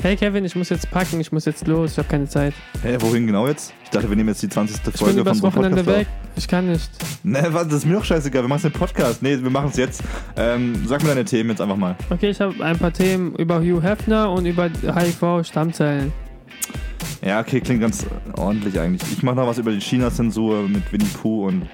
Hey 0.00 0.14
Kevin, 0.14 0.44
ich 0.44 0.54
muss 0.54 0.68
jetzt 0.68 0.88
packen, 0.92 1.20
ich 1.20 1.32
muss 1.32 1.44
jetzt 1.44 1.66
los, 1.66 1.92
ich 1.92 1.98
habe 1.98 2.08
keine 2.08 2.28
Zeit. 2.28 2.54
Hä, 2.82 2.96
wohin 3.00 3.26
genau 3.26 3.48
jetzt? 3.48 3.74
Ich 3.82 3.90
dachte, 3.90 4.08
wir 4.08 4.14
nehmen 4.14 4.28
jetzt 4.28 4.40
die 4.42 4.48
20. 4.48 4.76
Ich 4.76 4.82
bin 4.84 4.92
Folge 4.92 5.20
übers 5.20 5.40
vom 5.40 5.52
Wochenende 5.52 5.82
Podcast 5.82 5.98
weg. 5.98 6.06
Ich 6.36 6.46
kann 6.46 6.70
nicht. 6.70 6.88
auf. 7.02 7.18
Ne, 7.24 7.48
was, 7.50 7.66
das 7.66 7.78
ist 7.78 7.86
mir 7.86 7.94
doch 7.94 8.04
scheißegal, 8.04 8.44
wir 8.44 8.48
machen 8.48 8.62
den 8.62 8.72
Podcast. 8.72 9.22
Nee, 9.22 9.42
wir 9.42 9.50
machen 9.50 9.70
es 9.70 9.76
jetzt. 9.76 10.04
Ähm, 10.36 10.86
sag 10.86 11.02
mir 11.02 11.08
deine 11.08 11.24
Themen 11.24 11.50
jetzt 11.50 11.60
einfach 11.60 11.76
mal. 11.76 11.96
Okay, 12.10 12.30
ich 12.30 12.40
habe 12.40 12.64
ein 12.64 12.78
paar 12.78 12.92
Themen 12.92 13.34
über 13.34 13.58
Hugh 13.58 13.82
Hefner 13.82 14.30
und 14.30 14.46
über 14.46 14.70
HIV-Stammzellen. 14.70 16.12
Ja, 17.20 17.40
okay, 17.40 17.60
klingt 17.60 17.80
ganz 17.80 18.06
ordentlich 18.36 18.78
eigentlich. 18.78 19.02
Ich 19.10 19.24
mache 19.24 19.34
noch 19.34 19.48
was 19.48 19.58
über 19.58 19.72
die 19.72 19.80
China-Zensur 19.80 20.68
mit 20.68 20.92
Winnie 20.92 21.10
Pooh 21.20 21.48
und 21.48 21.66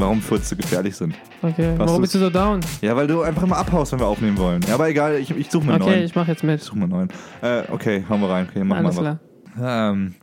warum 0.00 0.20
Furze 0.20 0.56
gefährlich 0.56 0.96
sind. 0.96 1.14
Okay, 1.42 1.74
Was 1.76 1.88
warum 1.88 2.02
ist- 2.02 2.12
bist 2.12 2.14
du 2.16 2.18
so 2.20 2.30
down? 2.30 2.60
Ja, 2.80 2.96
weil 2.96 3.06
du 3.06 3.22
einfach 3.22 3.42
immer 3.42 3.56
abhaust, 3.58 3.92
wenn 3.92 4.00
wir 4.00 4.06
aufnehmen 4.06 4.38
wollen. 4.38 4.62
Ja, 4.66 4.74
aber 4.74 4.88
egal, 4.88 5.16
ich, 5.16 5.30
ich 5.30 5.50
suche 5.50 5.66
mir 5.66 5.74
einen 5.74 5.82
Okay, 5.82 5.90
neuen. 5.92 6.04
ich 6.04 6.14
mache 6.14 6.30
jetzt 6.30 6.42
mit. 6.44 6.60
Ich 6.60 6.66
suche 6.66 6.78
mir 6.78 6.84
einen 6.84 6.92
neuen. 6.92 7.08
Äh, 7.42 7.62
okay, 7.70 8.04
hauen 8.08 8.20
wir 8.20 8.28
rein. 8.30 8.46
Okay, 8.50 8.64
machen 8.64 8.84
Alles 8.86 8.96
wir 8.96 9.18
klar. 9.56 9.90
Ähm, 9.92 10.14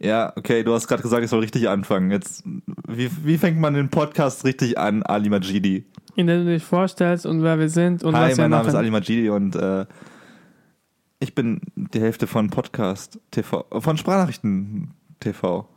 ja, 0.00 0.32
okay, 0.36 0.62
du 0.62 0.72
hast 0.74 0.86
gerade 0.88 1.02
gesagt, 1.02 1.22
ich 1.24 1.30
soll 1.30 1.40
richtig 1.40 1.68
anfangen. 1.68 2.10
Jetzt, 2.10 2.42
wie, 2.88 3.10
wie 3.24 3.36
fängt 3.38 3.58
man 3.58 3.74
den 3.74 3.88
Podcast 3.90 4.44
richtig 4.44 4.78
an, 4.78 5.02
Ali 5.02 5.28
Majidi? 5.28 5.84
Indem 6.16 6.44
du 6.46 6.52
dich 6.52 6.64
vorstellst 6.64 7.26
und 7.26 7.42
wer 7.42 7.58
wir 7.58 7.68
sind 7.68 8.02
und 8.02 8.16
Hi, 8.16 8.30
was 8.30 8.36
wir 8.38 8.44
mein 8.44 8.50
Name 8.50 8.62
machen. 8.64 8.68
ist 8.70 8.74
Ali 8.76 8.90
Majidi 8.90 9.28
und 9.30 9.54
äh, 9.56 9.86
ich 11.20 11.34
bin 11.34 11.60
die 11.76 12.00
Hälfte 12.00 12.26
von 12.26 12.48
Podcast 12.50 13.18
TV, 13.30 13.66
von 13.78 13.96
Sprachnachrichten 13.98 14.90
TV 15.20 15.68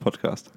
Podcast. 0.00 0.52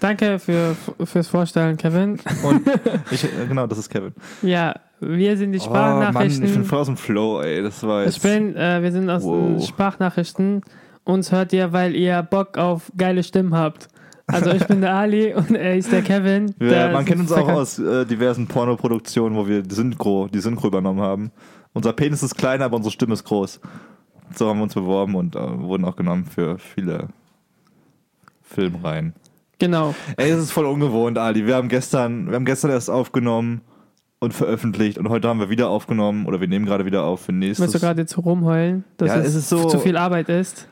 Danke 0.00 0.38
für, 0.38 0.74
fürs 1.04 1.28
Vorstellen, 1.28 1.76
Kevin. 1.76 2.18
Und 2.42 2.66
ich, 3.10 3.24
äh, 3.24 3.46
genau, 3.46 3.66
das 3.66 3.78
ist 3.78 3.90
Kevin. 3.90 4.12
Ja, 4.42 4.74
wir 5.00 5.36
sind 5.36 5.52
die 5.52 5.60
Oh 5.60 5.70
Mann, 5.70 6.02
Sprachnachrichten. 6.02 6.44
ich 6.44 6.52
bin 6.54 6.64
voll 6.64 6.78
aus 6.78 6.86
dem 6.86 6.96
Flow, 6.96 7.40
ey. 7.40 7.62
Das 7.62 7.82
war 7.82 8.04
jetzt. 8.04 8.16
Ich 8.16 8.22
bin, 8.22 8.56
äh, 8.56 8.82
wir 8.82 8.92
sind 8.92 9.08
aus 9.10 9.22
den 9.22 9.56
Wow. 9.56 9.66
Sprachnachrichten. 9.66 10.62
Uns 11.04 11.32
hört 11.32 11.52
ihr, 11.52 11.72
weil 11.72 11.94
ihr 11.94 12.22
Bock 12.22 12.58
auf 12.58 12.90
geile 12.96 13.22
Stimmen 13.22 13.54
habt. 13.54 13.88
Also 14.26 14.50
ich 14.50 14.64
bin 14.66 14.80
der 14.80 14.94
Ali 14.94 15.34
und 15.34 15.54
er 15.54 15.76
ist 15.76 15.90
der 15.90 16.02
Kevin. 16.02 16.54
wir, 16.58 16.70
der 16.70 16.92
man 16.92 17.04
kennt 17.04 17.20
uns 17.20 17.32
auch 17.32 17.48
aus 17.48 17.78
äh, 17.78 18.06
diversen 18.06 18.46
Pornoproduktionen, 18.46 19.36
wo 19.36 19.46
wir 19.48 19.62
die 19.62 19.74
Synchro, 19.74 20.28
die 20.32 20.40
Synchro 20.40 20.68
übernommen 20.68 21.00
haben. 21.00 21.32
Unser 21.72 21.92
Penis 21.92 22.22
ist 22.22 22.36
klein, 22.36 22.62
aber 22.62 22.76
unsere 22.76 22.92
Stimme 22.92 23.14
ist 23.14 23.24
groß. 23.24 23.60
So 24.34 24.48
haben 24.48 24.58
wir 24.58 24.64
uns 24.64 24.74
beworben 24.74 25.14
und 25.16 25.34
äh, 25.34 25.58
wurden 25.60 25.84
auch 25.84 25.96
genommen 25.96 26.24
für 26.26 26.58
viele 26.58 27.08
Filmreihen. 28.42 29.14
Genau. 29.60 29.94
Ey, 30.16 30.30
es 30.30 30.40
ist 30.42 30.50
voll 30.50 30.66
ungewohnt, 30.66 31.16
Ali. 31.18 31.46
Wir 31.46 31.54
haben 31.54 31.68
gestern, 31.68 32.26
wir 32.28 32.34
haben 32.34 32.44
gestern 32.44 32.72
erst 32.72 32.90
aufgenommen 32.90 33.60
und 34.18 34.34
veröffentlicht 34.34 34.98
und 34.98 35.08
heute 35.08 35.28
haben 35.28 35.38
wir 35.38 35.48
wieder 35.50 35.68
aufgenommen 35.68 36.26
oder 36.26 36.40
wir 36.40 36.48
nehmen 36.48 36.66
gerade 36.66 36.84
wieder 36.84 37.04
auf 37.04 37.20
für 37.20 37.32
nächstes. 37.32 37.60
Willst 37.62 37.74
du 37.74 37.78
gerade 37.78 38.00
jetzt 38.02 38.18
rumheulen, 38.18 38.84
dass 38.96 39.08
Ja, 39.08 39.16
es, 39.20 39.34
es 39.34 39.48
so- 39.48 39.68
zu 39.68 39.78
viel 39.78 39.96
Arbeit 39.96 40.28
ist? 40.28 40.66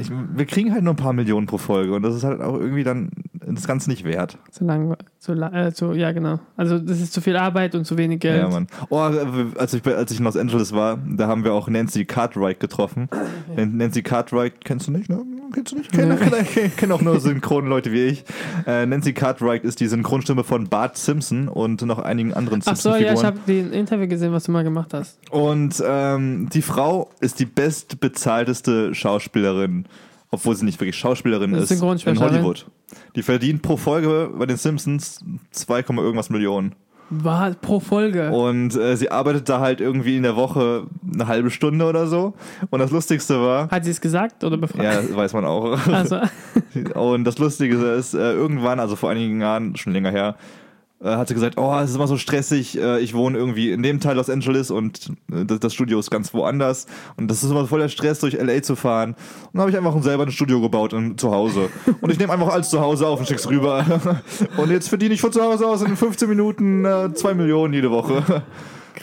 Ich, 0.00 0.10
wir 0.10 0.46
kriegen 0.46 0.72
halt 0.72 0.82
nur 0.82 0.94
ein 0.94 0.96
paar 0.96 1.12
Millionen 1.12 1.46
pro 1.46 1.58
Folge 1.58 1.94
und 1.94 2.02
das 2.02 2.14
ist 2.14 2.24
halt 2.24 2.40
auch 2.40 2.54
irgendwie 2.54 2.84
dann 2.84 3.10
das 3.32 3.66
Ganze 3.66 3.90
nicht 3.90 4.04
wert. 4.04 4.38
Zu 4.50 4.64
lang, 4.64 4.96
zu, 5.18 5.32
äh, 5.32 5.72
zu, 5.72 5.92
ja 5.92 6.12
genau. 6.12 6.40
Also 6.56 6.78
das 6.78 7.00
ist 7.00 7.12
zu 7.12 7.20
viel 7.20 7.36
Arbeit 7.36 7.74
und 7.74 7.84
zu 7.84 7.98
wenig 7.98 8.20
Geld. 8.20 8.42
Ja, 8.42 8.48
Mann. 8.48 8.66
Oh, 8.88 8.98
als 8.98 9.74
ich, 9.74 9.86
als 9.86 10.10
ich 10.12 10.18
in 10.18 10.24
Los 10.24 10.36
Angeles 10.36 10.72
war, 10.72 10.98
da 11.06 11.26
haben 11.26 11.44
wir 11.44 11.52
auch 11.52 11.68
Nancy 11.68 12.04
Cartwright 12.04 12.60
getroffen. 12.60 13.08
Nancy 13.56 14.02
Cartwright, 14.02 14.64
kennst 14.64 14.86
du 14.86 14.92
nicht, 14.92 15.08
ne? 15.08 15.22
Kennst 15.52 15.72
du 15.72 15.76
nicht? 15.76 15.90
Kenn, 15.90 16.16
kenn, 16.18 16.76
kenn 16.76 16.92
auch 16.92 17.00
nur 17.00 17.18
Synchronleute 17.18 17.92
wie 17.92 18.04
ich. 18.06 18.24
Äh, 18.66 18.86
Nancy 18.86 19.12
Cartwright 19.12 19.64
ist 19.64 19.80
die 19.80 19.88
Synchronstimme 19.88 20.44
von 20.44 20.68
Bart 20.68 20.96
Simpson 20.96 21.48
und 21.48 21.82
noch 21.82 21.98
einigen 21.98 22.32
anderen 22.34 22.62
Ach 22.64 22.76
so, 22.76 22.94
ja, 22.94 23.12
ich 23.12 23.24
habe 23.24 23.38
den 23.46 23.72
Interview 23.72 24.06
gesehen, 24.06 24.32
was 24.32 24.44
du 24.44 24.52
mal 24.52 24.62
gemacht 24.62 24.94
hast. 24.94 25.18
Und 25.30 25.82
ähm, 25.84 26.48
die 26.52 26.62
Frau 26.62 27.10
ist 27.20 27.40
die 27.40 27.46
bestbezahlteste 27.46 28.94
Schauspielerin, 28.94 29.86
obwohl 30.30 30.54
sie 30.56 30.64
nicht 30.64 30.80
wirklich 30.80 30.96
Schauspielerin 30.96 31.52
ist, 31.54 31.64
ist 31.64 31.70
in 31.72 31.76
Synchronsprecherin. 31.78 32.32
Hollywood. 32.32 32.66
Die 33.16 33.22
verdient 33.22 33.62
pro 33.62 33.76
Folge 33.76 34.30
bei 34.36 34.46
den 34.46 34.56
Simpsons 34.56 35.24
2, 35.50 35.80
irgendwas 35.80 36.30
Millionen. 36.30 36.74
War 37.12 37.50
pro 37.54 37.80
Folge. 37.80 38.30
Und 38.30 38.76
äh, 38.76 38.96
sie 38.96 39.10
arbeitet 39.10 39.48
da 39.48 39.58
halt 39.58 39.80
irgendwie 39.80 40.16
in 40.16 40.22
der 40.22 40.36
Woche 40.36 40.86
eine 41.12 41.26
halbe 41.26 41.50
Stunde 41.50 41.84
oder 41.86 42.06
so. 42.06 42.34
Und 42.70 42.78
das 42.78 42.92
Lustigste 42.92 43.40
war, 43.42 43.68
Hat 43.68 43.84
sie 43.84 43.90
es 43.90 44.00
gesagt 44.00 44.44
oder 44.44 44.56
befragt? 44.56 44.84
ja, 44.84 45.16
weiß 45.16 45.32
man 45.32 45.44
auch. 45.44 45.76
Also, 45.88 46.20
Und 46.94 47.24
das 47.24 47.38
Lustige 47.38 47.76
ist, 47.76 48.14
äh, 48.14 48.32
irgendwann, 48.32 48.78
also 48.78 48.94
vor 48.94 49.10
einigen 49.10 49.40
Jahren, 49.40 49.74
schon 49.74 49.92
länger 49.92 50.12
her, 50.12 50.36
äh, 51.02 51.16
hat 51.16 51.28
sie 51.28 51.34
gesagt, 51.34 51.56
oh, 51.58 51.74
es 51.78 51.90
ist 51.90 51.96
immer 51.96 52.06
so 52.06 52.16
stressig, 52.16 52.78
äh, 52.78 53.00
ich 53.00 53.14
wohne 53.14 53.38
irgendwie 53.38 53.72
in 53.72 53.82
dem 53.82 54.00
Teil 54.00 54.16
Los 54.16 54.28
Angeles 54.28 54.70
und 54.70 55.12
äh, 55.32 55.44
das, 55.44 55.72
Studio 55.72 55.98
ist 55.98 56.10
ganz 56.10 56.34
woanders 56.34 56.86
und 57.16 57.30
das 57.30 57.42
ist 57.42 57.50
immer 57.50 57.66
voll 57.66 57.80
der 57.80 57.88
Stress, 57.88 58.20
durch 58.20 58.34
L.A. 58.34 58.62
zu 58.62 58.76
fahren. 58.76 59.10
Und 59.10 59.54
dann 59.54 59.62
habe 59.62 59.70
ich 59.70 59.78
einfach 59.78 60.00
selber 60.02 60.24
ein 60.24 60.30
Studio 60.30 60.60
gebaut 60.60 60.92
in, 60.92 61.16
zu 61.16 61.30
Hause. 61.30 61.70
Und 62.00 62.12
ich 62.12 62.18
nehme 62.18 62.32
einfach 62.32 62.48
alles 62.48 62.68
zu 62.70 62.80
Hause 62.80 63.06
auf 63.06 63.18
und 63.18 63.26
schick's 63.26 63.48
rüber. 63.48 63.84
Und 64.56 64.70
jetzt 64.70 64.88
verdiene 64.88 65.14
ich 65.14 65.20
von 65.20 65.32
zu 65.32 65.42
Hause 65.42 65.66
aus 65.66 65.82
in 65.82 65.96
15 65.96 66.28
Minuten 66.28 66.84
äh, 66.84 67.12
2 67.12 67.34
Millionen 67.34 67.74
jede 67.74 67.90
Woche. 67.90 68.42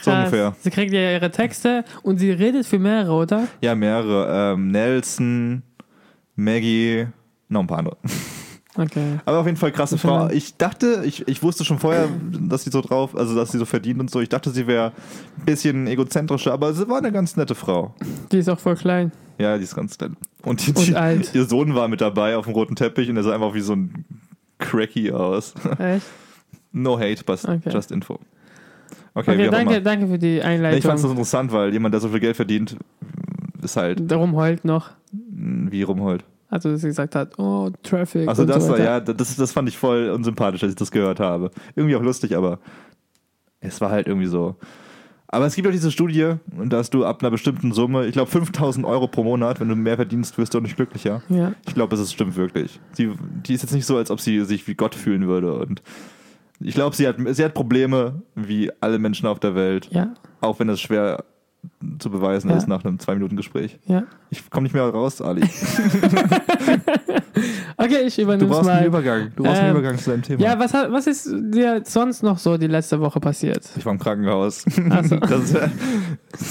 So 0.00 0.12
krass. 0.12 0.18
ungefähr. 0.26 0.54
Sie 0.60 0.70
kriegt 0.70 0.92
ja 0.92 1.12
ihre 1.12 1.30
Texte 1.32 1.84
und 2.04 2.18
sie 2.18 2.30
redet 2.30 2.66
für 2.66 2.78
mehrere, 2.78 3.10
oder? 3.10 3.48
Ja, 3.62 3.74
mehrere. 3.74 4.52
Ähm, 4.52 4.70
Nelson, 4.70 5.62
Maggie, 6.36 7.08
noch 7.48 7.62
ein 7.62 7.66
paar 7.66 7.78
andere. 7.78 7.96
Okay. 8.80 9.18
Aber 9.24 9.38
auf 9.40 9.46
jeden 9.46 9.58
Fall 9.58 9.72
krasse 9.72 9.98
Frau. 9.98 10.28
Ich 10.30 10.56
dachte, 10.56 11.02
ich, 11.04 11.26
ich 11.26 11.42
wusste 11.42 11.64
schon 11.64 11.80
vorher, 11.80 12.08
dass 12.40 12.62
sie 12.62 12.70
so 12.70 12.80
drauf, 12.80 13.16
also 13.16 13.34
dass 13.34 13.50
sie 13.50 13.58
so 13.58 13.64
verdient 13.64 13.98
und 13.98 14.08
so. 14.10 14.20
Ich 14.20 14.28
dachte, 14.28 14.50
sie 14.50 14.68
wäre 14.68 14.92
ein 15.40 15.44
bisschen 15.44 15.86
egozentrischer, 15.88 16.52
aber 16.52 16.72
sie 16.72 16.88
war 16.88 16.98
eine 16.98 17.10
ganz 17.10 17.36
nette 17.36 17.56
Frau. 17.56 17.94
Die 18.30 18.38
ist 18.38 18.48
auch 18.48 18.60
voll 18.60 18.76
klein. 18.76 19.10
Ja, 19.38 19.56
die 19.58 19.64
ist 19.64 19.74
ganz 19.74 19.98
nett. 19.98 20.12
Und, 20.44 20.64
die, 20.66 20.72
Und 20.72 20.94
alt. 20.96 21.34
ihr 21.34 21.44
Sohn 21.44 21.74
war 21.74 21.88
mit 21.88 22.00
dabei 22.00 22.36
auf 22.36 22.44
dem 22.46 22.54
roten 22.54 22.76
Teppich 22.76 23.10
und 23.10 23.16
er 23.16 23.24
sah 23.24 23.34
einfach 23.34 23.52
wie 23.54 23.60
so 23.60 23.74
ein 23.74 24.04
Cracky 24.58 25.10
aus. 25.12 25.54
Echt? 25.78 26.06
No 26.72 26.98
hate, 26.98 27.24
but 27.24 27.44
Okay. 27.44 27.70
just 27.72 27.90
info. 27.90 28.20
Okay, 29.14 29.32
Okay, 29.32 29.48
danke, 29.50 29.82
danke 29.82 30.06
für 30.06 30.18
die 30.18 30.26
Nee, 30.26 30.36
ich 30.36 30.42
fand 30.42 30.64
Einleitung. 30.66 31.10
interessant, 31.10 31.50
weil 31.52 31.72
jemand, 31.72 31.94
der 31.94 32.00
so 32.00 32.08
viel 32.10 32.20
Geld 32.20 32.36
verdient, 32.36 32.76
ist 33.62 33.76
halt 33.76 34.08
Darum 34.08 34.36
heult 34.36 34.64
noch. 34.64 34.90
wie 35.10 35.82
rumholt. 35.82 36.24
Also, 36.50 36.70
dass 36.70 36.80
sie 36.80 36.88
gesagt 36.88 37.14
hat, 37.14 37.38
oh, 37.38 37.70
Traffic. 37.82 38.26
Also 38.28 38.44
das 38.44 38.64
so 38.64 38.72
war, 38.72 38.80
ja, 38.80 39.00
das, 39.00 39.36
das 39.36 39.52
fand 39.52 39.68
ich 39.68 39.76
voll 39.76 40.08
unsympathisch, 40.10 40.62
als 40.62 40.70
ich 40.72 40.76
das 40.78 40.90
gehört 40.90 41.20
habe. 41.20 41.50
Irgendwie 41.76 41.94
auch 41.96 42.02
lustig, 42.02 42.36
aber 42.36 42.58
es 43.60 43.80
war 43.80 43.90
halt 43.90 44.06
irgendwie 44.06 44.26
so. 44.28 44.56
Aber 45.30 45.44
es 45.44 45.54
gibt 45.54 45.68
auch 45.68 45.72
diese 45.72 45.90
Studie, 45.90 46.36
dass 46.64 46.88
du 46.88 47.04
ab 47.04 47.20
einer 47.22 47.30
bestimmten 47.30 47.72
Summe, 47.72 48.06
ich 48.06 48.12
glaube 48.12 48.30
5000 48.30 48.86
Euro 48.86 49.08
pro 49.08 49.24
Monat, 49.24 49.60
wenn 49.60 49.68
du 49.68 49.76
mehr 49.76 49.96
verdienst, 49.96 50.38
wirst 50.38 50.54
du 50.54 50.58
auch 50.58 50.62
nicht 50.62 50.76
glücklicher. 50.76 51.20
Ja. 51.28 51.52
Ich 51.66 51.74
glaube, 51.74 51.94
das 51.96 52.10
stimmt 52.10 52.34
wirklich. 52.36 52.80
Sie, 52.92 53.10
die 53.46 53.52
ist 53.52 53.60
jetzt 53.62 53.74
nicht 53.74 53.84
so, 53.84 53.98
als 53.98 54.10
ob 54.10 54.20
sie 54.20 54.42
sich 54.46 54.66
wie 54.66 54.74
Gott 54.74 54.94
fühlen 54.94 55.26
würde. 55.28 55.52
Und 55.52 55.82
ich 56.60 56.74
glaube, 56.74 56.96
sie 56.96 57.06
hat, 57.06 57.16
sie 57.32 57.44
hat 57.44 57.52
Probleme, 57.52 58.22
wie 58.34 58.70
alle 58.80 58.98
Menschen 58.98 59.26
auf 59.26 59.38
der 59.38 59.54
Welt, 59.54 59.88
Ja. 59.92 60.14
auch 60.40 60.58
wenn 60.60 60.70
es 60.70 60.80
schwer 60.80 61.24
zu 61.98 62.10
beweisen 62.10 62.50
Ja. 62.50 62.56
ist 62.56 62.68
nach 62.68 62.84
einem 62.84 62.98
Zwei-Minuten-Gespräch. 62.98 63.78
Ja. 63.86 64.04
Ich 64.30 64.48
komme 64.50 64.64
nicht 64.64 64.72
mehr 64.74 64.84
raus, 64.88 65.20
Ali. 65.20 65.42
Okay, 67.80 68.00
ich 68.06 68.16
Du 68.16 68.22
übernehme 68.22 68.50
es 68.50 68.56
brauchst 68.56 68.68
einen 68.68 68.80
mal. 68.80 68.86
Übergang. 68.86 69.32
Du 69.36 69.44
brauchst 69.44 69.60
einen 69.60 69.70
Ähm, 69.70 69.76
Übergang 69.76 69.98
zu 69.98 70.10
deinem 70.10 70.22
Thema. 70.22 70.42
Ja, 70.42 70.58
was, 70.58 70.72
was 70.74 71.06
ist 71.06 71.28
dir 71.32 71.80
sonst 71.84 72.24
noch 72.24 72.38
so 72.38 72.56
die 72.58 72.66
letzte 72.66 72.98
Woche 72.98 73.20
passiert? 73.20 73.62
Ich 73.76 73.84
war 73.86 73.92
im 73.92 74.00
Krankenhaus. 74.00 74.64
Ach 74.90 75.04
so. 75.04 75.16
Das, 75.20 75.54
äh, 75.54 75.68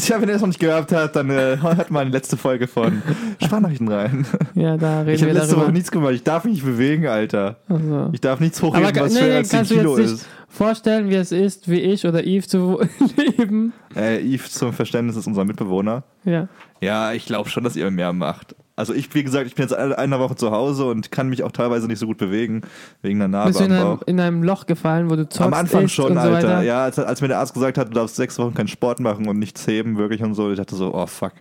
ja, 0.08 0.22
wenn 0.22 0.30
ihr 0.30 0.34
das 0.34 0.42
noch 0.42 0.48
nicht 0.48 0.60
gehört 0.60 0.92
habt, 0.94 1.16
dann 1.18 1.30
äh, 1.30 1.58
hört 1.62 1.92
mal 1.92 2.06
die 2.06 2.12
letzte 2.12 2.38
Folge 2.38 2.68
von 2.68 3.02
Sprachnachrichten 3.44 3.90
rein. 3.90 4.26
Ja, 4.56 4.78
da 4.78 5.02
reden 5.02 5.16
Ich 5.16 5.22
habe 5.22 5.34
wir 5.34 5.40
letzte 5.40 5.52
Woche 5.56 5.60
darüber. 5.62 5.74
nichts 5.74 5.92
gemacht. 5.92 6.14
Ich 6.14 6.24
darf 6.24 6.46
mich 6.46 6.54
nicht 6.54 6.66
bewegen, 6.66 7.08
Alter. 7.08 7.58
Also. 7.68 8.10
Ich 8.14 8.22
darf 8.22 8.40
nichts 8.40 8.62
hochheben, 8.62 8.96
was 8.96 9.14
nee, 9.14 9.20
schwerer 9.20 9.30
nee, 9.30 9.36
als 9.38 9.50
10 9.50 9.58
kannst 9.58 9.72
du 9.72 9.76
Kilo 9.76 9.98
jetzt 9.98 10.06
nicht 10.12 10.22
ist. 10.22 10.28
vorstellen, 10.48 11.10
wie 11.10 11.16
es 11.16 11.32
ist, 11.34 11.70
wie 11.70 11.80
ich 11.82 12.06
oder 12.06 12.24
Yves 12.26 12.48
zu 12.48 12.80
leben? 13.38 13.74
Äh, 13.96 14.22
Yves 14.24 14.54
zum 14.54 14.72
Verständnis 14.72 15.18
ist 15.18 15.28
unser 15.28 15.44
Mitbewohner. 15.44 16.04
Ja. 16.24 16.48
Ja, 16.80 17.12
ich 17.12 17.26
glaube 17.26 17.50
schon, 17.50 17.64
dass 17.66 17.76
ihr 17.76 17.92
mehr 17.92 18.14
macht. 18.14 18.56
Also 18.78 18.94
ich, 18.94 19.12
wie 19.16 19.24
gesagt, 19.24 19.48
ich 19.48 19.56
bin 19.56 19.64
jetzt 19.64 19.74
eine 19.74 20.20
Woche 20.20 20.36
zu 20.36 20.52
Hause 20.52 20.86
und 20.86 21.12
kann 21.12 21.30
mich 21.30 21.42
auch 21.44 21.52
teilweise 21.52 21.88
nicht 21.88 21.98
so 21.98 22.06
gut 22.06 22.20
bewegen, 22.20 22.62
wegen 23.02 23.18
der 23.18 23.28
Narbe 23.28 23.50
Bist 23.50 23.60
du 23.60 23.66
in 23.66 23.72
am 23.72 23.88
einem, 23.88 24.00
in 24.06 24.20
einem 24.20 24.44
Loch 24.44 24.68
gefallen, 24.68 25.10
wo 25.10 25.16
du 25.16 25.28
zockst, 25.28 25.42
Am 25.42 25.54
Anfang 25.56 25.88
schon, 25.88 26.12
und 26.12 26.14
so 26.14 26.20
Alter. 26.20 26.48
weiter? 26.48 26.62
Ja, 26.62 26.84
als, 26.84 27.00
als 27.00 27.20
mir 27.22 27.28
der 27.28 27.40
Arzt 27.40 27.56
gesagt 27.56 27.80
hat, 27.80 27.90
du 27.90 27.94
darfst 27.94 28.16
sechs 28.16 28.38
Wochen 28.38 28.54
keinen 28.54 28.68
Sport 28.68 29.00
machen 29.00 29.28
und 29.28 29.40
nichts 29.40 29.66
heben, 29.66 29.98
wirklich 29.98 30.22
und 30.22 30.36
so, 30.36 30.52
ich 30.52 30.58
dachte 30.58 30.76
so, 30.76 30.94
oh 30.94 31.08
fuck. 31.08 31.34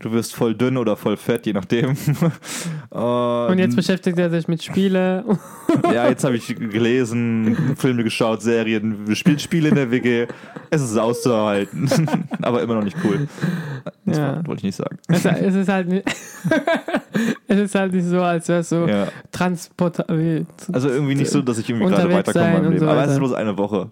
Du 0.00 0.12
wirst 0.12 0.36
voll 0.36 0.54
dünn 0.54 0.76
oder 0.76 0.96
voll 0.96 1.16
fett, 1.16 1.44
je 1.46 1.52
nachdem. 1.52 1.96
Und 2.90 3.58
jetzt 3.58 3.74
beschäftigt 3.74 4.16
er 4.16 4.30
sich 4.30 4.46
mit 4.46 4.62
Spiele. 4.62 5.24
ja, 5.92 6.08
jetzt 6.08 6.22
habe 6.22 6.36
ich 6.36 6.46
gelesen, 6.54 7.74
Filme 7.76 8.04
geschaut, 8.04 8.40
Serien, 8.40 9.12
spielt 9.16 9.40
Spiele 9.42 9.70
in 9.70 9.74
der 9.74 9.90
WG. 9.90 10.28
Es 10.70 10.82
ist 10.82 10.96
auszuhalten, 10.96 11.90
aber 12.42 12.62
immer 12.62 12.76
noch 12.76 12.84
nicht 12.84 12.96
cool. 13.02 13.26
Das 14.04 14.18
Ja. 14.18 14.36
wollte 14.46 14.60
ich 14.60 14.64
nicht 14.64 14.76
sagen. 14.76 14.98
Es, 15.08 15.24
es 15.24 15.54
ist 15.56 15.68
halt 15.68 15.88
nicht, 15.88 16.04
es 17.48 17.58
ist 17.58 17.74
halt 17.74 17.92
nicht 17.92 18.06
so, 18.06 18.22
als 18.22 18.46
wäre 18.48 18.60
es 18.60 18.68
so 18.68 18.86
Ja. 18.86 19.08
transportabel. 19.32 20.46
Also 20.72 20.90
irgendwie 20.90 21.16
nicht 21.16 21.30
so, 21.30 21.42
dass 21.42 21.58
ich 21.58 21.68
irgendwie 21.68 21.88
gerade 21.88 22.12
weiterkomme 22.12 22.46
in 22.46 22.52
meinem 22.52 22.72
Leben. 22.72 22.84
so 22.84 22.88
aber 22.88 23.04
es 23.04 23.10
ist 23.12 23.18
bloß 23.18 23.32
eine 23.32 23.58
Woche. 23.58 23.90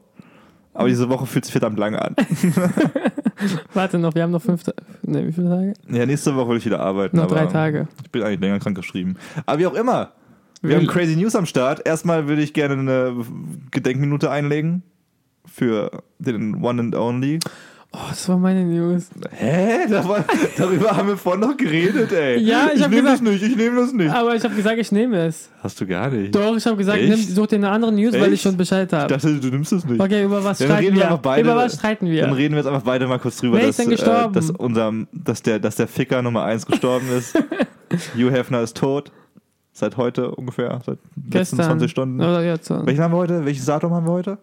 Aber 0.73 0.89
diese 0.89 1.09
Woche 1.09 1.27
fühlt 1.27 1.45
sich 1.45 1.53
verdammt 1.53 1.79
lange 1.79 2.01
an. 2.01 2.15
Warte 3.75 3.99
noch, 3.99 4.15
wir 4.15 4.23
haben 4.23 4.31
noch 4.31 4.43
fünf 4.43 4.63
Tage. 4.63 4.77
Ne, 5.03 5.27
wie 5.27 5.33
viele 5.33 5.49
Tage? 5.49 5.75
Ja, 5.91 6.07
nächste 6.07 6.35
Woche 6.37 6.51
will 6.51 6.57
ich 6.59 6.65
wieder 6.67 6.81
arbeiten. 6.81 7.17
Noch 7.17 7.27
drei 7.27 7.47
Tage. 7.47 7.89
Ich 8.05 8.11
bin 8.11 8.23
eigentlich 8.23 8.41
länger 8.41 8.59
krank 8.59 8.77
geschrieben. 8.77 9.17
Aber 9.45 9.59
wie 9.59 9.67
auch 9.67 9.75
immer. 9.75 10.13
Wir 10.63 10.71
Will- 10.71 10.79
haben 10.79 10.87
Crazy 10.87 11.17
News 11.17 11.37
am 11.37 11.47
Start. 11.47 11.87
Erstmal 11.87 12.29
würde 12.29 12.43
ich 12.43 12.55
gerne 12.55 12.75
eine 12.75 13.25
Gedenkminute 13.71 14.31
einlegen 14.31 14.83
für 15.45 16.03
den 16.19 16.63
One 16.65 16.81
and 16.81 16.95
Only. 16.97 17.39
Oh, 17.99 18.09
das 18.11 18.29
war 18.29 18.37
meine 18.37 18.63
News. 18.63 19.09
Hä? 19.31 19.87
Da 19.89 20.07
war, 20.07 20.23
darüber 20.59 20.95
haben 20.95 21.09
wir 21.09 21.17
vorhin 21.17 21.41
noch 21.41 21.57
geredet, 21.57 22.13
ey. 22.13 22.39
Ja, 22.43 22.69
ich 22.75 22.83
hab 22.83 22.91
nehme 22.91 23.09
das 23.09 23.23
nicht, 23.23 23.43
ich 23.43 23.57
nehme 23.57 23.81
das 23.81 23.93
nicht. 23.95 24.11
Aber 24.13 24.35
ich 24.37 24.45
habe 24.45 24.55
gesagt, 24.55 24.77
ich 24.79 24.93
nehme 24.93 25.17
es. 25.25 25.49
Hast 25.63 25.81
du 25.81 25.87
gar 25.87 26.11
nicht. 26.11 26.35
Doch, 26.35 26.55
ich 26.57 26.67
habe 26.67 26.77
gesagt, 26.77 27.01
nimm, 27.01 27.17
such 27.17 27.47
dir 27.47 27.57
eine 27.57 27.71
andere 27.71 27.93
News, 27.93 28.13
weil 28.13 28.25
Echt? 28.25 28.33
ich 28.35 28.43
schon 28.43 28.55
Bescheid 28.57 28.89
Ich 28.93 28.99
habe. 28.99 29.15
dachte, 29.15 29.41
du 29.41 29.49
nimmst 29.49 29.73
das 29.73 29.87
nicht. 29.87 29.99
Okay, 29.99 30.25
über 30.25 30.45
was 30.45 30.59
dann 30.59 30.69
streiten 30.69 30.95
wir 30.95 31.09
wir? 31.09 31.17
beide- 31.23 31.41
über 31.49 31.57
was 31.57 31.75
streiten 31.77 32.05
Dann 32.05 32.15
wir? 32.15 32.37
reden 32.37 32.55
wir 32.55 32.59
jetzt 32.59 32.67
einfach 32.67 32.83
beide 32.83 33.07
mal 33.07 33.19
kurz 33.19 33.39
drüber, 33.39 33.57
Wer 33.57 33.69
dass, 33.69 33.79
ist 33.79 33.87
denn 33.87 33.89
äh, 33.93 33.97
gestorben? 33.97 34.35
dass, 34.35 34.51
unser, 34.51 34.93
dass, 35.13 35.43
der, 35.43 35.59
dass 35.59 35.77
der 35.77 35.89
Ficker 35.89 36.21
Nummer 36.21 36.45
1 36.45 36.67
gestorben 36.67 37.07
ist. 37.17 37.35
Hugh 38.15 38.31
Hefner 38.31 38.61
ist 38.61 38.77
tot. 38.77 39.11
Seit 39.73 39.97
heute 39.97 40.33
ungefähr. 40.35 40.81
Seit 40.85 40.99
letzten 41.17 41.31
Gestern. 41.31 41.65
20 41.65 41.91
Stunden. 41.91 42.21
Oder 42.21 42.45
jetzt. 42.45 42.69
Welchen 42.71 43.03
haben 43.03 43.13
wir 43.13 43.19
heute? 43.19 43.45
Welches 43.47 43.65
Datum 43.65 43.93
haben 43.95 44.07
wir 44.07 44.13
heute? 44.13 44.39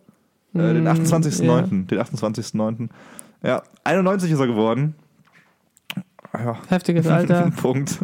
Äh, 0.56 0.60
den 0.74 0.84
Mm, 0.84 0.88
28.09. 0.88 1.46
ja. 1.46 1.62
Den 1.62 2.00
28.09. 2.00 2.90
Ja, 3.44 3.62
91 3.84 4.32
ist 4.32 4.40
er 4.40 4.48
geworden. 4.48 4.96
Ja. 6.34 6.58
Heftiges 6.68 7.06
Alter. 7.06 7.52
Punkt. 7.62 8.00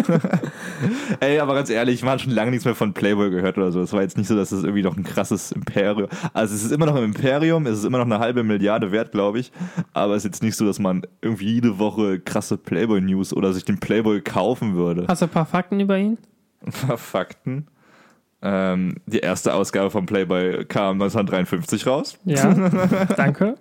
Ey, 1.20 1.38
aber 1.38 1.54
ganz 1.54 1.68
ehrlich, 1.68 2.02
man 2.02 2.12
hat 2.12 2.22
schon 2.22 2.32
lange 2.32 2.50
nichts 2.50 2.64
mehr 2.64 2.74
von 2.74 2.94
Playboy 2.94 3.28
gehört 3.28 3.58
oder 3.58 3.72
so. 3.72 3.82
Es 3.82 3.92
war 3.92 4.00
jetzt 4.00 4.16
nicht 4.16 4.28
so, 4.28 4.34
dass 4.34 4.52
es 4.52 4.64
irgendwie 4.64 4.82
noch 4.82 4.96
ein 4.96 5.04
krasses 5.04 5.52
Imperium. 5.52 6.08
Also 6.32 6.54
es 6.54 6.64
ist 6.64 6.72
immer 6.72 6.86
noch 6.86 6.94
ein 6.94 7.04
Imperium, 7.04 7.66
es 7.66 7.80
ist 7.80 7.84
immer 7.84 7.98
noch 7.98 8.06
eine 8.06 8.20
halbe 8.20 8.42
Milliarde 8.42 8.90
wert, 8.90 9.12
glaube 9.12 9.38
ich. 9.40 9.52
Aber 9.92 10.14
es 10.14 10.24
ist 10.24 10.32
jetzt 10.32 10.42
nicht 10.42 10.56
so, 10.56 10.64
dass 10.64 10.78
man 10.78 11.02
irgendwie 11.20 11.52
jede 11.52 11.78
Woche 11.78 12.20
krasse 12.20 12.56
Playboy-News 12.56 13.34
oder 13.34 13.52
sich 13.52 13.66
den 13.66 13.80
Playboy 13.80 14.22
kaufen 14.22 14.74
würde. 14.74 15.04
Hast 15.06 15.20
du 15.20 15.26
ein 15.26 15.30
paar 15.30 15.46
Fakten 15.46 15.78
über 15.78 15.98
ihn? 15.98 16.16
Fakten. 16.70 17.66
Ähm, 18.42 18.96
die 19.06 19.20
erste 19.20 19.54
Ausgabe 19.54 19.90
von 19.90 20.04
Playboy 20.04 20.66
kam 20.66 21.00
1953 21.00 21.86
raus. 21.86 22.18
Ja. 22.26 22.52
Danke. 23.16 23.54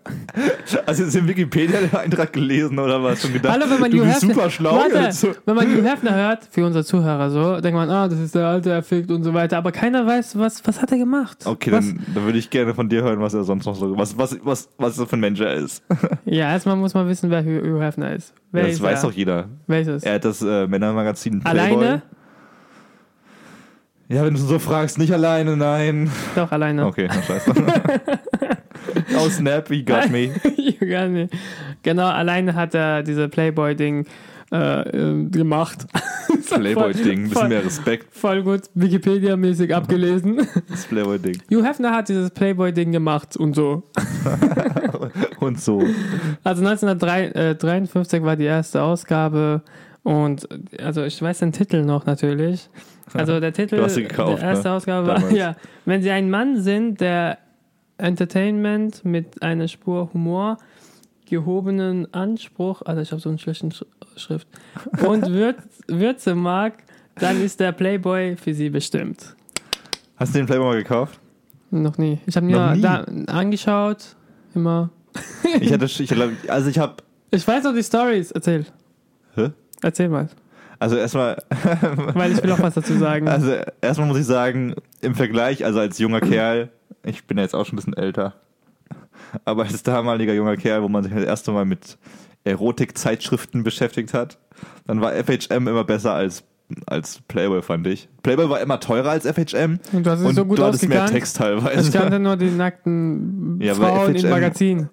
Also 0.85 1.05
ist 1.05 1.15
im 1.15 1.29
Wikipedia 1.29 1.79
der 1.79 2.01
Eintrag 2.01 2.33
gelesen 2.33 2.77
oder 2.77 3.01
was 3.01 3.21
schon 3.21 3.31
gedacht? 3.31 3.53
Hallo, 3.53 3.65
wenn 3.69 3.79
man 3.79 3.91
du 3.91 3.99
Hugh 3.99 4.05
bist 4.05 4.23
Hefner, 4.23 4.33
super 4.33 4.49
schlau. 4.49 4.75
Warte, 4.75 4.97
jetzt. 4.97 5.21
So. 5.21 5.31
wenn 5.45 5.55
man 5.55 5.67
Hugh 5.67 5.81
Hefner 5.81 6.13
hört, 6.13 6.49
für 6.51 6.65
unsere 6.65 6.83
Zuhörer 6.83 7.29
so, 7.29 7.61
denkt 7.61 7.77
man, 7.77 7.89
ah, 7.89 8.09
das 8.09 8.19
ist 8.19 8.35
der 8.35 8.47
alte 8.47 8.69
Erfickt 8.71 9.11
und 9.11 9.23
so 9.23 9.33
weiter. 9.33 9.57
Aber 9.57 9.71
keiner 9.71 10.05
weiß, 10.05 10.37
was, 10.37 10.61
was 10.67 10.81
hat 10.81 10.91
er 10.91 10.97
gemacht? 10.97 11.45
Okay, 11.45 11.71
was? 11.71 11.85
dann, 11.87 12.05
dann 12.13 12.25
würde 12.25 12.37
ich 12.37 12.49
gerne 12.49 12.73
von 12.73 12.89
dir 12.89 13.01
hören, 13.01 13.21
was 13.21 13.33
er 13.33 13.45
sonst 13.45 13.65
noch 13.65 13.75
so, 13.75 13.97
was, 13.97 14.17
was, 14.17 14.37
was, 14.43 14.69
was 14.77 14.99
er 14.99 15.07
für 15.07 15.15
ein 15.15 15.21
Mensch 15.21 15.39
er 15.39 15.53
ist. 15.53 15.83
Ja, 16.25 16.51
erstmal 16.51 16.75
muss 16.75 16.93
man 16.93 17.07
wissen, 17.07 17.29
wer 17.29 17.43
Hugh 17.45 17.81
Hefner 17.81 18.13
ist. 18.13 18.33
Wer 18.51 18.63
das 18.63 18.73
ist 18.73 18.81
weiß 18.81 19.03
er? 19.03 19.09
doch 19.09 19.15
jeder. 19.15 19.49
Welches? 19.67 20.03
Er 20.03 20.15
hat 20.15 20.25
das 20.25 20.41
äh, 20.41 20.67
Männermagazin 20.67 21.39
Playboy. 21.39 21.85
Alleine? 21.85 22.01
Ja, 24.07 24.23
wenn 24.23 24.35
du 24.35 24.39
so 24.39 24.59
fragst, 24.59 24.99
nicht 24.99 25.11
alleine, 25.11 25.57
nein. 25.57 26.11
Doch, 26.35 26.51
alleine. 26.51 26.85
Okay, 26.85 27.07
na 27.07 27.23
scheiße. 27.23 27.53
oh, 29.17 29.29
Snap, 29.29 29.67
he 29.69 29.83
got 29.83 30.11
me. 30.11 30.31
Hugh 30.43 30.85
gar 30.87 31.07
nicht. 31.07 31.33
Genau, 31.81 32.07
alleine 32.07 32.53
hat 32.53 32.75
er 32.75 33.01
diese 33.01 33.27
Playboy-Ding 33.27 34.05
äh, 34.51 34.81
äh, 34.81 35.25
gemacht. 35.29 35.87
Playboy-Ding, 36.49 37.23
bisschen 37.23 37.31
voll, 37.31 37.47
mehr 37.47 37.65
Respekt. 37.65 38.15
voll 38.15 38.43
gut 38.43 38.61
Wikipedia-mäßig 38.75 39.73
abgelesen. 39.73 40.47
Das 40.69 40.85
Playboy-Ding. 40.85 41.41
Hugh 41.51 41.65
Hefner 41.65 41.91
hat 41.91 42.07
dieses 42.09 42.29
Playboy-Ding 42.29 42.91
gemacht 42.91 43.35
und 43.35 43.55
so. 43.55 43.83
Und 45.39 45.59
so. 45.59 45.83
Also 46.43 46.63
1953 46.63 48.21
war 48.23 48.35
die 48.35 48.45
erste 48.45 48.83
Ausgabe 48.83 49.63
und 50.05 50.47
also 50.79 51.03
ich 51.03 51.19
weiß 51.19 51.39
den 51.39 51.51
Titel 51.51 51.81
noch 51.83 52.05
natürlich. 52.05 52.69
Also 53.13 53.39
der 53.39 53.51
Titel 53.53 53.77
gekauft, 53.77 54.39
der 54.39 54.49
erste 54.49 54.67
ne? 54.67 54.75
Ausgabe 54.75 55.07
war, 55.07 55.31
ja, 55.31 55.55
wenn 55.85 56.03
Sie 56.03 56.11
ein 56.11 56.29
Mann 56.29 56.61
sind, 56.61 57.01
der 57.01 57.39
Entertainment 57.97 59.03
mit 59.03 59.41
einer 59.41 59.67
Spur 59.67 60.11
Humor, 60.13 60.59
gehobenen 61.27 62.13
Anspruch, 62.13 62.83
also 62.83 63.01
ich 63.01 63.11
habe 63.11 63.19
so 63.19 63.29
einen 63.29 63.39
schlechten 63.39 63.71
Sch 63.71 63.83
Schrift, 64.15 64.47
und 65.07 65.27
Würz 65.27 65.57
Würze 65.87 66.35
mag, 66.35 66.83
dann 67.15 67.41
ist 67.41 67.59
der 67.59 67.71
Playboy 67.71 68.35
für 68.37 68.53
Sie 68.53 68.69
bestimmt. 68.69 69.35
Hast 70.17 70.35
du 70.35 70.37
den 70.37 70.45
Playboy 70.45 70.67
mal 70.67 70.77
gekauft? 70.77 71.19
Noch 71.71 71.97
nie. 71.97 72.19
Ich 72.27 72.37
habe 72.37 72.45
mir 72.45 72.77
da 72.79 73.05
angeschaut, 73.25 74.15
immer. 74.53 74.91
Ich 75.59 75.73
hatte, 75.73 75.85
ich 75.85 76.51
also 76.51 76.69
ich 76.69 76.77
habe, 76.77 76.97
Ich 77.31 77.47
weiß 77.47 77.63
noch 77.63 77.73
die 77.73 77.83
Stories. 77.83 78.29
Erzähl. 78.31 78.65
Hä? 79.33 79.51
Erzähl 79.85 80.09
mal. 80.09 80.27
also 80.79 80.95
erstmal, 80.95 81.37
Weil 82.13 82.31
ich 82.31 82.41
will 82.41 82.51
auch 82.51 82.59
was 82.59 82.73
dazu 82.73 82.97
sagen. 82.97 83.27
also 83.27 83.53
erstmal 83.81 84.07
muss 84.07 84.17
ich 84.17 84.25
sagen, 84.25 84.73
im 85.01 85.13
Vergleich, 85.13 85.63
also 85.63 85.79
als 85.79 85.99
junger 85.99 86.21
Kerl, 86.21 86.69
ich 87.03 87.25
bin 87.25 87.37
ja 87.37 87.43
jetzt 87.43 87.53
auch 87.53 87.65
schon 87.67 87.73
ein 87.73 87.77
bisschen 87.77 87.95
älter, 87.95 88.33
aber 89.45 89.63
als 89.65 89.83
damaliger 89.83 90.33
junger 90.33 90.57
Kerl, 90.57 90.81
wo 90.81 90.89
man 90.89 91.03
sich 91.03 91.13
das 91.13 91.23
erste 91.23 91.51
Mal 91.51 91.65
mit 91.65 91.99
Erotikzeitschriften 92.45 93.63
beschäftigt 93.63 94.15
hat, 94.15 94.39
dann 94.87 95.01
war 95.01 95.11
FHM 95.13 95.67
immer 95.67 95.83
besser 95.83 96.13
als 96.13 96.43
als 96.87 97.21
Playboy, 97.27 97.61
fand 97.61 97.85
ich. 97.85 98.09
Playboy 98.23 98.49
war 98.49 98.59
immer 98.59 98.79
teurer 98.79 99.11
als 99.11 99.27
FHM 99.27 99.77
Und 99.93 100.03
du 100.03 100.09
hast 100.09 100.21
es 100.21 100.25
und 100.25 100.33
so 100.33 100.45
gut 100.45 100.57
du 100.57 100.63
hattest 100.63 100.87
mehr. 100.89 101.05
Text 101.05 101.37
teilweise. 101.37 101.89
Ich 101.89 101.93
kannte 101.93 102.17
nur 102.17 102.37
die 102.37 102.49
nackten 102.49 103.61
Ja, 103.61 103.75
Frauen 103.75 104.15
im 104.15 104.21
FHM 104.21 104.29
Magazin. 104.31 104.89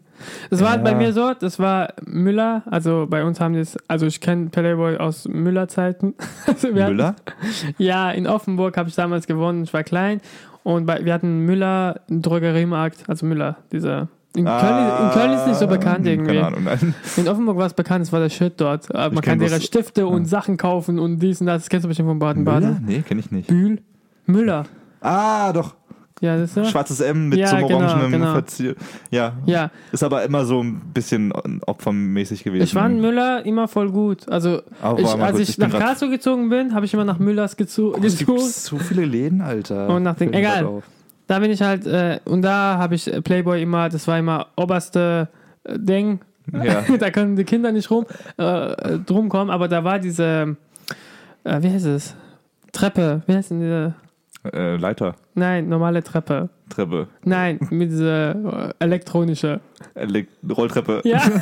Das 0.50 0.60
war 0.60 0.70
halt 0.70 0.84
bei 0.84 0.92
Ja. 0.92 0.96
mir 0.96 1.12
so, 1.12 1.32
das 1.38 1.58
war 1.58 1.94
Müller, 2.04 2.62
also 2.70 3.06
bei 3.08 3.24
uns 3.24 3.40
haben 3.40 3.54
die 3.54 3.60
es, 3.60 3.76
also 3.88 4.06
ich 4.06 4.20
kenne 4.20 4.50
Playboy 4.50 4.96
aus 4.98 5.26
Müller-Zeiten. 5.28 6.14
Also 6.46 6.68
Müller? 6.68 7.06
Hatten, 7.08 7.74
ja, 7.78 8.10
in 8.10 8.26
Offenburg 8.26 8.76
habe 8.76 8.88
ich 8.88 8.94
damals 8.94 9.26
gewonnen, 9.26 9.64
ich 9.64 9.72
war 9.72 9.82
klein 9.84 10.20
und 10.64 10.86
bei, 10.86 11.04
wir 11.04 11.12
hatten 11.14 11.40
Müller, 11.46 12.00
Drogeriemarkt, 12.08 13.04
also 13.08 13.26
Müller, 13.26 13.56
dieser. 13.72 14.08
In, 14.34 14.46
Köln, 14.46 14.88
in 15.02 15.10
Köln 15.10 15.32
ist 15.32 15.46
nicht 15.46 15.58
so 15.58 15.66
bekannt 15.66 16.06
irgendwie. 16.06 16.38
Ah, 16.38 16.44
Keine 16.44 16.46
Ahnung, 16.46 16.64
nein. 16.64 16.94
In 17.18 17.28
Offenburg 17.28 17.58
war 17.58 17.66
es 17.66 17.74
bekannt, 17.74 18.06
es 18.06 18.12
war 18.14 18.20
der 18.20 18.30
Shit 18.30 18.54
dort. 18.56 18.88
Äh, 18.88 19.10
Man 19.10 19.20
kann 19.20 19.38
ihre 19.42 19.60
Stifte 19.60 20.06
und 20.06 20.24
Sachen 20.24 20.56
kaufen 20.56 20.98
und 20.98 21.18
dies 21.18 21.42
und 21.42 21.48
das. 21.48 21.64
Das 21.64 21.68
kennst 21.68 21.84
du 21.84 21.88
bestimmt 21.88 22.08
von? 22.08 22.18
Baden-Baden. 22.18 22.82
Nee, 22.86 23.02
kenne 23.02 23.20
ich 23.20 23.30
nicht. 23.30 23.48
Bühl? 23.48 23.82
Müller. 24.24 24.64
Ah, 25.02 25.52
doch. 25.52 25.74
Ja, 26.22 26.36
das 26.38 26.56
ist. 26.56 26.70
Schwarzes 26.70 27.00
M 27.00 27.28
mit 27.30 27.38
Ja, 27.40 27.48
so 27.48 27.56
einem 27.56 27.66
genau, 27.66 27.80
orangenen 27.80 28.12
genau. 28.12 28.32
Verzier. 28.32 28.76
Ja. 29.10 29.32
Ja, 29.44 29.70
Ist 29.90 30.04
aber 30.04 30.22
immer 30.22 30.44
so 30.44 30.62
ein 30.62 30.80
bisschen 30.94 31.32
opfermäßig 31.66 32.44
gewesen. 32.44 32.62
ich 32.62 32.72
fand 32.72 33.00
Müller 33.00 33.44
immer 33.44 33.66
voll 33.66 33.90
gut. 33.90 34.28
Also, 34.28 34.62
ich, 34.98 35.06
als 35.08 35.38
ich, 35.40 35.56
bin 35.56 35.68
nach 35.70 35.78
Karlsruhe 35.80 36.10
gezogen 36.10 36.48
bin, 36.48 36.74
habe 36.74 36.86
ich 36.86 36.94
immer 36.94 37.04
nach 37.04 37.18
Müllers 37.18 37.58
gezo- 37.58 37.94
Es 38.02 38.16
gibt 38.18 38.38
so 38.40 38.78
viele 38.78 39.04
Läden, 39.04 39.40
Alter. 39.40 39.88
Und 39.88 40.04
nach 40.04 40.14
den- 40.14 40.32
egal. 40.32 40.82
Da 41.26 41.38
bin 41.40 41.50
ich 41.50 41.60
halt, 41.60 41.86
äh, 41.86 42.20
und 42.24 42.42
da 42.42 42.78
habe 42.78 42.94
ich 42.94 43.10
Playboy 43.24 43.60
immer, 43.60 43.88
das 43.88 44.06
war 44.06 44.16
immer 44.18 44.46
oberste 44.56 45.28
äh, 45.64 45.76
Ding. 45.78 46.20
Ja. 46.52 46.82
da 46.98 47.10
können 47.10 47.34
die 47.36 47.44
Kinder 47.44 47.72
nicht 47.72 47.90
rum, 47.90 48.06
äh, 48.36 48.98
drum 49.06 49.28
kommen, 49.28 49.50
aber 49.50 49.66
da 49.66 49.82
war 49.82 49.98
diese, 49.98 50.56
äh, 51.44 51.62
wie 51.62 51.70
heißt 51.70 51.86
es? 51.86 52.14
Treppe, 52.72 53.22
wie 53.26 53.34
heißt 53.34 53.50
denn 53.50 53.60
diese? 53.60 53.94
Äh, 54.44 54.76
Leiter, 54.76 55.14
Nein, 55.34 55.68
normale 55.68 56.02
Treppe. 56.02 56.48
Treppe, 56.68 57.06
Nein, 57.24 57.60
mit 57.70 57.90
dieser 57.92 58.70
äh, 58.70 58.74
elektronische. 58.80 59.60
Elek 59.94 60.28
Rolltreppe. 60.56 61.00
Ja. 61.04 61.20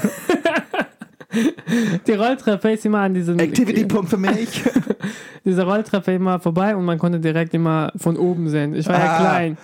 Die 2.07 2.12
Rolltreppe 2.12 2.73
ist 2.73 2.85
immer 2.85 2.99
an 3.00 3.14
diesem 3.14 3.38
Activity-Punkt 3.38 4.11
für 4.11 4.16
mich. 4.16 4.64
diese 5.45 5.62
Rolltreppe 5.62 6.12
immer 6.12 6.40
vorbei 6.40 6.75
und 6.75 6.85
man 6.85 6.99
konnte 6.99 7.21
direkt 7.21 7.54
immer 7.54 7.92
von 7.97 8.16
oben 8.16 8.49
sehen. 8.49 8.75
Ich 8.75 8.88
war 8.88 8.99
ja 8.99 9.12
Ah. 9.16 9.21
klein. 9.21 9.59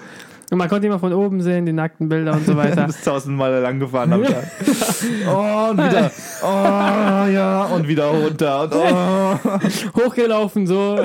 Und 0.50 0.58
man 0.58 0.68
konnte 0.68 0.86
immer 0.86 0.98
von 1.00 1.12
oben 1.12 1.40
sehen, 1.42 1.66
die 1.66 1.72
nackten 1.72 2.08
Bilder 2.08 2.32
und 2.34 2.46
so 2.46 2.52
Du 2.52 2.58
weiter. 2.62 2.86
bist 2.86 3.04
tausendmal 3.04 3.60
lang 3.60 3.80
gefahren 3.80 4.12
am 4.12 4.22
Tag. 4.24 4.44
Oh, 5.28 5.70
und 5.70 5.78
wieder. 5.78 6.10
Oh, 6.42 6.46
ja. 7.32 7.64
Und 7.74 7.88
wieder 7.88 8.06
runter. 8.06 8.62
Und 8.62 8.72
oh. 8.74 9.38
Hochgelaufen 10.04 10.66
so. 10.68 10.98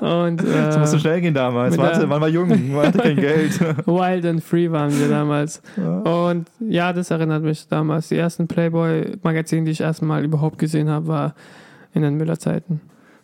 Und 0.00 0.42
Das 0.42 0.78
musste 0.78 0.96
äh, 0.96 1.00
schnell 1.00 1.20
gehen 1.20 1.34
damals. 1.34 1.76
Warte, 1.76 2.06
man 2.06 2.20
war 2.20 2.28
jung, 2.28 2.48
man 2.72 2.86
hatte 2.86 2.98
kein 2.98 3.16
Geld. 3.16 3.60
Wild 3.86 4.24
and 4.24 4.42
Free 4.42 4.70
waren 4.70 4.98
wir 4.98 5.08
damals. 5.08 5.60
Und 5.76 6.46
ja, 6.60 6.92
das 6.94 7.10
erinnert 7.10 7.42
mich 7.42 7.68
damals. 7.68 8.08
Die 8.08 8.16
ersten 8.16 8.48
Playboy-Magazine, 8.48 9.64
die 9.66 9.72
ich 9.72 9.80
erstmal 9.82 10.24
überhaupt 10.24 10.58
gesehen 10.58 10.88
habe, 10.88 11.06
war 11.08 11.34
in 11.92 12.00
den 12.02 12.16
Müller-Zeiten. 12.16 12.80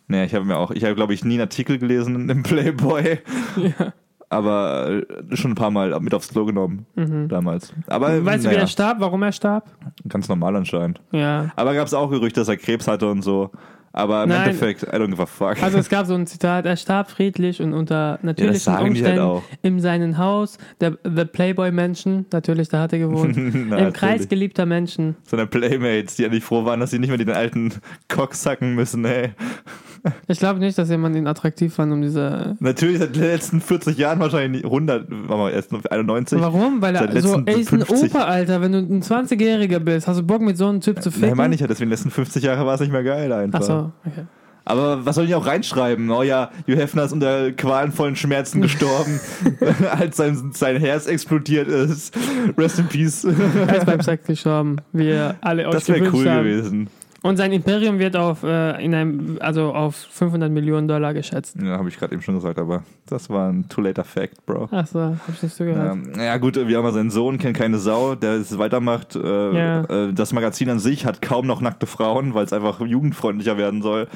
Nee, 0.09 0.25
ich 0.25 0.35
habe 0.35 0.45
mir 0.45 0.57
auch, 0.59 0.73
ich 0.73 0.85
habe 0.85 0.95
glaube 0.95 1.15
ich 1.15 1.25
nie 1.25 1.35
einen 1.35 1.43
Artikel 1.43 1.79
gelesen 1.79 2.29
im 2.29 2.43
Playboy, 2.43 3.19
Ja. 3.57 3.93
Aber 4.33 5.03
äh, 5.31 5.37
schon 5.37 5.53
ein 5.53 5.55
paar 5.57 5.71
Mal 5.71 5.99
mit 6.01 6.15
aufs 6.15 6.29
Klo 6.31 6.45
genommen 6.45 6.87
damals. 7.29 7.73
Aber 7.87 8.09
Mhm. 8.11 8.27
Weißt 8.27 8.45
du, 8.45 8.51
wie 8.51 8.55
er 8.55 8.67
starb? 8.67 8.99
Warum 9.01 9.23
er 9.23 9.33
starb? 9.33 9.71
ganz 10.09 10.29
normal 10.29 10.57
anscheinend. 10.57 11.01
Ja. 11.13 11.51
Aber 11.57 11.75
gab 11.75 11.87
es 11.87 11.95
auch 11.95 12.11
Gerüchte, 12.11 12.41
dass 12.41 12.49
er 12.49 12.57
Krebs 12.57 12.89
hatte 12.89 13.09
und 13.11 13.23
so. 13.23 13.51
Aber 13.93 14.23
im 14.23 14.31
Nein. 14.31 14.49
Endeffekt, 14.49 14.83
I 14.85 14.97
don't 14.97 15.11
give 15.11 15.23
a 15.23 15.27
fuck. 15.27 15.63
Also 15.63 15.79
es 15.79 15.89
gab 15.91 16.07
so 16.07 16.15
ein 16.15 16.27
Zitat, 16.27 16.65
er 16.65 16.77
starb 16.77 17.11
friedlich 17.11 17.61
und 17.61 17.75
unter 17.75 18.19
natürlichen 18.23 18.65
die 18.65 18.71
halt 18.71 18.89
Umständen 18.89 19.21
auch. 19.21 19.43
in 19.63 19.81
seinem 19.81 20.19
Haus, 20.19 20.59
der 20.81 20.97
The 21.05 21.25
Playboy-Menschen, 21.25 22.27
natürlich, 22.33 22.69
da 22.69 22.81
hat 22.81 22.93
er 22.93 22.99
gewohnt, 23.01 23.37
im 23.37 23.69
natürlich. 23.69 23.95
Kreis 23.95 24.29
geliebter 24.29 24.67
Menschen. 24.67 25.17
Seine 25.25 25.47
Playmates, 25.47 26.17
die 26.17 26.25
endlich 26.25 26.45
froh 26.45 26.65
waren, 26.65 26.81
dass 26.81 26.91
sie 26.91 26.99
nicht 26.99 27.11
mehr 27.11 27.19
den 27.19 27.31
alten 27.31 27.73
Cock 28.09 28.35
sacken 28.35 28.75
müssen, 28.75 29.05
ey. 29.05 29.33
Ich 30.27 30.41
glaube 30.41 30.59
nicht, 30.59 30.77
dass 30.77 30.91
jemand 30.91 31.15
ihn 31.15 31.29
attraktiv 31.29 31.73
fand, 31.75 31.93
um 31.93 32.03
diese... 32.03 32.57
Natürlich 32.59 32.99
seit 32.99 33.15
den 33.15 33.23
letzten 33.23 33.61
40 33.61 33.97
Jahren 33.97 34.19
wahrscheinlich 34.19 34.65
100, 34.65 35.07
war 35.29 35.39
mal 35.39 35.53
erst 35.53 35.73
91. 35.73 36.41
Warum? 36.41 36.83
Weil 36.83 36.97
er 36.97 37.23
so, 37.23 37.41
er 37.45 37.57
ist 37.57 37.73
ein 37.73 37.85
50. 37.85 38.11
Opa, 38.11 38.25
Alter, 38.25 38.61
wenn 38.61 38.73
du 38.73 38.79
ein 38.79 39.03
20-Jähriger 39.03 39.79
bist, 39.79 40.09
hast 40.09 40.19
du 40.19 40.25
Bock 40.25 40.43
mit 40.43 40.57
so 40.57 40.69
einem 40.69 40.81
Typ 40.81 41.01
zu 41.03 41.11
ficken? 41.13 41.29
Nein, 41.29 41.37
meine 41.37 41.55
ich 41.55 41.61
ja, 41.61 41.69
deswegen 41.69 41.89
die 41.89 41.95
letzten 41.95 42.11
50 42.11 42.43
Jahre 42.43 42.67
war 42.67 42.75
es 42.75 42.81
nicht 42.81 42.93
mehr 42.93 43.05
geil 43.05 43.33
einfach. 43.33 43.61
Ach 43.61 43.65
so, 43.65 43.82
okay. 44.07 44.27
Aber 44.65 45.05
was 45.05 45.17
sollen 45.17 45.27
die 45.27 45.35
auch 45.35 45.47
reinschreiben? 45.47 46.09
Oh 46.11 46.23
ja, 46.23 46.51
Hugh 46.69 46.77
Hefner 46.77 47.03
ist 47.05 47.13
unter 47.13 47.51
qualenvollen 47.51 48.15
Schmerzen 48.15 48.61
gestorben, 48.63 49.19
als 49.91 50.17
sein, 50.17 50.53
sein 50.55 50.77
Herz 50.77 51.07
explodiert 51.07 51.67
ist. 51.67 52.15
Rest 52.57 52.79
in 52.79 52.87
Peace. 52.87 53.25
Er 53.25 53.77
ist 53.77 53.87
beim 53.87 54.01
Sex 54.01 54.25
gestorben, 54.27 54.77
wie 54.93 55.09
ihr 55.09 55.35
alle 55.41 55.67
euch 55.67 55.75
Das 55.75 55.89
wäre 55.89 56.09
cool 56.13 56.31
haben. 56.31 56.45
gewesen. 56.45 56.89
Und 57.25 57.37
sein 57.37 57.53
Imperium 57.53 58.01
wird 58.01 58.17
auf, 58.17 58.43
äh, 58.43 58.85
in 58.85 58.95
einem, 58.95 59.39
also 59.41 59.73
auf 59.73 59.95
500 59.95 60.51
Millionen 60.51 60.89
Dollar 60.89 61.15
geschätzt. 61.15 61.57
Ja, 61.63 61.79
habe 61.79 61.89
ich 61.89 61.97
gerade 61.97 62.13
eben 62.15 62.23
schon 62.23 62.35
gesagt, 62.35 62.59
aber 62.59 62.83
das 63.07 63.31
war 63.31 63.49
ein 63.49 63.69
too 63.69 63.81
later 63.81 64.03
fact, 64.03 64.45
Bro. 64.45 64.69
Ach 64.73 64.87
so, 64.89 65.01
hab 65.01 65.17
ich 65.29 65.41
nicht 65.43 65.55
so 65.55 65.65
gehört. 65.65 65.93
Ähm, 65.95 66.13
ja 66.19 66.37
gut, 66.39 66.57
wir 66.57 66.77
haben 66.77 66.85
ja 66.85 66.91
seinen 66.91 67.11
Sohn, 67.11 67.39
kennt 67.39 67.57
keine 67.57 67.79
Sau, 67.79 68.17
der 68.17 68.33
es 68.33 68.59
weitermacht. 68.59 69.15
Äh, 69.15 69.57
Ja. 69.57 69.85
äh, 69.85 70.13
das 70.13 70.33
Magazin 70.33 70.69
an 70.71 70.81
sich 70.81 71.07
hat 71.07 71.23
kaum 71.23 71.47
noch 71.47 71.61
nackte 71.61 71.87
Frauen, 71.87 72.35
weil 72.35 72.45
es 72.45 72.53
einfach 72.53 72.81
jugendfreundlicher 72.81 73.57
werden 73.57 73.83
soll. 73.83 74.09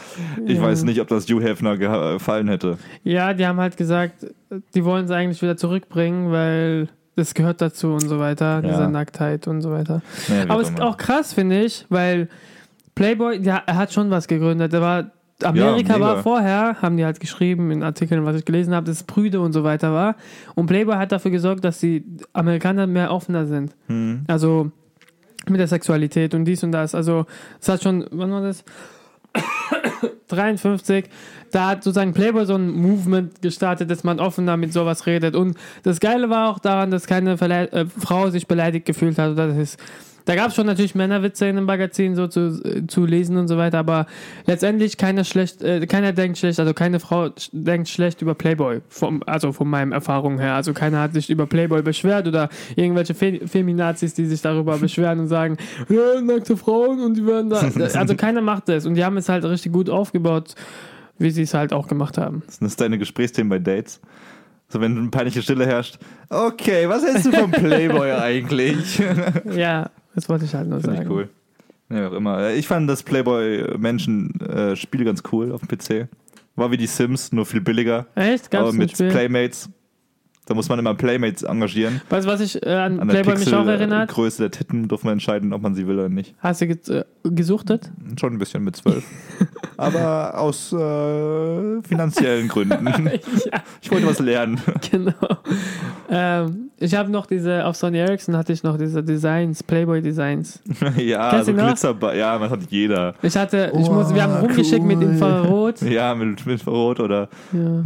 Ich 0.45 0.57
Ja. 0.57 0.63
weiß 0.63 0.83
nicht, 0.83 1.01
ob 1.01 1.07
das 1.07 1.27
Hugh 1.29 1.41
Hefner 1.41 1.77
gefallen 1.77 2.49
hätte. 2.49 2.79
Ja, 3.05 3.35
die 3.35 3.47
haben 3.47 3.61
halt 3.61 3.77
gesagt, 3.77 4.27
die 4.75 4.85
wollen 4.85 5.05
es 5.05 5.11
eigentlich 5.13 5.41
wieder 5.43 5.57
zurückbringen, 5.57 6.33
weil 6.33 6.89
das 7.15 7.35
gehört 7.35 7.61
dazu 7.63 7.93
und 7.93 8.01
so 8.09 8.19
weiter, 8.19 8.57
Ja. 8.57 8.61
diese 8.63 8.89
Nacktheit 8.89 9.47
und 9.47 9.63
so 9.63 9.71
weiter. 9.71 10.03
Wie 10.27 10.51
Aber 10.51 10.61
es 10.61 10.71
ist 10.71 10.81
auch 10.81 10.97
krass, 10.97 11.33
finde 11.33 11.61
ich, 11.65 11.87
weil 11.89 12.29
Playboy, 12.97 13.39
ja, 13.43 13.63
er 13.65 13.77
hat 13.77 13.93
schon 13.93 14.11
was 14.11 14.27
gegründet. 14.27 14.73
Er 14.73 14.81
war, 14.81 15.11
Amerika 15.45 15.93
mega. 15.93 16.01
war 16.01 16.23
vorher, 16.23 16.83
haben 16.83 16.97
die 16.97 17.05
halt 17.05 17.21
geschrieben 17.21 17.71
in 17.71 17.83
Artikeln, 17.83 18.25
was 18.25 18.37
ich 18.37 18.45
gelesen 18.45 18.75
habe, 18.75 18.87
dass 18.87 18.97
es 18.97 19.03
Brüde 19.05 19.41
und 19.41 19.53
so 19.53 19.63
weiter 19.63 19.93
war. 19.93 20.17
Und 20.55 20.67
Playboy 20.67 20.97
hat 20.97 21.13
dafür 21.13 21.31
gesorgt, 21.31 21.63
dass 21.63 21.79
die 21.79 22.05
Amerikaner 22.33 22.87
mehr 22.87 23.13
offener 23.13 23.47
sind. 23.47 23.77
Hm. 23.87 24.25
Also 24.27 24.73
mit 25.49 25.61
der 25.61 25.69
Sexualität 25.69 26.35
und 26.35 26.47
dies 26.47 26.65
und 26.65 26.73
das. 26.73 26.95
Also 26.95 27.27
es 27.61 27.69
hat 27.69 27.83
schon, 27.83 28.07
wann 28.11 28.33
war 28.33 28.41
das? 28.41 28.65
53, 30.29 31.05
da 31.53 31.69
hat 31.69 31.85
sozusagen 31.85 32.13
Playboy 32.13 32.47
so 32.47 32.57
ein 32.57 32.71
Movement 32.71 33.43
gestartet, 33.43 33.91
dass 33.91 34.03
man 34.05 34.19
offener 34.19 34.57
mit 34.57 34.73
sowas 34.73 35.07
redet. 35.07 35.37
Und 35.37 35.57
das 35.83 36.01
Geile 36.01 36.31
war 36.31 36.51
auch 36.51 36.59
daran, 36.59 36.91
dass 36.91 37.07
keine 37.07 37.37
Verle 37.37 37.71
äh, 37.71 37.87
Frau 37.87 38.31
sich 38.31 38.49
beleidigt 38.49 38.87
gefühlt 38.87 39.19
hat. 39.19 39.33
Oder 39.33 39.49
das 39.49 39.59
ist, 39.59 39.81
da 40.27 40.35
gab 40.35 40.49
es 40.49 40.57
schon 40.57 40.67
natürlich 40.67 40.95
Männerwitze 40.95 41.47
in 41.47 41.55
dem 41.55 41.65
Magazin 41.65 42.17
so 42.17 42.27
zu, 42.27 42.61
zu 42.89 43.07
lesen 43.07 43.37
und 43.37 43.47
so 43.47 43.57
weiter, 43.57 43.79
aber 43.79 44.07
letztendlich 44.45 44.97
keiner 44.97 45.23
schlecht, 45.23 45.63
äh, 45.63 45.87
keiner 45.87 46.13
denkt 46.13 46.39
schlecht, 46.39 46.59
also 46.59 46.75
keine 46.75 46.99
Frau 46.99 47.31
denkt 47.53 47.89
schlecht 47.89 48.23
über 48.23 48.35
Playboy, 48.35 48.81
vom, 48.89 49.23
also 49.25 49.53
von 49.53 49.69
meinen 49.69 49.93
Erfahrungen 49.93 50.41
her. 50.41 50.55
Also 50.55 50.75
keiner 50.75 51.01
hat 51.01 51.15
sich 51.15 51.31
über 51.31 51.47
Playboy 51.47 51.83
beschwert 51.83 52.27
oder 52.27 52.49
irgendwelche 52.75 53.15
Fe 53.15 53.41
Feminazis, 53.47 54.15
die 54.15 54.27
sich 54.27 54.43
darüber 54.43 54.77
beschweren 54.79 55.21
und 55.21 55.29
sagen, 55.29 55.59
ja, 55.89 56.21
nackte 56.21 56.57
Frauen 56.57 57.01
und 57.01 57.17
die 57.17 57.27
werden 57.27 57.49
da. 57.49 57.63
Also 57.97 58.17
keiner 58.17 58.41
macht 58.41 58.69
das 58.69 58.85
und 58.85 58.95
die 58.95 59.05
haben 59.05 59.17
es 59.17 59.29
halt 59.29 59.45
richtig 59.45 59.73
gut 59.73 59.89
aufgebaut, 59.89 60.55
wie 61.19 61.31
sie 61.31 61.43
es 61.43 61.55
halt 61.55 61.73
auch 61.73 61.87
gemacht 61.87 62.19
haben. 62.19 62.43
Das 62.47 62.61
ist 62.61 62.81
deine 62.81 62.99
Gesprächsthemen 62.99 63.49
bei 63.49 63.59
Dates. 63.61 64.01
So, 64.69 64.81
wenn 64.81 64.99
eine 64.99 65.09
peinliche 65.09 65.43
Stille 65.43 65.67
herrscht. 65.67 65.99
Okay, 66.29 66.89
was 66.89 67.05
hältst 67.05 67.27
du 67.27 67.33
vom 67.33 67.53
Playboy 67.53 68.11
eigentlich? 68.21 69.01
Ja, 69.55 69.91
das 70.17 70.29
wollte 70.29 70.47
ich 70.47 70.55
halt 70.55 70.69
nur 70.69 70.81
Finde 70.81 70.97
sagen. 70.97 71.09
ich 71.09 71.15
cool. 71.15 71.29
Ja, 71.89 72.09
auch 72.09 72.15
immer. 72.15 72.51
Ich 72.51 72.67
fand 72.67 72.91
das 72.91 73.05
Playboy-Menschen-Spiel 73.05 75.05
ganz 75.05 75.23
cool 75.31 75.53
auf 75.53 75.61
dem 75.61 75.69
PC. 75.69 76.09
War 76.57 76.73
wie 76.73 76.77
die 76.77 76.87
Sims, 76.87 77.31
nur 77.31 77.47
viel 77.47 77.61
billiger. 77.61 78.07
Echt? 78.17 78.51
Gab's 78.51 78.69
aber 78.69 78.73
mit? 78.73 78.97
Playmates. 78.97 79.71
Da 80.47 80.55
muss 80.55 80.69
man 80.69 80.79
immer 80.79 80.95
Playmates 80.95 81.43
engagieren. 81.43 82.01
Weißt 82.09 82.27
du, 82.27 82.31
was 82.31 82.41
ich 82.41 82.65
äh, 82.65 82.71
an, 82.71 83.01
An 83.01 83.09
Playboy 83.09 83.37
mich 83.37 83.53
auch 83.53 83.67
erinnert? 83.67 84.09
Pixelgröße 84.09 84.43
der 84.43 84.51
Titten 84.53 84.87
durfte 84.87 85.07
man 85.07 85.15
entscheiden, 85.15 85.53
ob 85.53 85.61
man 85.63 85.75
sie 85.75 85.87
will 85.89 85.99
oder 85.99 86.09
nicht. 86.09 86.35
Hast 86.39 86.61
du 86.61 86.69
ge 86.69 86.79
äh, 86.89 87.05
gesuchtet? 87.25 87.91
Schon 88.19 88.35
ein 88.35 88.39
bisschen 88.39 88.63
mit 88.63 88.77
zwölf. 88.77 89.05
aber 89.77 90.39
aus 90.39 90.73
äh, 90.73 91.83
finanziellen 91.83 92.47
Gründen. 92.49 92.87
ja, 92.87 93.63
Ich 93.83 93.91
wollte 93.91 94.07
was 94.07 94.21
lernen. 94.21 94.61
genau. 94.91 95.13
Ähm, 96.09 96.71
ich 96.79 96.95
habe 96.95 97.11
noch 97.11 97.27
diese, 97.27 97.65
auf 97.65 97.75
Sony 97.77 97.99
Ericsson 97.99 98.37
hatte 98.37 98.53
ich 98.53 98.63
noch 98.63 98.79
diese 98.79 99.03
Designs, 99.03 99.63
Playboy 99.65 100.01
Designs. 100.03 100.61
ja, 100.97 101.31
Kennst 101.31 101.47
so? 101.47 101.55
Glitzer. 101.55 102.15
Ja, 102.15 102.39
man 102.39 102.51
hat 102.51 102.61
jeder. 102.69 103.15
Ich 103.23 103.37
hatte, 103.37 103.73
ich 103.75 103.89
Oh, 103.89 103.93
muss, 103.95 104.15
wir 104.15 104.23
haben 104.23 104.35
rumgeschickt 104.47 104.85
mit 104.85 104.99
cool. 104.99 105.05
Infrarot. 105.05 105.83
Ja, 105.83 106.15
mit, 106.15 106.47
mit 106.47 106.65
Rot 106.67 107.01
oder 107.01 107.29
Ja. 107.53 107.83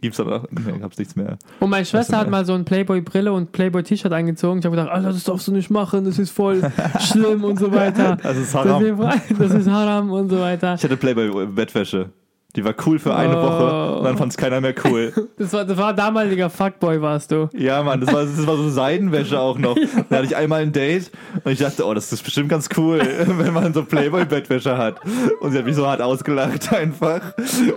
gibt's 0.00 0.16
da 0.18 0.24
noch? 0.24 0.46
Nee, 0.50 0.78
gab's 0.80 0.96
nichts 0.96 1.14
mehr. 1.16 1.36
Und 1.60 1.70
meine 1.74 1.86
Schwester 1.86 2.18
hat 2.18 2.30
mal 2.30 2.44
so 2.44 2.54
ein 2.54 2.64
Playboy-Brille 2.64 3.32
und 3.32 3.50
Playboy-T-Shirt 3.52 4.12
angezogen. 4.12 4.60
Ich 4.60 4.64
habe 4.64 4.76
gedacht, 4.76 4.90
Alter, 4.90 5.12
das 5.12 5.24
darfst 5.24 5.48
du 5.48 5.52
nicht 5.52 5.70
machen, 5.70 6.04
das 6.04 6.18
ist 6.18 6.30
voll 6.30 6.62
schlimm 7.00 7.42
und 7.42 7.58
so 7.58 7.72
weiter. 7.72 8.16
Das 8.22 8.36
ist 8.36 8.54
Haram. 8.54 9.10
Das 9.38 9.52
ist 9.52 9.68
Haram 9.68 10.10
und 10.10 10.30
so 10.30 10.38
weiter. 10.38 10.74
Ich 10.74 10.84
hatte 10.84 10.96
Playboy-Bettwäsche. 10.96 12.10
Die 12.56 12.64
war 12.64 12.74
cool 12.86 12.98
für 13.00 13.14
eine 13.14 13.36
Oh. 13.36 13.42
Woche 13.42 13.96
und 13.98 14.04
dann 14.04 14.16
fand 14.16 14.30
es 14.32 14.36
keiner 14.38 14.60
mehr 14.60 14.74
cool. 14.84 15.12
Das 15.36 15.52
war, 15.52 15.64
das 15.64 15.76
war 15.76 15.92
damaliger 15.92 16.48
Fuckboy, 16.48 17.00
warst 17.02 17.32
du. 17.32 17.48
Ja, 17.52 17.82
Mann, 17.82 18.00
das 18.00 18.12
war, 18.12 18.22
das 18.24 18.46
war 18.46 18.56
so 18.56 18.68
Seidenwäsche 18.70 19.38
auch 19.38 19.58
noch. 19.58 19.76
Da 20.08 20.16
hatte 20.16 20.26
ich 20.26 20.36
einmal 20.36 20.62
ein 20.62 20.72
Date 20.72 21.10
und 21.42 21.50
ich 21.50 21.58
dachte, 21.58 21.84
oh, 21.84 21.92
das 21.92 22.12
ist 22.12 22.22
bestimmt 22.22 22.48
ganz 22.48 22.68
cool, 22.76 23.00
wenn 23.26 23.52
man 23.52 23.74
so 23.74 23.82
Playboy-Bettwäsche 23.84 24.78
hat. 24.78 25.00
Und 25.40 25.50
sie 25.52 25.58
hat 25.58 25.64
mich 25.64 25.74
so 25.74 25.86
hart 25.86 26.00
ausgelacht 26.00 26.72
einfach. 26.72 27.20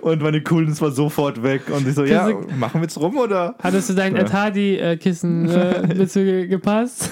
Und 0.01 0.21
meine 0.21 0.41
Coolness 0.43 0.81
war 0.81 0.91
sofort 0.91 1.41
weg. 1.41 1.63
Und 1.75 1.87
ich 1.87 1.95
so, 1.95 2.03
ja, 2.03 2.29
machen 2.57 2.75
wir 2.79 2.83
jetzt 2.83 2.99
rum 2.99 3.17
oder? 3.17 3.55
Hattest 3.61 3.89
du 3.89 3.93
dein 3.95 4.15
Ja. 4.15 4.21
Etadi-Kissen 4.21 5.49
äh, 5.49 5.95
dazu 5.95 6.19
ge 6.19 6.47
gepasst? 6.47 7.09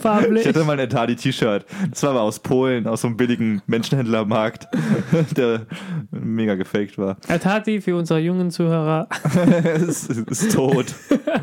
Farblich? 0.00 0.42
Ich 0.42 0.48
hatte 0.48 0.64
mal 0.64 0.72
ein 0.72 0.78
Etadi-T-Shirt. 0.80 1.66
Das 1.90 2.02
war 2.02 2.10
aber 2.10 2.22
aus 2.22 2.40
Polen, 2.40 2.86
aus 2.86 3.02
so 3.02 3.08
einem 3.08 3.16
billigen 3.16 3.62
Menschenhändlermarkt, 3.66 4.68
der 5.36 5.66
mega 6.10 6.54
gefaked 6.54 6.98
war. 6.98 7.16
Etadi 7.28 7.80
für 7.80 7.96
unsere 7.96 8.20
jungen 8.20 8.50
Zuhörer 8.50 9.08
es 9.74 10.08
ist 10.08 10.52
tot. 10.52 10.94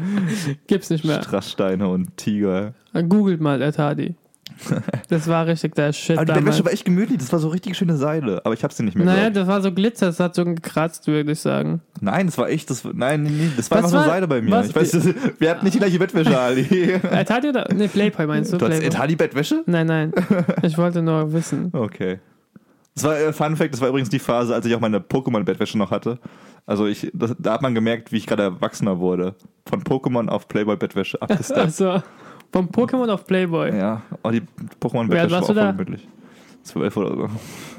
gibt's 0.68 0.90
nicht 0.90 1.06
mehr. 1.06 1.22
Strasssteine 1.22 1.88
und 1.88 2.18
Tiger. 2.18 2.74
Googelt 2.94 3.42
mal 3.42 3.62
Etadi. 3.62 4.16
Das 5.10 5.28
war 5.28 5.48
richtig 5.48 5.76
der 5.76 5.94
Shit 5.94 6.18
Aber 6.18 6.26
die. 6.26 6.34
Bettwäsche 6.34 6.66
war 6.66 6.72
echt 6.74 6.86
gemütlich. 6.86 7.18
Das 7.20 7.32
war 7.32 7.40
so 7.40 7.48
richtig 7.50 7.78
schöne 7.78 7.96
Seide. 7.98 8.42
Aber 8.46 8.54
ich 8.54 8.64
hab's 8.64 8.76
dir 8.78 8.84
nicht 8.84 8.96
mehr 8.98 9.06
Naja, 9.06 9.26
geglaubt. 9.30 9.36
das 9.38 9.48
war 9.48 9.62
so 9.62 9.72
Glitzer, 9.72 10.06
das 10.08 10.20
hat 10.20 10.36
so 10.36 10.44
gekratzt, 10.46 11.08
würde 11.08 11.32
ich 11.32 11.40
sagen. 11.40 11.82
Nein, 12.02 12.26
das 12.28 12.38
war 12.38 12.50
echt, 12.50 12.70
das, 12.70 12.84
nein, 12.94 13.24
nee, 13.24 13.30
nee, 13.30 13.50
das 13.56 13.70
war 13.72 13.78
Was 13.78 13.86
einfach 13.86 13.98
nur 14.00 14.08
war- 14.08 14.14
Seide 14.14 14.28
bei 14.28 14.42
mir. 14.42 14.52
was- 14.52 14.70
Ich 14.70 14.76
weiß, 14.76 14.92
das, 14.92 15.06
wir 15.40 15.50
hatten 15.50 15.64
nicht 15.66 15.76
die 15.76 15.80
gleiche 15.80 16.00
Bettwäsche, 16.00 16.38
Ali. 16.40 16.92
Etadi 16.92 17.50
oder? 17.50 17.74
Ne, 17.74 17.88
Playboy 17.88 18.28
meinst 18.28 18.52
du? 18.54 18.58
Du 18.58 18.66
hast 18.66 18.72
Playboy. 18.72 18.88
Etadi-Bettwäsche? 18.88 19.64
Nein, 19.66 19.88
nein. 19.88 20.14
Ich 20.64 20.78
wollte 20.78 21.02
nur 21.02 21.32
wissen. 21.34 21.70
Okay. 21.74 22.20
Das 22.96 23.04
war, 23.04 23.16
äh, 23.20 23.32
Fun 23.32 23.56
Fact, 23.56 23.74
das 23.74 23.82
war 23.82 23.90
übrigens 23.90 24.10
die 24.10 24.18
Phase, 24.20 24.56
als 24.56 24.66
ich 24.66 24.74
auch 24.76 24.80
meine 24.80 25.00
Pokémon-Bettwäsche 25.00 25.78
noch 25.78 25.92
hatte. 25.92 26.18
Also 26.66 26.88
ich, 26.88 27.10
das, 27.14 27.36
da 27.40 27.54
hat 27.54 27.62
man 27.62 27.76
gemerkt, 27.76 28.12
wie 28.12 28.18
ich 28.18 28.26
gerade 28.26 28.44
erwachsener 28.44 29.00
wurde. 29.00 29.36
Von 29.70 29.84
Pokémon 29.84 30.28
auf 30.28 30.48
Playboy-Bettwäsche 30.48 31.22
abgesteppt. 31.22 31.60
Also, 31.60 32.02
vom 32.58 32.68
Pokémon 32.68 33.10
auf 33.10 33.26
Playboy. 33.26 33.76
ja, 33.78 34.02
oh, 34.24 34.30
die 34.32 34.42
alt 34.42 34.80
Pokémon-Bettwäsche 34.82 35.32
war 35.32 35.32
warst 35.40 35.50
du 35.50 35.54
da? 35.54 35.66
voll 35.74 35.86
gemütlich. 35.86 36.08
Zwölf 36.64 36.98
oder 36.98 37.16
so. 37.16 37.30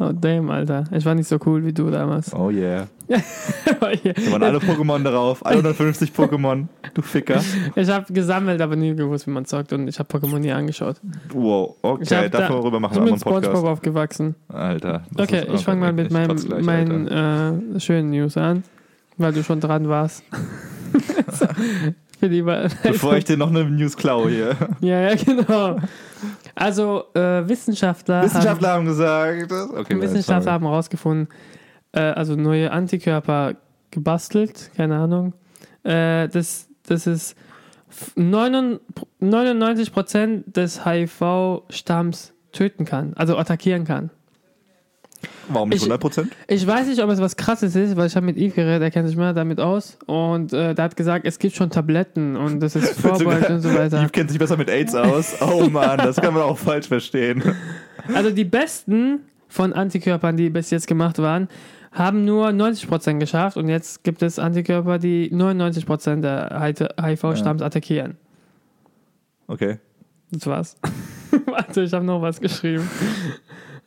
Oh, 0.02 0.12
damn, 0.18 0.48
Alter. 0.48 0.84
Ich 0.92 1.04
war 1.04 1.14
nicht 1.14 1.28
so 1.28 1.38
cool 1.44 1.62
wie 1.62 1.74
du 1.74 1.90
damals. 1.90 2.32
Oh 2.34 2.48
yeah. 2.48 2.86
Hier- 3.06 4.14
Da 4.14 4.32
waren 4.32 4.42
alle 4.44 4.58
Pokémon 4.58 5.02
darauf, 5.02 5.44
150 5.44 6.10
Pokémon. 6.12 6.68
Du 6.94 7.02
Ficker. 7.02 7.38
Ich 7.76 7.88
habe 7.90 8.10
gesammelt, 8.10 8.62
aber 8.62 8.76
nie 8.76 8.94
gewusst, 8.94 9.26
wie 9.26 9.30
man 9.30 9.44
zockt 9.44 9.74
und 9.74 9.88
ich 9.88 9.98
habe 9.98 10.08
Pokémon 10.08 10.38
nie 10.38 10.52
angeschaut. 10.52 10.96
Wow, 11.34 11.74
Ich 11.82 11.84
okay, 12.10 12.24
hab 12.24 12.30
da- 12.32 12.48
darüber 12.48 12.80
machen 12.80 12.92
Ich 12.94 12.98
wir 12.98 13.04
bin 13.04 13.08
einen 13.08 13.12
mit 13.16 13.20
SpongeBob 13.20 13.52
Podcast. 13.52 13.66
aufgewachsen. 13.72 14.34
Alter. 14.48 15.02
Okay, 15.18 15.46
ich 15.52 15.64
fange 15.64 15.80
mal 15.80 15.92
mit 15.92 16.06
ich 16.06 16.12
meinen 16.62 17.08
Alter. 17.10 17.58
äh, 17.76 17.80
schönen 17.80 18.08
News 18.10 18.38
an, 18.38 18.62
weil 19.18 19.34
du 19.34 19.42
schon 19.42 19.60
dran 19.60 19.86
warst. 19.90 20.22
Für 22.18 22.28
die 22.28 22.42
Be- 22.42 22.68
Bevor 22.82 23.16
ich 23.16 23.24
dir 23.24 23.36
noch 23.36 23.50
eine 23.50 23.64
News 23.64 23.96
klaue 23.96 24.30
hier. 24.30 24.56
ja, 24.80 25.00
ja, 25.10 25.14
genau. 25.14 25.78
Also, 26.54 27.04
äh, 27.14 27.48
Wissenschaftler, 27.48 28.22
Wissenschaftler 28.24 28.68
haben 28.70 28.84
gesagt. 28.86 29.50
das- 29.50 29.70
Okay, 29.70 29.94
haben, 29.94 30.02
Wissenschaftler 30.02 30.52
haben 30.52 30.64
herausgefunden, 30.66 31.28
äh, 31.92 32.00
also 32.00 32.34
neue 32.34 32.72
Antikörper 32.72 33.54
gebastelt, 33.90 34.70
keine 34.76 34.96
Ahnung. 34.96 35.32
Äh, 35.84 36.28
das, 36.28 36.68
das 36.86 37.06
ist 37.06 37.36
99 38.16 39.92
Prozent 39.92 40.56
des 40.56 40.84
HIV-Stamms 40.84 42.34
töten 42.52 42.84
kann, 42.84 43.12
also 43.14 43.36
attackieren 43.36 43.84
kann. 43.84 44.10
Warum 45.50 45.68
nicht 45.68 45.76
Ich- 45.78 45.82
100 45.82 46.00
Prozent? 46.00 46.32
Ich 46.46 46.66
weiß 46.66 46.86
nicht, 46.88 47.02
ob 47.02 47.10
es 47.10 47.20
was 47.20 47.36
krasses 47.36 47.74
ist, 47.74 47.96
weil 47.96 48.06
ich 48.06 48.16
habe 48.16 48.26
mit 48.26 48.36
Yves 48.36 48.54
geredet, 48.54 48.82
er 48.82 48.90
kennt 48.90 49.08
sich 49.08 49.16
mehr 49.16 49.32
damit 49.32 49.60
aus. 49.60 49.98
Und 50.06 50.52
äh, 50.52 50.74
der 50.74 50.84
hat 50.84 50.96
gesagt, 50.96 51.26
es 51.26 51.38
gibt 51.38 51.54
schon 51.56 51.70
Tabletten 51.70 52.36
und 52.36 52.60
das 52.60 52.76
ist 52.76 53.00
vorbeugt 53.00 53.48
und 53.50 53.60
so 53.60 53.68
weiter. 53.74 54.00
Yves 54.02 54.12
kennt 54.12 54.30
sich 54.30 54.38
besser 54.38 54.56
mit 54.56 54.68
AIDS 54.68 54.94
aus. 54.94 55.36
Oh 55.40 55.68
Mann, 55.70 55.98
das 55.98 56.16
kann 56.16 56.34
man 56.34 56.42
auch 56.42 56.58
falsch 56.58 56.88
verstehen. 56.88 57.42
Also 58.14 58.30
die 58.30 58.44
besten 58.44 59.20
von 59.48 59.74
Antikörpern, 59.74 60.36
die 60.36 60.48
bis 60.48 60.70
jetzt 60.70 60.86
gemacht 60.86 61.18
waren, 61.18 61.48
haben 61.92 62.24
nur 62.24 62.48
90% 62.48 63.18
geschafft 63.18 63.56
und 63.58 63.68
jetzt 63.68 64.02
gibt 64.02 64.22
es 64.22 64.38
Antikörper, 64.38 64.98
die 64.98 65.30
99% 65.30 66.20
der 66.22 66.58
HIV-Stamms 67.02 67.60
attackieren. 67.60 68.16
Okay. 69.46 69.78
Das 70.30 70.46
war's. 70.46 70.76
Warte, 71.46 71.82
ich 71.82 71.92
habe 71.92 72.04
noch 72.04 72.22
was 72.22 72.40
geschrieben. 72.40 72.88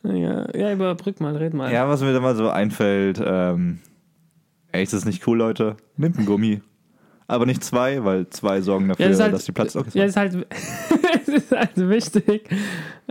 Ja, 0.04 0.46
ja, 0.56 0.72
überbrück 0.72 1.20
mal, 1.20 1.36
red 1.36 1.54
mal. 1.54 1.72
Ja, 1.72 1.88
was 1.88 2.00
mir 2.02 2.12
da 2.12 2.20
mal 2.20 2.34
so 2.34 2.48
einfällt, 2.50 3.22
ähm, 3.24 3.78
AIDS 4.72 4.92
ist 4.92 5.04
nicht 5.04 5.26
cool, 5.26 5.38
Leute. 5.38 5.76
Nimmt 5.96 6.16
einen 6.16 6.26
Gummi. 6.26 6.60
Aber 7.28 7.46
nicht 7.46 7.62
zwei, 7.64 8.04
weil 8.04 8.28
zwei 8.30 8.60
sorgen 8.60 8.88
dafür, 8.88 9.04
Ja, 9.06 9.10
das 9.10 9.20
halt- 9.20 9.32
dass 9.32 9.44
die 9.44 9.52
Platz. 9.52 9.76
Okay, 9.76 9.90
Ja, 9.94 10.04
ist 10.04 10.16
halt, 10.16 10.34
es 11.22 11.28
ist 11.28 11.52
halt 11.52 11.76
wichtig, 11.88 12.48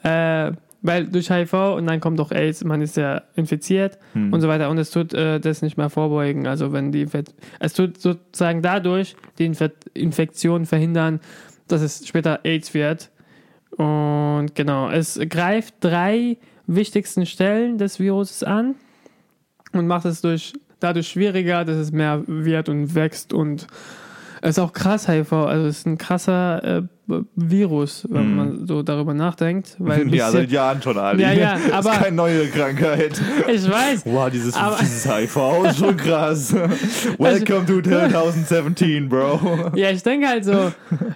äh, 0.03 0.51
weil 0.83 1.07
durch 1.07 1.31
HIV 1.31 1.53
und 1.77 1.87
dann 1.87 1.99
kommt 2.01 2.19
auch 2.19 2.31
AIDS, 2.31 2.63
man 2.63 2.81
ist 2.81 2.97
ja 2.97 3.21
infiziert 3.35 3.97
Hm. 4.13 4.33
und 4.33 4.41
so 4.41 4.47
weiter 4.47 4.69
und 4.69 4.77
es 4.77 4.91
tut 4.91 5.13
äh, 5.13 5.39
das 5.39 5.61
nicht 5.61 5.77
mehr 5.77 5.89
vorbeugen. 5.89 6.45
Also 6.47 6.73
wenn 6.73 6.91
die 6.91 7.01
Infekt 7.03 7.33
es 7.59 7.73
tut 7.73 7.99
sozusagen 8.01 8.61
dadurch 8.61 9.15
die 9.37 9.45
Infe 9.45 9.71
Infektion 9.93 10.65
verhindern, 10.65 11.19
dass 11.67 11.81
es 11.81 12.05
später 12.07 12.41
AIDS 12.43 12.73
wird. 12.73 13.11
Und 13.77 14.49
genau, 14.55 14.89
es 14.89 15.19
greift 15.29 15.75
drei 15.79 16.37
wichtigsten 16.75 17.25
Stellen 17.25 17.77
des 17.77 17.99
Virus 17.99 18.43
an 18.43 18.75
und 19.73 19.87
macht 19.87 20.05
es 20.05 20.21
durch, 20.21 20.53
dadurch 20.79 21.07
schwieriger, 21.07 21.65
dass 21.65 21.77
es 21.77 21.91
mehr 21.91 22.23
wird 22.27 22.69
und 22.69 22.95
wächst 22.95 23.33
und 23.33 23.67
es 24.41 24.51
ist 24.51 24.59
auch 24.59 24.73
krass 24.73 25.07
HIV, 25.07 25.31
also 25.33 25.67
es 25.67 25.79
ist 25.79 25.85
ein 25.85 25.97
krasser 25.97 26.63
äh, 26.63 26.81
Virus, 27.35 28.07
wenn 28.09 28.29
Mhm. 28.31 28.35
man 28.35 28.67
so 28.67 28.83
darüber 28.83 29.13
nachdenkt. 29.13 29.75
Weil 29.79 30.07
ja, 30.15 30.29
seit 30.31 30.49
Jahren 30.51 30.81
schon, 30.81 30.97
Ali. 30.97 31.21
Ja, 31.23 31.31
ja, 31.33 31.57
das 31.67 31.71
aber- 31.73 31.91
ist 31.93 31.99
keine 32.03 32.15
neue 32.15 32.47
Krankheit. 32.47 33.21
ich 33.47 33.69
weiß, 33.69 34.05
Wow, 34.05 34.29
dieses, 34.29 34.55
Aber- 34.55 34.77
dieses 34.79 35.05
HIV 35.05 35.65
ist 35.65 35.77
schon 35.79 35.97
krass. 35.97 36.53
Welcome 37.17 37.65
to 37.65 37.81
2017, 37.81 39.09
Bro. 39.09 39.71
Ja, 39.75 39.89
ich 39.91 40.03
denke 40.03 40.27
halt 40.27 40.45
so, 40.45 40.71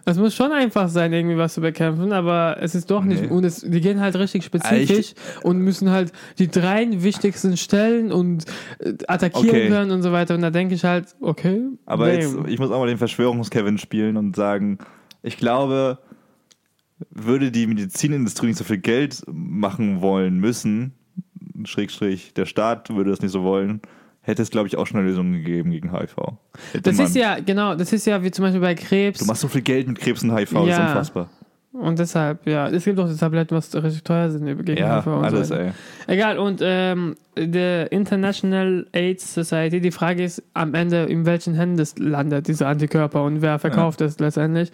es 0.05 0.17
muss 0.17 0.35
schon 0.35 0.51
einfach 0.51 0.89
sein, 0.89 1.13
irgendwie 1.13 1.37
was 1.37 1.53
zu 1.53 1.61
bekämpfen, 1.61 2.11
aber 2.11 2.57
es 2.59 2.75
ist 2.75 2.89
doch 2.91 3.03
nicht. 3.03 3.23
Nee. 3.23 3.27
Und 3.29 3.43
es, 3.45 3.61
die 3.61 3.81
gehen 3.81 4.01
halt 4.01 4.15
richtig 4.17 4.43
spezifisch 4.45 5.13
und 5.43 5.59
müssen 5.59 5.89
halt 5.91 6.11
die 6.39 6.49
drei 6.49 6.87
wichtigsten 6.91 7.57
Stellen 7.57 8.11
und 8.11 8.45
äh, 8.79 8.93
attackieren 9.07 9.49
Okay. 9.49 9.69
können 9.69 9.91
und 9.91 10.01
so 10.01 10.11
weiter. 10.11 10.35
Und 10.35 10.41
da 10.41 10.49
denke 10.49 10.75
ich 10.75 10.83
halt, 10.83 11.15
okay. 11.21 11.61
Aber 11.85 12.07
damn. 12.07 12.15
jetzt, 12.19 12.35
ich 12.47 12.59
muss 12.59 12.69
auch 12.71 12.79
mal 12.79 12.87
den 12.87 12.97
Verschwörungskevin 12.97 13.77
spielen 13.77 14.17
und 14.17 14.35
sagen, 14.35 14.77
ich 15.25 15.37
glaube, 15.37 15.99
würde 17.09 17.51
die 17.51 17.67
Medizinindustrie 17.67 18.47
nicht 18.47 18.57
so 18.57 18.63
viel 18.63 18.77
Geld 18.77 19.23
machen 19.27 20.01
wollen 20.01 20.37
müssen, 20.39 20.93
Schrägstrich, 21.65 22.33
der 22.33 22.45
Staat 22.45 22.89
würde 22.93 23.09
das 23.09 23.21
nicht 23.21 23.31
so 23.31 23.43
wollen, 23.43 23.81
hätte 24.21 24.41
es, 24.41 24.49
glaube 24.49 24.67
ich, 24.67 24.77
auch 24.77 24.87
schon 24.87 24.99
eine 24.99 25.07
Lösung 25.09 25.31
gegeben 25.33 25.71
gegen 25.71 25.91
HIV. 25.91 26.15
Hätte 26.71 26.81
Das 26.91 26.99
ist 26.99 27.15
ja, 27.15 27.39
genau, 27.39 27.75
das 27.75 27.91
ist 27.93 28.05
ja 28.05 28.21
wie 28.23 28.31
zum 28.31 28.43
Beispiel 28.43 28.61
bei 28.61 28.75
Krebs. 28.75 29.19
Du 29.19 29.25
machst 29.25 29.41
so 29.41 29.47
viel 29.47 29.61
Geld 29.61 29.87
mit 29.87 29.99
Krebs 29.99 30.23
und 30.23 30.31
HIV, 30.35 30.51
das 30.53 30.61
ist 30.63 30.69
Ja. 30.69 30.87
unfassbar. 30.87 31.29
Und 31.73 31.99
deshalb, 31.99 32.47
ja, 32.47 32.69
es 32.69 32.85
gibt 32.85 32.97
auch 32.99 33.09
die 33.09 33.17
Tabletten, 33.17 33.53
was 33.55 33.73
richtig 33.75 34.03
teuer 34.03 34.29
sind 34.31 34.45
gegen 34.65 34.77
Ja, 34.77 34.97
HIV 35.03 35.07
und 35.07 35.25
alles, 35.25 35.49
so 35.49 35.55
weiter. 35.55 35.65
ey. 35.65 35.71
Egal, 36.07 36.37
und 36.39 36.61
ähm, 36.63 37.15
der 37.37 37.91
International 37.91 38.87
AIDS 38.93 39.33
Society, 39.33 39.81
die 39.81 39.91
Frage 39.91 40.23
ist 40.23 40.43
am 40.53 40.73
Ende, 40.73 41.03
in 41.03 41.25
welchen 41.25 41.55
Händen 41.55 41.77
das 41.77 41.97
landet, 41.97 42.47
diese 42.47 42.67
Antikörper 42.67 43.23
und 43.23 43.41
wer 43.41 43.59
verkauft 43.59 44.01
es 44.01 44.19
letztendlich. 44.19 44.71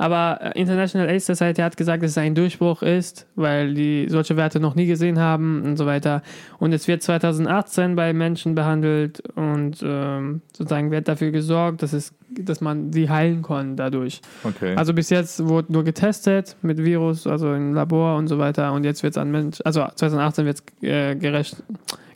Aber 0.00 0.38
äh, 0.40 0.58
International 0.58 1.10
AIDS 1.10 1.26
Society 1.26 1.60
hat 1.60 1.76
gesagt, 1.76 2.02
dass 2.02 2.12
es 2.12 2.18
ein 2.18 2.34
Durchbruch 2.34 2.80
ist, 2.80 3.26
weil 3.34 3.74
die 3.74 4.06
solche 4.08 4.34
Werte 4.38 4.58
noch 4.58 4.74
nie 4.74 4.86
gesehen 4.86 5.18
haben 5.18 5.62
und 5.62 5.76
so 5.76 5.84
weiter. 5.84 6.22
Und 6.58 6.72
es 6.72 6.88
wird 6.88 7.02
2018 7.02 7.96
bei 7.96 8.14
Menschen 8.14 8.54
behandelt 8.54 9.20
und 9.36 9.82
ähm, 9.82 10.40
sozusagen 10.56 10.90
wird 10.90 11.06
dafür 11.06 11.32
gesorgt, 11.32 11.82
dass, 11.82 11.92
es, 11.92 12.14
dass 12.30 12.62
man 12.62 12.94
sie 12.94 13.10
heilen 13.10 13.42
kann 13.42 13.76
dadurch. 13.76 14.22
Okay. 14.42 14.74
Also 14.74 14.94
bis 14.94 15.10
jetzt 15.10 15.46
wurde 15.46 15.70
nur 15.70 15.84
getestet 15.84 16.56
mit 16.62 16.82
Virus, 16.82 17.26
also 17.26 17.52
im 17.52 17.74
Labor 17.74 18.16
und 18.16 18.28
so 18.28 18.38
weiter. 18.38 18.72
Und 18.72 18.84
jetzt 18.84 19.02
wird 19.02 19.12
es 19.12 19.18
an 19.18 19.30
Mensch, 19.30 19.58
also 19.66 19.86
2018 19.94 20.46
wird 20.46 20.62
es 20.62 20.82
äh, 20.82 21.14
gerecht 21.14 21.62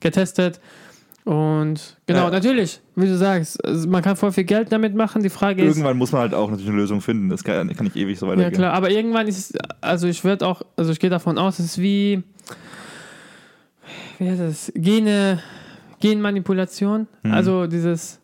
getestet. 0.04 0.60
Und 1.24 1.96
genau, 2.06 2.24
Ja. 2.26 2.30
natürlich, 2.30 2.80
wie 2.96 3.06
du 3.06 3.16
sagst, 3.16 3.64
also 3.64 3.88
man 3.88 4.02
kann 4.02 4.14
voll 4.14 4.30
viel 4.30 4.44
Geld 4.44 4.70
damit 4.70 4.94
machen. 4.94 5.22
Die 5.22 5.30
Frage 5.30 5.62
ist, 5.64 5.76
Irgendwann 5.76 5.96
muss 5.96 6.12
man 6.12 6.20
halt 6.20 6.34
auch 6.34 6.50
natürlich 6.50 6.68
eine 6.68 6.76
Lösung 6.78 7.00
finden. 7.00 7.30
Das 7.30 7.42
kann, 7.42 7.74
kann 7.74 7.84
nicht 7.84 7.96
ewig 7.96 8.18
so 8.18 8.26
ja 8.26 8.32
weitergehen. 8.32 8.52
klar, 8.52 8.74
aber 8.74 8.90
irgendwann 8.90 9.26
ist 9.26 9.38
es, 9.38 9.52
also 9.80 10.06
ich 10.06 10.22
würde 10.22 10.46
auch, 10.46 10.60
also 10.76 10.92
ich 10.92 11.00
gehe 11.00 11.08
davon 11.08 11.38
aus, 11.38 11.58
es 11.58 11.64
ist 11.64 11.78
wie, 11.80 12.22
wie 14.18 14.28
heißt 14.28 14.40
das, 14.40 14.72
Gene, 14.76 15.42
Genmanipulation, 16.00 17.06
Mhm. 17.22 17.32
also 17.32 17.66
dieses 17.66 18.20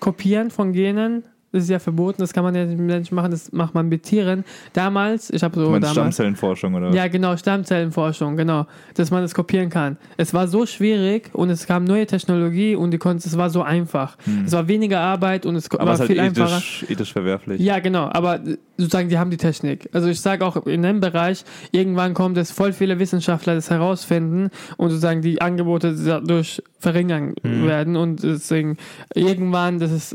Kopieren 0.00 0.50
von 0.50 0.72
Genen. 0.74 1.24
Das 1.52 1.64
ist 1.64 1.68
ja 1.70 1.78
verboten, 1.78 2.22
das 2.22 2.32
kann 2.32 2.44
man 2.44 2.54
ja 2.54 2.64
nicht 2.64 3.12
machen, 3.12 3.30
das 3.30 3.52
macht 3.52 3.74
man 3.74 3.88
mit 3.88 4.04
Tieren. 4.04 4.44
Damals, 4.72 5.28
ich 5.30 5.42
habe 5.42 5.54
so 5.54 5.66
Du 5.66 5.72
damals. 5.72 5.90
Stammzellenforschung, 5.92 6.74
oder? 6.74 6.90
Ja, 6.92 7.08
genau, 7.08 7.36
Stammzellenforschung, 7.36 8.36
genau, 8.36 8.66
dass 8.94 9.10
man 9.10 9.22
das 9.22 9.34
kopieren 9.34 9.68
kann. 9.68 9.96
Es 10.16 10.32
war 10.32 10.48
so 10.48 10.64
schwierig 10.66 11.30
und 11.34 11.50
es 11.50 11.66
kam 11.66 11.84
neue 11.84 12.06
Technologie 12.06 12.74
und 12.74 12.90
die 12.90 12.98
konnten, 12.98 13.22
es 13.26 13.36
war 13.36 13.50
so 13.50 13.62
einfach. 13.62 14.16
Es 14.46 14.52
war 14.52 14.66
weniger 14.68 15.00
Arbeit 15.00 15.44
und 15.46 15.56
es 15.56 15.68
Hm. 15.70 15.78
Aber 15.80 15.86
war 15.88 15.94
es 15.94 16.00
ist 16.00 16.06
viel 16.06 16.18
halt 16.18 16.28
einfacher. 16.30 16.56
ethisch, 16.56 16.86
ethisch 16.88 17.12
verwerflich. 17.12 17.60
Ja, 17.60 17.78
genau, 17.80 18.08
aber 18.12 18.40
sozusagen, 18.78 19.08
die 19.10 19.18
haben 19.18 19.30
die 19.30 19.36
Technik. 19.36 19.88
Also 19.92 20.08
ich 20.08 20.20
sage 20.20 20.44
auch 20.46 20.66
in 20.66 20.82
dem 20.82 21.00
Bereich, 21.00 21.44
irgendwann 21.70 22.14
kommt 22.14 22.36
es 22.38 22.50
voll 22.50 22.72
viele 22.72 22.98
Wissenschaftler 22.98 23.54
das 23.54 23.68
herausfinden 23.70 24.48
und 24.78 24.88
sozusagen 24.90 25.20
die 25.22 25.40
Angebote 25.40 25.94
dadurch 25.94 26.62
verringern 26.78 27.34
Mhm. 27.42 27.66
werden 27.66 27.96
und 27.96 28.22
deswegen 28.22 28.76
irgendwann, 29.14 29.78
dass 29.78 29.90
es 29.90 30.14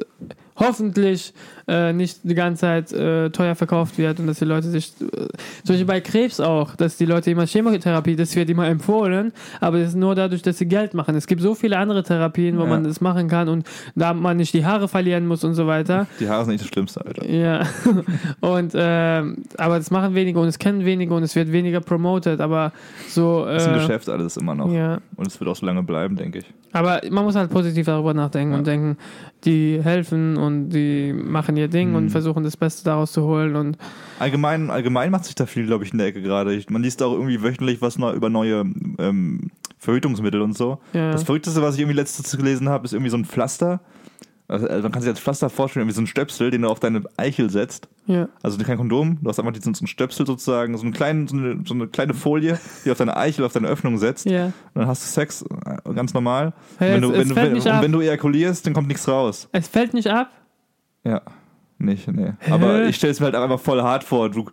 hoffentlich 0.58 1.34
äh, 1.67 1.93
nicht 1.93 2.20
die 2.24 2.34
ganze 2.36 2.62
Zeit 2.62 2.91
äh, 2.93 3.30
teuer 3.30 3.56
verkauft 3.56 3.98
wird 3.98 4.20
und 4.20 4.28
dass 4.28 4.39
die 4.39 4.46
Leute 4.46 4.67
sich, 4.70 4.91
äh, 5.02 5.06
zum 5.08 5.30
Beispiel 5.67 5.86
bei 5.86 6.02
Krebs 6.02 6.39
auch, 6.39 6.76
dass 6.76 6.98
die 6.98 7.06
Leute 7.06 7.32
immer 7.32 7.46
Chemotherapie, 7.46 8.15
das 8.15 8.36
wird 8.36 8.50
immer 8.50 8.67
empfohlen, 8.67 9.34
aber 9.60 9.80
das 9.80 9.89
ist 9.89 9.96
nur 9.96 10.15
dadurch, 10.15 10.41
dass 10.41 10.58
sie 10.58 10.65
Geld 10.67 10.93
machen. 10.93 11.15
Es 11.15 11.28
gibt 11.28 11.41
so 11.41 11.56
viele 11.56 11.78
andere 11.78 12.04
Therapien, 12.04 12.58
wo 12.58 12.63
Ja. 12.63 12.70
man 12.70 12.84
das 12.84 13.02
machen 13.02 13.28
kann 13.28 13.50
und 13.50 13.67
da 13.96 14.13
man 14.13 14.38
nicht 14.38 14.54
die 14.54 14.65
Haare 14.65 14.88
verlieren 14.88 15.28
muss 15.28 15.43
und 15.43 15.54
so 15.54 15.67
weiter. 15.67 16.08
Die 16.20 16.28
Haare 16.30 16.46
sind 16.46 16.54
nicht 16.54 16.63
das 16.63 16.70
Schlimmste, 16.70 17.06
Alter. 17.06 17.30
Ja, 17.30 17.63
und 18.39 18.72
ähm, 18.76 19.43
aber 19.58 19.78
das 19.78 19.91
machen 19.91 20.15
wenige 20.15 20.39
und 20.39 20.48
es 20.48 20.58
kennen 20.60 20.86
wenige 20.86 21.13
und 21.13 21.24
es 21.24 21.36
wird 21.36 21.52
weniger 21.52 21.80
promoted, 21.82 22.39
aber 22.41 22.72
so. 23.10 23.46
Das 23.46 23.63
ist 23.63 23.67
ein 23.70 23.76
Äh, 23.76 23.80
Geschäft 23.80 24.10
alles 24.10 24.38
immer 24.38 24.56
noch. 24.56 24.72
ja, 24.72 25.00
Und 25.15 25.28
es 25.28 25.39
wird 25.39 25.50
auch 25.50 25.56
so 25.56 25.65
lange 25.65 25.84
bleiben, 25.84 26.15
denke 26.15 26.39
ich. 26.39 26.46
Aber 26.73 27.01
man 27.10 27.23
muss 27.23 27.36
halt 27.36 27.49
positiv 27.51 27.86
darüber 27.86 28.13
nachdenken 28.13 28.51
Ja. 28.53 28.58
und 28.60 28.67
denken, 28.67 28.97
die 29.45 29.80
helfen 29.84 30.38
und 30.38 30.69
die 30.69 31.13
machen 31.13 31.58
ihr 31.58 31.67
Ding 31.67 31.89
Mhm. 31.89 31.95
und 31.95 32.10
versuchen 32.10 32.43
das 32.43 32.58
Beste 32.58 32.84
daraus 32.86 33.12
zu 33.12 33.23
holen 33.23 33.56
und 33.56 33.77
Allgemein, 34.19 34.69
allgemein 34.69 35.12
macht 35.12 35.25
sich 35.25 35.36
da 35.36 35.45
viel, 35.45 35.65
glaube 35.67 35.84
ich, 35.86 35.91
in 35.91 35.97
der 35.99 36.08
Ecke 36.08 36.21
gerade. 36.21 36.60
Man 36.69 36.82
liest 36.82 37.01
auch 37.03 37.13
irgendwie 37.13 37.41
wöchentlich 37.43 37.82
was 37.82 37.97
neu 37.99 38.13
über 38.13 38.30
neue 38.30 38.65
ähm, 38.99 39.51
Verhütungsmittel 39.80 40.41
und 40.41 40.58
so. 40.58 40.80
ja. 40.93 41.12
Das 41.12 41.23
Verrückteste, 41.23 41.62
was 41.62 41.75
ich 41.75 41.82
irgendwie 41.82 41.97
letztens 41.97 42.36
gelesen 42.36 42.67
habe, 42.69 42.86
ist 42.86 42.93
irgendwie 42.93 43.12
so 43.12 43.17
ein 43.17 43.25
Pflaster. 43.25 43.80
Also, 44.47 44.67
also 44.67 44.84
man 44.84 44.91
kann 44.91 45.01
sich 45.01 45.10
als 45.10 45.19
Pflaster 45.19 45.49
vorstellen, 45.49 45.84
irgendwie 45.84 45.95
so 45.95 46.01
ein 46.01 46.08
Stöpsel, 46.08 46.51
den 46.51 46.62
du 46.63 46.69
auf 46.69 46.80
deine 46.80 47.03
Eichel 47.17 47.49
setzt. 47.49 47.88
Ja. 48.08 48.28
Also 48.41 48.58
kein 48.63 48.78
Kondom, 48.78 49.20
du 49.22 49.30
hast 49.30 49.38
einfach 49.39 49.52
diesen 49.54 49.74
so 49.74 49.82
einen 49.82 49.88
Stöpsel 49.88 50.26
sozusagen, 50.26 50.76
so, 50.78 50.84
einen 50.84 50.93
kleinen, 50.93 51.28
so, 51.28 51.36
eine, 51.38 51.60
so 51.65 51.74
eine 51.74 51.88
kleine 51.88 52.13
Folie, 52.13 52.60
die 52.84 52.91
auf 52.91 52.98
deine 52.98 53.15
Eichel, 53.15 53.46
auf 53.46 53.54
deine 53.54 53.67
Öffnung 53.67 53.98
setzt. 53.98 54.26
ja. 54.26 54.46
Und 54.48 54.54
dann 54.74 54.88
hast 54.88 55.04
du 55.04 55.08
Sex, 55.10 55.43
äh, 55.43 55.93
ganz 55.93 56.13
normal. 56.13 56.54
Hey, 56.80 56.93
wenn, 56.96 57.04
es- 57.04 57.10
du, 57.10 57.17
wenn, 57.17 57.30
du, 57.30 57.36
wenn, 57.36 57.54
und 57.56 57.82
wenn 57.84 57.91
du 57.91 58.02
ejakulierst, 58.02 58.65
dann 58.65 58.74
kommt 58.74 58.88
nichts 58.88 59.08
raus. 59.08 59.48
Es 59.52 59.67
fällt 59.67 59.93
nicht 59.93 60.08
ab. 60.08 60.32
Ja. 61.04 61.22
Nicht, 61.80 62.08
nee. 62.08 62.34
Aber 62.50 62.86
ich 62.86 62.96
stelle 62.96 63.12
es 63.12 63.20
mir 63.20 63.26
halt 63.28 63.36
einfach 63.36 63.60
voll 63.60 63.82
hart 63.84 64.04
vor. 64.04 64.30
Du, 64.32 64.50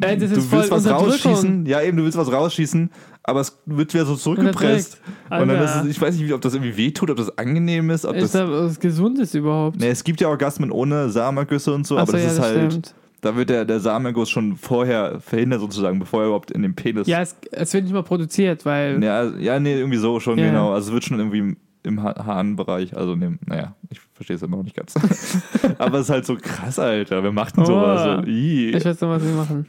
Ey, 0.00 0.16
das 0.18 0.30
du 0.30 0.52
willst 0.52 0.70
was 0.70 0.88
rausschießen. 0.88 1.66
Ja, 1.66 1.80
eben, 1.82 1.96
du 1.96 2.04
willst 2.04 2.16
was 2.18 2.30
rausschießen, 2.30 2.90
aber 3.24 3.40
es 3.40 3.58
wird 3.66 3.92
wieder 3.94 4.04
so 4.06 4.14
zurückgepresst. 4.16 5.00
Und 5.30 5.48
dann 5.48 5.62
ist 5.62 5.74
es, 5.76 5.86
ich 5.86 6.00
weiß 6.00 6.16
nicht, 6.18 6.32
ob 6.32 6.40
das 6.42 6.54
irgendwie 6.54 6.76
wehtut, 6.76 7.10
ob 7.10 7.16
das 7.16 7.36
angenehm 7.38 7.90
ist, 7.90 8.04
ob 8.06 8.14
Ist 8.16 8.34
das. 8.34 8.46
da 8.46 8.50
was 8.50 8.78
Gesundes 8.78 9.34
überhaupt? 9.34 9.80
Nee, 9.80 9.88
es 9.88 10.04
gibt 10.04 10.20
ja 10.20 10.28
Orgasmen 10.28 10.70
ohne 10.70 11.08
Samenergüsse 11.10 11.72
und 11.74 11.86
so, 11.86 11.96
Ach 11.96 12.02
aber 12.02 12.12
so, 12.12 12.16
das 12.18 12.22
ja, 12.24 12.28
ist 12.30 12.38
das 12.38 12.46
halt. 12.46 12.72
stimmt. 12.72 12.94
Da 13.22 13.34
wird 13.36 13.48
der, 13.48 13.64
der 13.64 13.80
Samenerguss 13.80 14.28
schon 14.28 14.54
vorher 14.56 15.18
verhindert, 15.20 15.60
sozusagen, 15.60 15.98
bevor 15.98 16.20
er 16.20 16.26
überhaupt 16.26 16.50
in 16.50 16.60
den 16.60 16.74
Penis. 16.74 17.06
Ja, 17.06 17.22
es, 17.22 17.34
es 17.52 17.72
wird 17.72 17.84
nicht 17.84 17.94
mal 17.94 18.02
produziert, 18.02 18.66
weil. 18.66 19.02
ja, 19.02 19.24
ja, 19.38 19.58
nee, 19.58 19.74
irgendwie 19.78 19.96
so 19.96 20.20
schon, 20.20 20.38
Ja. 20.38 20.46
genau. 20.48 20.72
Also 20.74 20.88
es 20.88 20.92
wird 20.92 21.04
schon 21.04 21.18
irgendwie 21.18 21.38
im, 21.38 21.56
im 21.84 22.02
Ha- 22.02 22.22
Harnbereich, 22.26 22.94
also 22.94 23.14
in 23.14 23.20
dem, 23.20 23.38
naja, 23.46 23.74
ich 23.88 23.98
verstehe 24.12 24.36
es 24.36 24.42
immer 24.42 24.58
noch 24.58 24.64
nicht 24.64 24.76
ganz. 24.76 24.92
aber 25.78 25.98
es 26.00 26.04
ist 26.04 26.10
halt 26.10 26.26
so 26.26 26.36
krass, 26.36 26.78
Alter. 26.78 27.22
Wer 27.22 27.32
macht 27.32 27.56
denn 27.56 27.64
Oh. 27.64 27.68
sowas? 27.68 28.26
Ih. 28.26 28.72
Ich 28.76 28.84
weiß 28.84 29.00
noch, 29.00 29.08
was 29.08 29.22
wir 29.24 29.32
machen. 29.32 29.66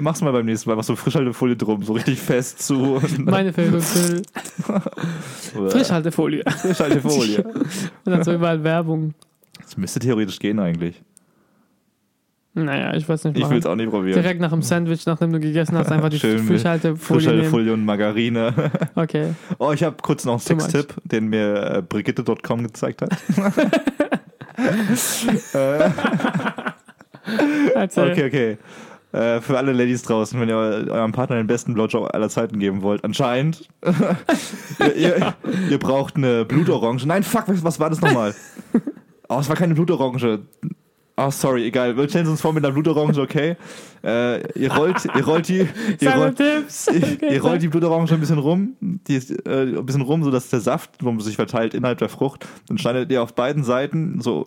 Mach's 0.00 0.20
mal 0.20 0.32
beim 0.32 0.46
nächsten 0.46 0.70
Mal, 0.70 0.76
mach 0.76 0.84
so 0.84 0.94
Frischhaltefolie 0.94 1.56
drum, 1.56 1.82
so 1.82 1.94
richtig 1.94 2.20
fest 2.20 2.62
zu. 2.62 3.02
Meine 3.18 3.52
Filme. 3.52 3.82
Frischhaltefolie. 5.70 6.44
Frischhaltefolie. 6.46 7.42
Und 7.42 7.66
dann 8.04 8.22
so 8.22 8.32
überall 8.32 8.62
Werbung. 8.62 9.14
Das 9.60 9.76
müsste 9.76 10.00
theoretisch 10.00 10.38
gehen 10.38 10.58
eigentlich. 10.58 11.02
Naja, 12.56 12.94
ich 12.94 13.08
weiß 13.08 13.24
nicht. 13.24 13.36
Ich 13.36 13.42
machen. 13.42 13.54
will's 13.54 13.66
auch 13.66 13.74
nicht 13.74 13.90
probieren. 13.90 14.14
Direkt 14.14 14.40
nach 14.40 14.50
dem 14.50 14.62
Sandwich, 14.62 15.04
nachdem 15.06 15.32
du 15.32 15.40
gegessen 15.40 15.76
hast, 15.76 15.90
einfach 15.90 16.08
die 16.08 16.20
Schön 16.20 16.44
Frischhaltefolie 16.44 16.92
nehmen. 16.92 17.00
Frischhaltefolie 17.00 17.72
und 17.72 17.84
Margarine. 17.84 18.54
Okay. 18.96 19.34
Oh, 19.58 19.72
ich 19.72 19.82
habe 19.82 19.96
kurz 20.00 20.24
noch 20.24 20.34
einen. 20.34 20.60
Sextipp, 20.60 20.94
den 21.04 21.26
mir 21.28 21.78
äh, 21.78 21.82
Brigitte.com 21.82 22.62
gezeigt 22.62 23.02
hat. 23.02 23.10
äh, 25.52 25.90
okay, 27.96 28.26
okay. 28.26 28.56
Äh, 29.14 29.40
für 29.40 29.56
alle 29.56 29.72
Ladies 29.72 30.02
draußen, 30.02 30.40
wenn 30.40 30.48
ihr 30.48 30.56
eu- 30.56 30.90
eurem 30.92 31.12
Partner 31.12 31.36
den 31.36 31.46
besten 31.46 31.72
Blowjob 31.74 32.12
aller 32.12 32.28
Zeiten 32.28 32.58
geben 32.58 32.82
wollt, 32.82 33.04
anscheinend. 33.04 33.68
ihr, 34.80 34.96
ihr, 34.96 35.34
ihr 35.70 35.78
braucht 35.78 36.16
eine 36.16 36.44
Blutorange. 36.44 37.06
Nein, 37.06 37.22
fuck, 37.22 37.44
was, 37.46 37.62
was 37.62 37.78
war 37.78 37.90
das 37.90 38.00
nochmal? 38.00 38.34
Oh, 39.26 39.38
es 39.40 39.48
war 39.48 39.56
keine 39.56 39.72
Blutorange. 39.74 40.40
Oh, 41.16 41.30
sorry, 41.30 41.64
egal. 41.66 41.96
Wir 41.96 42.08
stellen 42.08 42.26
uns 42.26 42.40
vor 42.40 42.52
mit 42.52 42.64
einer 42.64 42.74
Blutorange, 42.74 43.20
okay? 43.20 43.56
Äh, 44.02 44.58
ihr 44.58 44.72
rollt, 44.72 45.04
ihr 45.04 45.24
rollt 45.24 45.48
die, 45.48 45.68
ihr 46.00 46.10
rollt, 46.10 46.40
ihr, 46.40 46.64
ihr 47.30 47.40
rollt 47.40 47.62
die 47.62 47.68
Blutorange 47.68 48.10
ein 48.10 48.18
bisschen 48.18 48.38
rum, 48.38 48.74
die 48.80 49.14
ist, 49.14 49.30
äh, 49.46 49.62
ein 49.78 49.86
bisschen 49.86 50.02
rum, 50.02 50.24
sodass 50.24 50.50
der 50.50 50.58
Saft 50.60 50.98
sich 51.20 51.36
verteilt 51.36 51.72
innerhalb 51.74 51.98
der 51.98 52.08
Frucht. 52.08 52.46
Dann 52.66 52.78
schneidet 52.78 53.12
ihr 53.12 53.22
auf 53.22 53.32
beiden 53.34 53.62
Seiten 53.62 54.20
so 54.20 54.44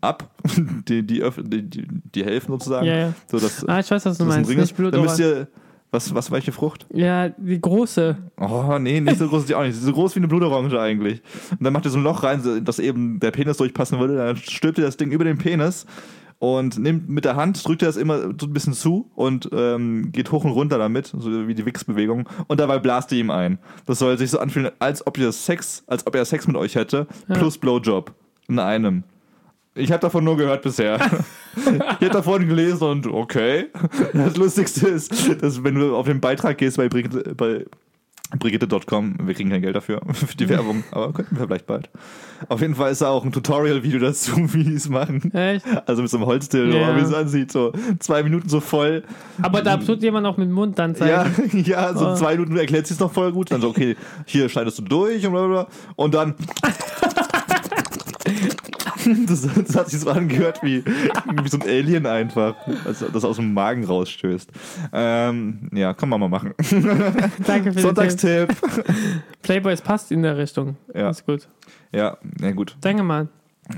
ab, 0.00 0.30
die, 0.88 1.04
die, 1.04 1.20
die, 1.20 1.62
die, 1.62 1.86
die 2.14 2.24
Hälften 2.24 2.52
sozusagen. 2.52 2.86
Ja, 2.86 2.96
ja. 2.96 3.12
So, 3.26 3.40
dass, 3.40 3.66
Ah, 3.66 3.80
ich 3.80 3.90
weiß, 3.90 4.06
was 4.06 4.18
du 4.18 4.24
meinst. 4.24 4.48
Nicht 4.48 4.58
ist. 4.60 4.76
Blut, 4.76 4.94
Dann 4.94 5.02
müsst 5.02 5.18
ihr, 5.18 5.48
was, 5.94 6.14
was 6.14 6.30
welche 6.30 6.52
Frucht? 6.52 6.86
Ja, 6.92 7.30
die 7.30 7.58
große. 7.60 8.18
Oh, 8.38 8.76
nee, 8.78 9.00
nicht 9.00 9.18
so 9.18 9.26
groß 9.28 9.40
ist 9.42 9.48
die 9.48 9.54
auch 9.54 9.62
nicht. 9.62 9.74
So 9.80 9.92
groß 9.92 10.14
wie 10.14 10.20
eine 10.20 10.28
Blutorange 10.28 10.78
eigentlich. 10.78 11.22
Und 11.52 11.64
dann 11.64 11.72
macht 11.72 11.86
ihr 11.86 11.90
so 11.90 11.96
ein 11.98 12.04
Loch 12.04 12.22
rein, 12.22 12.42
dass 12.64 12.78
eben 12.78 13.20
der 13.20 13.30
Penis 13.30 13.56
durchpassen 13.56 13.98
würde. 13.98 14.16
Dann 14.16 14.36
stülpt 14.36 14.76
ihr 14.78 14.84
das 14.84 14.96
Ding 14.98 15.10
über 15.12 15.24
den 15.24 15.38
Penis 15.38 15.86
und 16.40 16.78
nimmt 16.78 17.08
mit 17.08 17.24
der 17.24 17.36
Hand, 17.36 17.66
drückt 17.66 17.80
ihr 17.82 17.86
das 17.86 17.96
immer 17.96 18.18
so 18.38 18.46
ein 18.46 18.52
bisschen 18.52 18.74
zu 18.74 19.10
und 19.14 19.48
ähm, 19.54 20.10
geht 20.12 20.30
hoch 20.32 20.44
und 20.44 20.50
runter 20.50 20.76
damit, 20.76 21.06
so 21.06 21.48
wie 21.48 21.54
die 21.54 21.64
Wix-Bewegung. 21.64 22.28
Und 22.48 22.60
dabei 22.60 22.78
blast 22.80 23.12
ihr 23.12 23.18
ihm 23.20 23.30
ein. 23.30 23.58
Das 23.86 24.00
soll 24.00 24.18
sich 24.18 24.30
so 24.30 24.38
anfühlen, 24.40 24.70
als 24.80 25.06
ob 25.06 25.16
ihr 25.16 25.32
Sex, 25.32 25.84
als 25.86 26.06
ob 26.06 26.14
er 26.16 26.24
Sex 26.26 26.46
mit 26.46 26.56
euch 26.56 26.74
hätte, 26.74 27.06
Ja. 27.28 27.36
plus 27.36 27.56
Blowjob 27.56 28.12
in 28.48 28.58
einem. 28.58 29.04
Ich 29.74 29.90
habe 29.90 30.00
davon 30.00 30.22
nur 30.24 30.36
gehört 30.36 30.62
bisher. 30.62 30.98
ich 31.56 31.66
habe 31.80 32.08
davon 32.10 32.46
gelesen 32.46 32.84
und 32.88 33.06
okay. 33.06 33.66
Das 34.12 34.36
Lustigste 34.36 34.86
ist, 34.88 35.42
dass 35.42 35.64
wenn 35.64 35.74
du 35.74 35.96
auf 35.96 36.06
den 36.06 36.20
Beitrag 36.20 36.58
gehst 36.58 36.76
bei 36.76 36.88
Brigitte, 36.88 37.34
bei 37.34 37.64
Brigitte.com, 38.38 39.16
wir 39.24 39.34
kriegen 39.34 39.50
kein 39.50 39.62
Geld 39.62 39.76
dafür, 39.76 40.00
für 40.12 40.36
die 40.36 40.48
Werbung, 40.48 40.82
aber 40.92 41.12
könnten 41.12 41.36
wir 41.38 41.46
vielleicht 41.46 41.66
bald. 41.66 41.88
Auf 42.48 42.60
jeden 42.60 42.74
Fall 42.74 42.92
ist 42.92 43.00
da 43.00 43.08
auch 43.08 43.24
ein 43.24 43.32
Tutorial-Video 43.32 43.98
dazu, 44.00 44.32
wie 44.54 44.64
die 44.64 44.74
es 44.74 44.88
machen. 44.88 45.32
Echt? 45.34 45.64
Also 45.86 46.02
mit 46.02 46.10
so 46.10 46.16
einem 46.18 46.26
Holzdildo, 46.26 46.76
Ja. 46.76 46.96
wie 46.96 47.00
es 47.00 47.12
aussieht, 47.12 47.50
so 47.52 47.72
zwei 48.00 48.22
Minuten 48.22 48.48
so 48.48 48.60
voll. 48.60 49.02
Aber 49.42 49.62
da 49.62 49.76
tut 49.76 50.02
jemand 50.02 50.26
auch 50.26 50.36
mit 50.36 50.48
dem 50.48 50.54
Mund 50.54 50.78
dann 50.78 50.94
Ja, 50.94 51.26
zeigen. 51.26 51.64
ja, 51.64 51.94
so 51.94 52.08
Oh. 52.10 52.14
zwei 52.14 52.32
Minuten 52.36 52.56
erklärt 52.56 52.86
sie 52.86 52.94
es 52.94 53.00
noch 53.00 53.12
voll 53.12 53.32
gut. 53.32 53.50
Dann 53.50 53.60
so, 53.60 53.68
okay, 53.68 53.96
hier 54.26 54.48
schneidest 54.48 54.78
du 54.78 54.82
durch 54.82 55.24
und 55.26 55.32
bla 55.32 55.46
bla 55.46 55.62
bla. 55.64 55.68
Und 55.96 56.14
dann. 56.14 56.34
Das, 59.26 59.42
das 59.42 59.76
hat 59.76 59.90
sich 59.90 60.00
so 60.00 60.10
angehört 60.10 60.60
wie, 60.62 60.84
wie 60.84 61.48
so 61.48 61.58
ein 61.58 61.68
Alien 61.68 62.06
einfach, 62.06 62.54
also 62.84 63.08
das 63.08 63.24
aus 63.24 63.36
dem 63.36 63.52
Magen 63.54 63.84
rausstößt. 63.84 64.50
Ähm, 64.92 65.68
ja, 65.72 65.94
kann 65.94 66.08
man 66.08 66.20
mal 66.20 66.28
machen. 66.28 66.52
Danke 67.46 67.72
für. 67.72 67.80
Sonntagstipp. 67.80 68.54
Playboys 69.42 69.80
passt 69.80 70.12
in 70.12 70.22
der 70.22 70.36
Richtung. 70.36 70.76
Ja. 70.94 71.10
Ist 71.10 71.26
gut. 71.26 71.48
Ja, 71.92 72.16
ja 72.40 72.50
gut. 72.52 72.76
Danke 72.80 73.02
mal. 73.02 73.28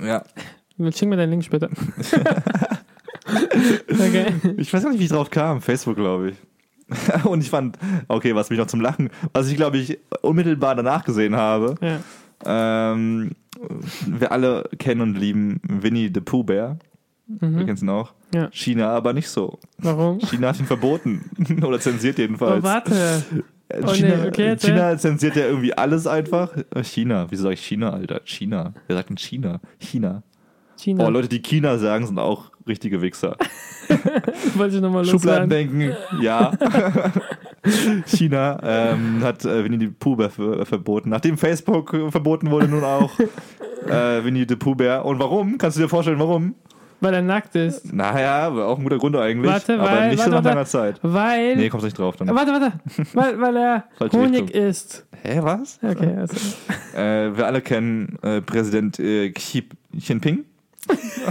Ja. 0.05 0.23
Schick 0.95 1.09
mir 1.09 1.17
deinen 1.17 1.31
Link 1.31 1.45
später. 1.45 1.69
okay. 3.89 4.27
Ich 4.57 4.73
weiß 4.73 4.83
gar 4.83 4.91
nicht, 4.91 5.01
wie 5.01 5.05
ich 5.05 5.11
drauf 5.11 5.31
kam. 5.31 5.61
Facebook, 5.61 5.97
glaube 5.97 6.31
ich. 6.31 6.37
Und 7.25 7.41
ich 7.41 7.51
fand, 7.51 7.79
okay, 8.09 8.35
was 8.35 8.51
mich 8.51 8.59
noch 8.59 8.69
zum 8.69 8.81
Lachen, 8.81 9.11
was 9.33 9.49
ich 9.49 9.57
glaube 9.57 9.79
ich 9.79 9.99
unmittelbar 10.23 10.75
danach 10.77 11.05
gesehen 11.05 11.35
habe, 11.35 11.75
Ja. 11.81 12.93
ähm, 12.93 13.33
wir 14.07 14.33
alle 14.33 14.69
kennen 14.79 15.01
und 15.01 15.15
lieben 15.17 15.61
Winnie 15.69 16.11
the 16.13 16.21
Pooh 16.21 16.45
Bear. 16.45 16.79
Mhm. 17.29 17.67
kennst 17.67 17.83
ihn 17.83 17.89
auch. 17.89 18.13
Ja. 18.33 18.49
China 18.53 18.91
aber 18.91 19.13
nicht 19.13 19.29
so. 19.29 19.59
Warum? 19.79 20.21
China 20.21 20.49
hat 20.49 20.61
ihn 20.61 20.67
verboten. 20.67 21.31
Oder 21.65 21.81
zensiert 21.81 22.17
Oh, 22.19 22.23
jedenfalls. 22.23 22.63
warte. 22.63 22.95
Äh, 23.69 23.83
Oh, 23.83 23.93
China, 23.93 24.17
nee, 24.17 24.29
okay. 24.29 24.57
China 24.57 24.97
zensiert 24.97 25.35
ja 25.35 25.47
irgendwie 25.47 25.75
alles 25.77 26.07
einfach. 26.07 26.57
Äh, 26.73 26.85
China, 26.85 27.27
wieso 27.31 27.43
sag 27.43 27.55
ich 27.55 27.67
China, 27.67 27.91
Alter? 27.91 28.21
China. 28.25 28.75
Wer 28.87 28.95
sagt 28.97 29.09
denn 29.11 29.17
China? 29.19 29.61
China. 29.81 30.23
China. 30.77 31.05
Oh, 31.05 31.11
Leute, 31.11 31.27
die 31.29 31.43
China 31.43 31.77
sagen, 31.79 32.07
sind 32.07 32.21
auch 32.21 32.53
richtige 32.69 33.03
Wichser. 33.03 33.37
Wollte 34.55 34.77
ich 34.77 34.81
nochmal 34.83 35.05
Schubladen 35.05 35.51
denken, 35.51 35.93
ja. 36.23 36.53
China 38.07 38.59
ähm, 38.63 39.23
hat 39.23 39.45
äh, 39.45 39.65
Winnie 39.65 39.79
the 39.79 39.89
Pooh 39.89 40.17
Bear 40.17 40.31
ver 40.31 40.65
verboten. 40.67 41.11
Nachdem 41.11 41.37
Facebook 41.39 41.93
äh, 41.95 42.11
verboten 42.11 42.51
wurde, 42.51 42.69
nun 42.69 42.85
auch 42.85 43.11
äh, 43.89 44.25
Winnie 44.25 44.47
the 44.49 44.57
Pooh 44.57 44.75
Bear. 44.75 45.05
Und 45.05 45.19
warum? 45.19 45.59
Kannst 45.59 45.77
du 45.77 45.83
dir 45.83 45.89
vorstellen, 45.89 46.19
warum? 46.19 46.55
Weil 47.01 47.13
er 47.13 47.23
nackt 47.23 47.55
ist. 47.55 47.93
Naja, 47.93 48.49
auch 48.49 48.79
ein 48.79 48.83
guter 48.85 48.97
Grund 48.99 49.17
eigentlich. 49.17 49.53
Warte, 49.53 49.75
aber 49.75 49.85
weil- 49.91 50.11
nicht 50.11 50.23
so 50.23 50.31
warte, 50.31 50.31
nach 50.31 50.37
warte. 50.37 50.49
langer 50.49 50.65
Zeit. 50.67 50.99
Weil. 51.03 51.57
Nee, 51.57 51.69
kommst 51.69 51.85
nicht 51.85 51.99
drauf 51.99 52.17
dann. 52.17 52.29
warte, 52.29 52.53
warte. 52.53 52.73
Weil, 53.13 53.41
weil 53.41 53.57
er 53.57 53.85
Honig 54.13 54.51
isst. 54.51 55.05
Hä, 55.23 55.41
was? 55.43 55.79
Okay, 55.83 56.15
also. 56.17 56.37
Äh, 56.97 57.37
wir 57.37 57.45
alle 57.47 57.61
kennen 57.61 58.19
äh, 58.23 58.41
Präsident 58.41 58.99
äh, 58.99 59.31
Xi 59.31 59.69
Jinping 59.93 60.45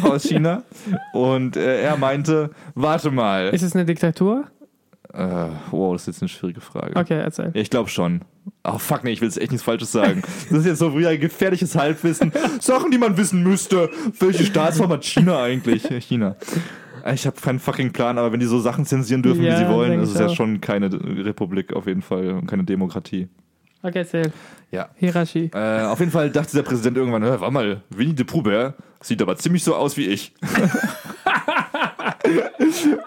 aus 0.04 0.24
China. 0.24 0.62
Und 1.14 1.58
äh, 1.58 1.82
er 1.82 1.98
meinte, 1.98 2.52
warte 2.76 3.10
mal. 3.10 3.48
Ist 3.50 3.64
es 3.64 3.74
eine 3.74 3.86
Diktatur? 3.86 4.46
Äh, 5.16 5.48
wow, 5.72 5.94
das 5.94 6.04
ist 6.04 6.08
jetzt 6.08 6.22
eine 6.24 6.30
schwierige 6.30 6.62
Frage. 6.62 6.96
Okay, 6.96 7.18
erzähl. 7.20 7.52
Ich 7.54 7.70
glaube 7.70 7.90
schon. 7.90 8.22
Oh 8.64 8.78
fuck, 8.78 9.04
nee, 9.04 9.12
ich 9.12 9.22
will 9.22 9.28
jetzt 9.30 9.40
echt 9.40 9.52
nichts 9.52 9.64
Falsches 9.64 9.92
sagen. 9.92 10.22
Das 10.50 10.60
ist 10.60 10.66
jetzt 10.66 10.80
so 10.80 10.98
wieder 10.98 11.10
ein 11.10 11.20
gefährliches 11.20 11.76
Halbwissen. 11.76 12.32
Sachen, 12.60 12.92
die 12.92 12.98
man 12.98 13.18
wissen 13.18 13.42
müsste. 13.44 13.90
Welche 14.20 14.46
Staatsform 14.46 14.92
hat 14.92 15.06
China 15.06 15.42
eigentlich? 15.42 15.84
China. 16.06 16.36
Ich 17.14 17.26
habe 17.28 17.40
keinen 17.40 17.60
fucking 17.60 17.94
Plan, 17.94 18.18
aber 18.18 18.32
wenn 18.32 18.40
die 18.40 18.46
so 18.48 18.60
Sachen 18.60 18.86
zensieren 18.86 19.22
dürfen, 19.24 19.44
Ja, 19.44 19.54
wie 19.54 19.64
sie 19.66 19.70
wollen, 19.70 20.00
ist 20.02 20.10
es 20.10 20.20
ja 20.20 20.30
schon 20.30 20.60
keine 20.60 20.92
Republik 20.92 21.74
auf 21.74 21.86
jeden 21.88 22.02
Fall 22.02 22.32
und 22.32 22.48
keine 22.48 22.64
Demokratie. 22.64 23.28
Okay, 23.84 24.00
erzähl. 24.00 24.32
Ja. 24.72 24.90
Hirashi. 24.96 25.52
Äh, 25.54 25.82
auf 25.84 26.00
jeden 26.00 26.12
Fall 26.12 26.32
dachte 26.32 26.56
der 26.56 26.64
Präsident 26.64 26.98
irgendwann, 26.98 27.24
"Hä, 27.24 27.36
warte 27.38 27.52
mal, 27.54 27.82
Winnie 27.92 28.16
Pooh 28.24 28.42
Bear 28.42 28.74
sieht 29.02 29.22
aber 29.22 29.36
ziemlich 29.38 29.64
so 29.64 29.76
aus 29.76 29.96
wie 29.98 30.08
ich. 30.08 30.34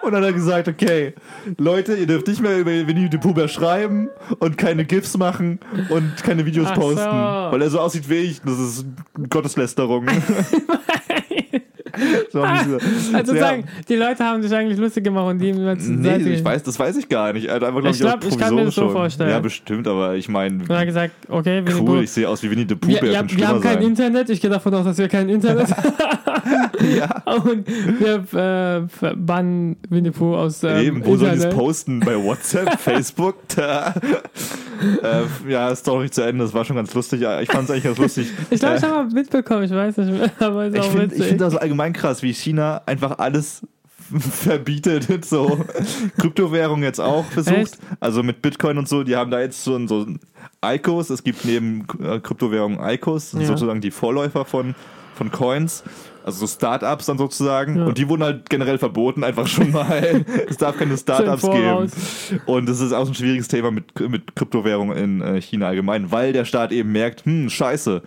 und 0.03 0.13
dann 0.13 0.23
hat 0.23 0.31
er 0.31 0.33
gesagt, 0.33 0.69
okay, 0.69 1.15
Leute, 1.57 1.95
ihr 1.95 2.07
dürft 2.07 2.27
nicht 2.27 2.41
mehr 2.41 2.59
über 2.59 2.71
Winnie 2.71 3.09
the 3.11 3.19
Pooh 3.19 3.49
schreiben 3.49 4.09
und 4.39 4.59
keine 4.59 4.85
GIFs 4.85 5.17
machen 5.17 5.61
und 5.89 6.23
keine 6.23 6.45
Videos 6.45 6.69
Ach 6.71 6.75
so. 6.77 6.81
posten, 6.81 7.01
weil 7.07 7.63
er 7.63 7.71
so 7.71 7.81
aussieht 7.81 8.09
wie 8.09 8.17
ich. 8.17 8.41
Das 8.43 8.59
ist 8.59 8.87
Gotteslästerung. 9.31 10.07
so 12.33 12.41
so- 12.41 13.17
Also 13.17 13.35
Ja. 13.35 13.41
sagen, 13.41 13.65
die 13.89 13.95
Leute 13.97 14.25
haben 14.25 14.43
sich 14.43 14.55
eigentlich 14.55 14.79
lustig 14.79 15.05
gemacht 15.05 15.27
und 15.27 15.39
die 15.39 15.49
ihm 15.51 15.65
mal 15.65 15.79
zur 15.79 15.95
Nee, 15.95 16.09
Seite 16.09 16.29
ich 16.31 16.45
weiß, 16.45 16.63
das 16.63 16.79
weiß 16.79 16.97
ich 16.97 17.09
gar 17.09 17.33
nicht. 17.33 17.49
Hat 17.51 17.63
einfach, 17.63 17.81
glaub 17.81 17.95
Ich 17.95 18.01
glaub, 18.01 18.25
auch 18.25 18.29
ich 18.29 18.39
kann 18.39 18.55
mir 18.55 18.65
das 18.67 18.75
so 18.75 18.83
schon. 18.83 18.93
vorstellen. 18.93 19.31
Ja, 19.31 19.41
bestimmt, 19.41 19.87
aber 19.89 20.15
ich 20.17 20.29
meine, 20.29 20.63
er 20.69 20.79
hat 20.79 20.87
gesagt, 20.87 21.13
okay, 21.29 21.63
Winnie 21.67 21.81
cool, 21.89 22.03
ich 22.05 22.11
sehe 22.11 22.29
aus 22.29 22.43
wie 22.43 22.51
Winnie 22.51 22.67
the 22.69 22.75
Pooh 22.75 22.89
Wir, 22.89 23.01
Bear. 23.01 23.13
wir, 23.13 23.19
könnte 23.21 23.37
wir 23.39 23.49
haben 23.49 23.61
kein 23.61 23.75
sein. 23.75 23.83
Internet. 23.83 24.31
Ich 24.31 24.41
gehe 24.41 24.51
davon 24.51 24.75
aus, 24.75 24.85
dass 24.85 24.99
wir 24.99 25.09
kein 25.09 25.29
Internet 25.29 25.69
haben. 25.77 25.93
Ja. 26.97 27.23
Und 27.35 27.67
wir 28.01 28.25
äh, 28.41 28.89
verbannen 28.89 29.77
Winnie 29.89 30.11
Pooh 30.11 30.35
aus 30.37 30.63
ähm, 30.63 30.79
Eben, 30.79 31.05
wo 31.07 31.17
soll 31.17 31.31
die 31.31 31.37
es 31.37 31.45
Internet. 31.45 31.57
posten? 31.59 32.01
Bei 32.01 32.17
WhatsApp, 32.23 32.79
Facebook? 32.81 33.37
Da. 33.57 33.95
Äh, 35.03 35.51
ja, 35.51 35.75
Story 35.75 36.11
zu 36.11 36.23
Ende, 36.23 36.45
das 36.45 36.55
war 36.55 36.65
schon 36.65 36.77
ganz 36.77 36.93
lustig. 36.95 37.23
Ich 37.43 37.51
fand 37.51 37.65
es 37.65 37.71
eigentlich 37.71 37.85
ganz 37.85 37.99
lustig. 37.99 38.29
Ich 38.51 38.61
glaube, 38.61 38.75
Äh, 38.75 38.79
ich 38.79 38.83
habe 38.85 38.95
mal 39.05 39.13
mitbekommen, 39.13 39.63
ich 39.65 39.71
weiß 39.71 39.97
nicht 39.99 40.11
mehr, 40.13 40.31
aber 40.41 40.67
ist 40.67 40.75
ich 40.75 40.81
auch 40.81 40.91
finde 40.91 41.15
ich 41.15 41.25
find 41.25 41.41
das 41.41 41.57
allgemein 41.57 41.93
krass, 41.93 42.23
wie 42.23 42.33
China 42.33 42.83
einfach 42.87 43.19
alles 43.19 43.63
verbietet. 44.19 45.25
So 45.25 45.65
Kryptowährung 46.19 46.83
jetzt 46.83 47.01
auch 47.01 47.25
versucht. 47.27 47.57
Echt? 47.57 47.79
Also 48.01 48.23
mit 48.23 48.43
Bitcoin 48.43 48.79
und 48.79 48.89
so, 48.89 49.03
die 49.05 49.17
haben 49.17 49.31
da 49.31 49.41
jetzt 49.41 49.63
so, 49.65 49.87
so 49.87 50.07
ICOs. 50.65 51.11
Es 51.11 51.23
gibt 51.23 51.45
neben 51.45 51.87
äh, 52.03 52.19
Kryptowährung 52.21 52.79
ICOs, 52.83 53.33
Ja. 53.33 53.45
sozusagen 53.45 53.81
die 53.81 53.91
Vorläufer 53.91 54.45
von, 54.45 54.75
von 55.15 55.31
Coins. 55.31 55.83
Also 56.29 56.47
so 56.47 56.47
Startups 56.47 57.07
dann 57.07 57.19
sozusagen. 57.19 57.77
Ja. 57.77 57.85
Und 57.87 57.99
die 57.99 58.09
wurden 58.09 58.23
halt 58.23 58.49
generell 58.51 58.79
verboten, 58.79 59.25
einfach 59.25 59.47
schon 59.47 59.73
mal. 59.73 60.25
es 60.49 60.57
darf 60.57 60.77
keine 60.77 60.97
Startups 60.97 61.43
geben. 61.43 61.91
Und 62.47 62.69
das 62.69 62.81
ist 62.81 62.93
auch 62.93 63.09
ein 63.09 63.15
schwieriges 63.15 63.49
Thema 63.49 63.71
mit, 63.71 63.99
mit 64.09 64.37
Kryptowährung 64.37 64.93
in 64.93 65.21
äh, 65.21 65.41
China 65.41 65.69
allgemein, 65.69 66.11
weil 66.13 66.33
der 66.33 66.45
Staat 66.45 66.73
eben 66.73 66.93
merkt, 66.93 67.25
hm, 67.25 67.49
scheiße, 67.49 68.03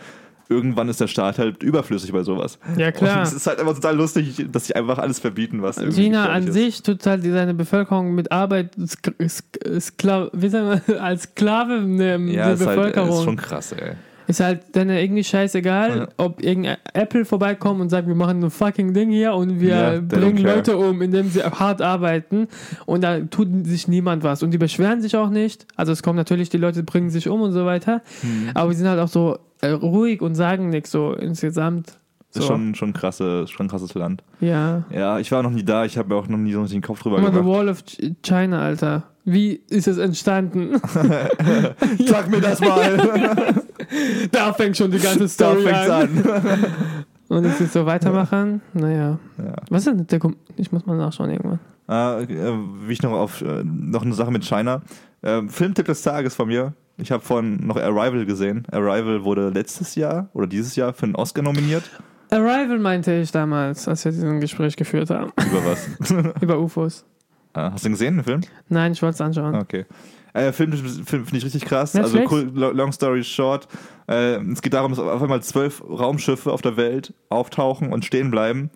irgendwann 0.49 0.89
ist 0.89 0.99
der 0.99 1.07
Staat 1.07 1.39
halt 1.39 1.63
überflüssig 1.63 2.11
bei 2.11 2.23
sowas. 2.23 2.59
Ja, 2.77 2.91
klar. 2.91 3.17
Und 3.17 3.23
es 3.23 3.33
ist 3.33 3.47
halt 3.47 3.59
einfach 3.59 3.73
total 3.75 3.95
lustig, 3.95 4.45
dass 4.51 4.67
sie 4.67 4.75
einfach 4.75 4.97
alles 4.97 5.19
verbieten, 5.19 5.61
was 5.61 5.77
irgendwie 5.77 6.03
China 6.03 6.29
an 6.29 6.47
ist. 6.47 6.53
sich 6.53 6.83
tut 6.83 7.05
halt 7.05 7.23
seine 7.23 7.53
Bevölkerung 7.53 8.13
mit 8.13 8.31
Arbeit 8.31 8.75
sk 8.85 9.13
sk 9.27 9.79
skla 9.79 10.29
wir, 10.33 10.81
als 11.01 11.23
Sklave 11.23 11.81
nehmen, 11.81 12.27
Ja, 12.27 12.47
die 12.49 12.53
ist 12.55 12.65
halt, 12.67 12.77
Bevölkerung. 12.77 13.17
ist 13.17 13.23
schon 13.23 13.37
krass, 13.37 13.71
ey. 13.71 13.93
Ist 14.27 14.39
halt 14.39 14.61
dann 14.73 14.89
irgendwie 14.89 15.23
scheißegal, 15.23 15.97
Ja. 15.97 16.07
ob 16.17 16.41
irgendein 16.43 16.77
Apple 16.93 17.25
vorbeikommt 17.25 17.81
und 17.81 17.89
sagt, 17.89 18.07
wir 18.07 18.15
machen 18.15 18.43
ein 18.43 18.49
fucking 18.49 18.93
Ding 18.93 19.09
hier 19.09 19.33
und 19.33 19.59
wir 19.59 19.69
Ja, 19.75 19.99
bringen. 19.99 20.37
Leute 20.43 20.77
um, 20.77 21.01
indem 21.01 21.27
sie 21.29 21.41
hart 21.43 21.81
arbeiten 21.81 22.47
und 22.85 23.03
da 23.03 23.19
tut 23.19 23.47
sich 23.65 23.87
niemand 23.87 24.23
was 24.23 24.43
und 24.43 24.51
die 24.51 24.57
beschweren 24.57 25.01
sich 25.01 25.15
auch 25.17 25.29
nicht. 25.29 25.65
Also 25.75 25.91
es 25.91 26.03
kommen 26.03 26.17
natürlich, 26.17 26.49
die 26.49 26.57
Leute 26.57 26.83
bringen 26.83 27.09
sich 27.09 27.27
um 27.27 27.41
und 27.41 27.51
so 27.51 27.65
weiter, 27.65 28.01
Hm. 28.21 28.51
aber 28.53 28.69
die 28.71 28.77
sind 28.77 28.87
halt 28.87 28.99
auch 28.99 29.07
so 29.07 29.39
äh, 29.61 29.69
ruhig 29.69 30.21
und 30.21 30.35
sagen 30.35 30.69
nichts 30.69 30.91
so 30.91 31.13
insgesamt. 31.13 31.97
So. 32.33 32.39
Ist 32.39 32.45
schon, 32.47 32.75
schon, 32.75 32.93
krasse, 32.93 33.45
schon 33.47 33.65
ein 33.65 33.69
krasses 33.69 33.93
Land. 33.93 34.23
ja. 34.39 34.83
Ja, 34.89 35.19
ich 35.19 35.31
war 35.33 35.43
noch 35.43 35.51
nie 35.51 35.63
da, 35.63 35.83
ich 35.83 35.97
habe 35.97 36.15
auch 36.15 36.27
noch 36.29 36.37
nie 36.37 36.53
so 36.53 36.65
den 36.65 36.81
Kopf 36.81 37.01
drüber 37.03 37.17
Guck 37.17 37.25
mal, 37.25 37.31
The 37.33 37.37
gemacht. 37.39 37.57
Wall 37.57 37.69
of 37.69 37.79
Ch- 37.81 38.15
China, 38.23 38.61
Alter. 38.61 39.03
Wie 39.23 39.61
ist 39.69 39.87
es 39.87 39.97
entstanden? 39.97 40.81
Sag 42.05 42.29
mir 42.29 42.41
das 42.41 42.59
mal! 42.59 43.53
da 44.31 44.53
fängt 44.53 44.77
schon 44.77 44.91
die 44.91 44.99
ganze 44.99 45.19
da 45.19 45.27
Story 45.27 45.69
an. 45.69 45.91
an. 45.91 46.65
Und 47.27 47.45
jetzt 47.45 47.61
ist 47.61 47.73
so 47.73 47.85
weitermachen. 47.85 48.61
Naja. 48.73 49.17
Ja. 49.37 49.53
Was 49.69 49.85
ist 49.85 49.95
denn 49.95 50.07
der 50.07 50.19
Kom 50.19 50.35
Ich 50.57 50.71
muss 50.71 50.85
mal 50.85 50.97
nachschauen 50.97 51.29
irgendwann. 51.29 51.59
Äh, 51.87 52.23
äh, 52.23 52.57
wie 52.85 52.93
ich 52.93 53.01
noch 53.01 53.13
auf 53.13 53.41
äh, 53.41 53.63
noch 53.63 54.01
eine 54.01 54.13
Sache 54.13 54.31
mit 54.31 54.43
China. 54.43 54.81
Äh, 55.21 55.43
Filmtipp 55.47 55.85
des 55.85 56.01
Tages 56.01 56.35
von 56.35 56.47
mir. 56.47 56.73
Ich 56.97 57.11
habe 57.11 57.23
von 57.23 57.55
noch 57.65 57.77
Arrival 57.77 58.25
gesehen. 58.25 58.65
Arrival 58.71 59.23
wurde 59.23 59.49
letztes 59.49 59.95
Jahr 59.95 60.29
oder 60.33 60.47
dieses 60.47 60.75
Jahr 60.75 60.93
für 60.93 61.05
einen 61.05 61.15
Oscar 61.15 61.41
nominiert. 61.41 61.83
Arrival 62.31 62.79
meinte 62.79 63.13
ich 63.13 63.31
damals, 63.31 63.87
als 63.87 64.03
wir 64.05 64.11
diesen 64.11 64.39
Gespräch 64.39 64.75
geführt 64.75 65.09
haben. 65.09 65.31
Über 65.49 65.65
was? 65.65 66.33
Über 66.41 66.59
UFOs. 66.59 67.05
Äh, 67.53 67.59
hast 67.71 67.83
du 67.83 67.89
ihn 67.89 67.93
gesehen, 67.93 68.15
den 68.17 68.23
Film? 68.23 68.41
Nein, 68.69 68.91
ich 68.93 69.01
wollte 69.01 69.15
es 69.15 69.21
anschauen. 69.21 69.55
Okay. 69.55 69.85
Äh, 70.33 70.51
Film 70.53 70.71
Film 70.73 71.25
finde 71.25 71.37
ich 71.37 71.45
richtig 71.45 71.65
krass. 71.65 71.93
Netflix? 71.93 72.31
Also 72.31 72.35
cool, 72.35 72.51
lo- 72.53 72.71
long 72.71 72.91
story 72.93 73.23
short. 73.23 73.67
Äh, 74.07 74.37
es 74.51 74.61
geht 74.61 74.73
darum, 74.73 74.91
dass 74.91 74.99
auf 74.99 75.21
einmal 75.21 75.41
zwölf 75.43 75.83
Raumschiffe 75.87 76.51
auf 76.51 76.61
der 76.61 76.77
Welt 76.77 77.13
auftauchen 77.29 77.91
und 77.91 78.05
stehen 78.05 78.31
bleiben. 78.31 78.69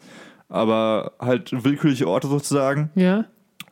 Aber 0.50 1.14
halt 1.20 1.52
willkürliche 1.64 2.08
Orte 2.08 2.28
sozusagen. 2.28 2.90
Ja? 2.96 3.26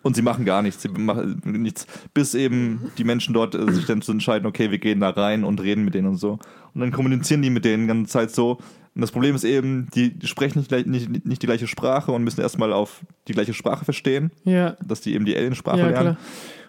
Und 0.04 0.16
sie 0.16 0.22
machen 0.22 0.46
gar 0.46 0.62
nichts. 0.62 0.82
Sie 0.84 0.90
machen 0.90 1.42
nichts, 1.46 1.88
bis 2.14 2.36
eben 2.36 2.92
die 2.98 3.04
Menschen 3.06 3.34
dort 3.34 3.56
äh, 3.56 3.72
sich 3.72 3.86
dann 3.86 4.02
zu 4.02 4.12
entscheiden, 4.12 4.46
okay, 4.46 4.70
wir 4.70 4.78
gehen 4.78 5.00
da 5.00 5.10
rein 5.10 5.44
und 5.44 5.62
reden 5.62 5.84
mit 5.86 5.96
denen 5.96 6.08
und 6.10 6.18
so. 6.18 6.34
Und 6.74 6.82
dann 6.82 6.92
kommunizieren 6.92 7.42
die 7.42 7.50
mit 7.50 7.64
denen 7.66 7.84
die 7.84 7.88
ganze 7.88 8.12
Zeit 8.12 8.32
so. 8.32 8.60
Und 8.96 9.02
das 9.02 9.12
Problem 9.12 9.34
ist 9.34 9.44
eben, 9.44 9.88
die 9.96 10.14
sprechen 10.26 10.60
nicht, 10.60 10.86
nicht, 10.88 11.26
nicht 11.26 11.42
die 11.42 11.48
gleiche 11.48 11.66
Sprache 11.68 12.12
und 12.12 12.24
müssen 12.24 12.42
erstmal 12.42 12.72
auf 12.74 13.02
die 13.28 13.34
gleiche 13.34 13.54
Sprache 13.56 13.86
verstehen, 13.86 14.30
Ja. 14.44 14.76
dass 14.86 15.02
die 15.02 15.16
eben 15.16 15.26
die 15.26 15.36
Aliensprache 15.36 15.80
Ja, 15.80 15.88
lernen. 15.90 16.16
klar. 16.16 16.18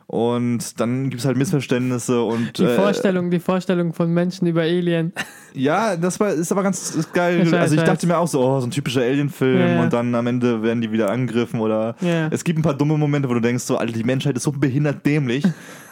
Und 0.06 0.78
dann 0.80 1.08
gibt 1.08 1.20
es 1.20 1.26
halt 1.26 1.36
Missverständnisse 1.38 2.22
und 2.22 2.58
Die 2.58 2.64
äh, 2.64 2.76
Vorstellung, 2.76 3.30
die 3.30 3.38
Vorstellung 3.40 3.94
von 3.94 4.12
Menschen 4.12 4.46
über 4.46 4.60
Alien. 4.60 5.12
ja, 5.54 5.96
das 5.96 6.20
war 6.20 6.28
ist 6.30 6.52
aber 6.52 6.62
ganz 6.62 6.94
ist 6.94 7.12
geil. 7.14 7.40
Ich 7.40 7.50
weiß, 7.50 7.60
also 7.60 7.74
ich 7.74 7.80
weiß. 7.80 7.88
dachte 7.88 8.06
mir 8.06 8.18
auch 8.18 8.28
so, 8.28 8.40
oh, 8.44 8.60
so 8.60 8.66
ein 8.66 8.70
typischer 8.70 9.00
Alien-Film 9.00 9.58
Ja, 9.58 9.66
ja. 9.68 9.82
und 9.82 9.92
dann 9.92 10.14
am 10.14 10.26
Ende 10.26 10.62
werden 10.62 10.82
die 10.82 10.92
wieder 10.92 11.10
angegriffen 11.10 11.58
oder 11.60 11.96
Ja. 12.00 12.28
es 12.30 12.44
gibt 12.44 12.58
ein 12.58 12.62
paar 12.62 12.74
dumme 12.74 12.98
Momente, 12.98 13.28
wo 13.30 13.34
du 13.34 13.40
denkst, 13.40 13.64
so, 13.64 13.78
Alter, 13.78 13.94
die 13.94 14.04
Menschheit 14.04 14.36
ist 14.36 14.42
so 14.42 14.52
behindert 14.52 15.04
dämlich. 15.06 15.44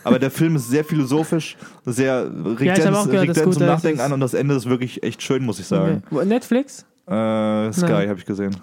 aber 0.04 0.18
der 0.18 0.30
Film 0.30 0.56
ist 0.56 0.68
sehr 0.68 0.84
philosophisch, 0.84 1.56
sehr 1.86 2.24
regt 2.24 2.60
Ja, 2.78 2.90
gehört, 3.06 3.34
zum 3.34 3.50
ist 3.52 3.60
Nachdenken 3.60 4.00
an 4.00 4.12
und 4.12 4.20
das 4.20 4.34
Ende 4.34 4.54
ist 4.54 4.68
wirklich 4.68 5.02
echt 5.02 5.22
schön, 5.22 5.44
muss 5.44 5.58
ich 5.58 5.66
sagen. 5.66 6.02
Okay. 6.10 6.26
Netflix? 6.26 6.84
Äh, 7.06 7.72
Sky 7.72 8.06
habe 8.08 8.16
ich 8.18 8.26
gesehen. 8.26 8.54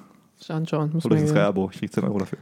Anschauen. 0.48 0.92
Muss 0.94 1.06
Oder 1.06 1.16
man 1.16 1.24
ein. 1.26 1.30
Sky-Abo. 1.30 1.70
Ich 1.74 1.80
krieg 1.80 1.92
10 1.94 2.04
Euro 2.06 2.20
dafür. 2.20 2.38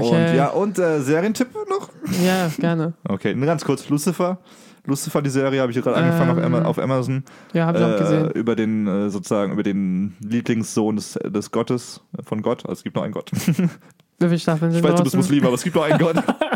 Okay. 0.00 0.30
Und 0.30 0.36
ja, 0.36 0.48
und 0.48 0.78
äh, 0.78 1.00
Serientipp 1.00 1.48
noch? 1.68 1.88
ja, 2.24 2.48
gerne. 2.58 2.92
Okay, 3.08 3.34
nur 3.34 3.46
ganz 3.46 3.64
kurz. 3.64 3.88
Lucifer. 3.88 4.38
Lucifer, 4.86 5.22
die 5.22 5.30
Serie, 5.30 5.62
habe 5.62 5.72
ich 5.72 5.78
gerade 5.80 5.96
angefangen 5.96 6.30
auf, 6.32 6.36
Ähm, 6.38 6.44
Ama- 6.54 6.64
auf 6.66 6.78
Amazon. 6.78 7.24
Ja, 7.54 7.66
habe 7.66 7.78
ich 7.78 7.84
auch 7.84 7.94
äh, 7.94 7.98
gesehen. 7.98 8.30
über 8.32 8.54
den 8.54 8.86
äh, 8.86 9.08
sozusagen 9.08 9.52
über 9.52 9.62
den 9.62 10.14
Lieblingssohn 10.20 10.96
des, 10.96 11.14
des 11.24 11.50
Gottes 11.50 12.02
äh, 12.18 12.22
von 12.22 12.42
Gott. 12.42 12.64
Also 12.64 12.72
es 12.74 12.82
gibt 12.84 12.94
nur 12.96 13.02
einen 13.04 13.14
Gott. 13.14 13.30
Wie 14.18 14.26
viele 14.26 14.38
Staffeln 14.38 14.70
Ich 14.72 14.76
sind 14.76 14.84
weiß, 14.88 14.96
du 14.96 15.04
bist? 15.04 15.16
Muslim, 15.16 15.44
aber 15.46 15.54
es 15.54 15.62
gibt 15.64 15.74
nur 15.74 15.84
einen 15.86 15.98
Gott. 15.98 16.16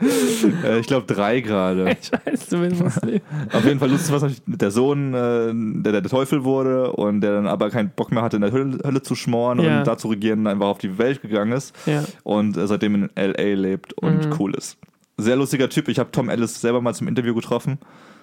äh, 0.64 0.78
ich 0.80 0.86
glaube 0.86 1.06
drei 1.12 1.40
gerade. 1.40 1.96
Ich 2.00 2.10
weiß, 2.12 2.48
du 2.48 2.58
bist 2.60 2.82
Muslim. 2.82 3.20
Auf 3.52 3.64
jeden 3.64 3.78
Fall 3.78 3.90
Lucifer 3.90 4.16
ist 4.16 4.22
natürlich 4.22 4.42
der 4.46 4.70
Sohn, 4.70 5.14
äh, 5.14 5.52
der 5.82 5.92
der 5.92 6.02
Teufel 6.02 6.44
wurde 6.44 6.92
und 6.92 7.20
der 7.20 7.32
dann 7.34 7.46
aber 7.46 7.70
keinen 7.70 7.90
Bock 7.90 8.12
mehr 8.12 8.22
hatte, 8.22 8.36
in 8.36 8.42
der 8.42 8.52
Hölle, 8.52 8.78
Hölle 8.84 9.02
zu 9.02 9.14
schmoren 9.14 9.60
Ja. 9.60 9.78
und 9.78 9.86
da 9.86 9.96
zu 9.96 10.08
regieren, 10.08 10.46
einfach 10.46 10.66
auf 10.66 10.78
die 10.78 10.98
Welt 10.98 11.22
gegangen 11.22 11.52
ist 11.52 11.74
Ja. 11.86 12.04
und 12.22 12.56
äh, 12.56 12.66
seitdem 12.66 12.94
in 12.94 13.10
L.A. 13.14 13.54
lebt 13.54 13.92
und 13.94 14.26
Mhm. 14.26 14.34
cool 14.38 14.54
ist. 14.54 14.76
Sehr 15.16 15.36
lustiger 15.36 15.68
Typ. 15.68 15.88
Ich 15.88 15.98
habe 15.98 16.10
Tom 16.10 16.28
Ellis 16.28 16.60
selber 16.60 16.80
mal 16.80 16.94
zum 16.94 17.06
Interview 17.08 17.34
getroffen 17.34 17.78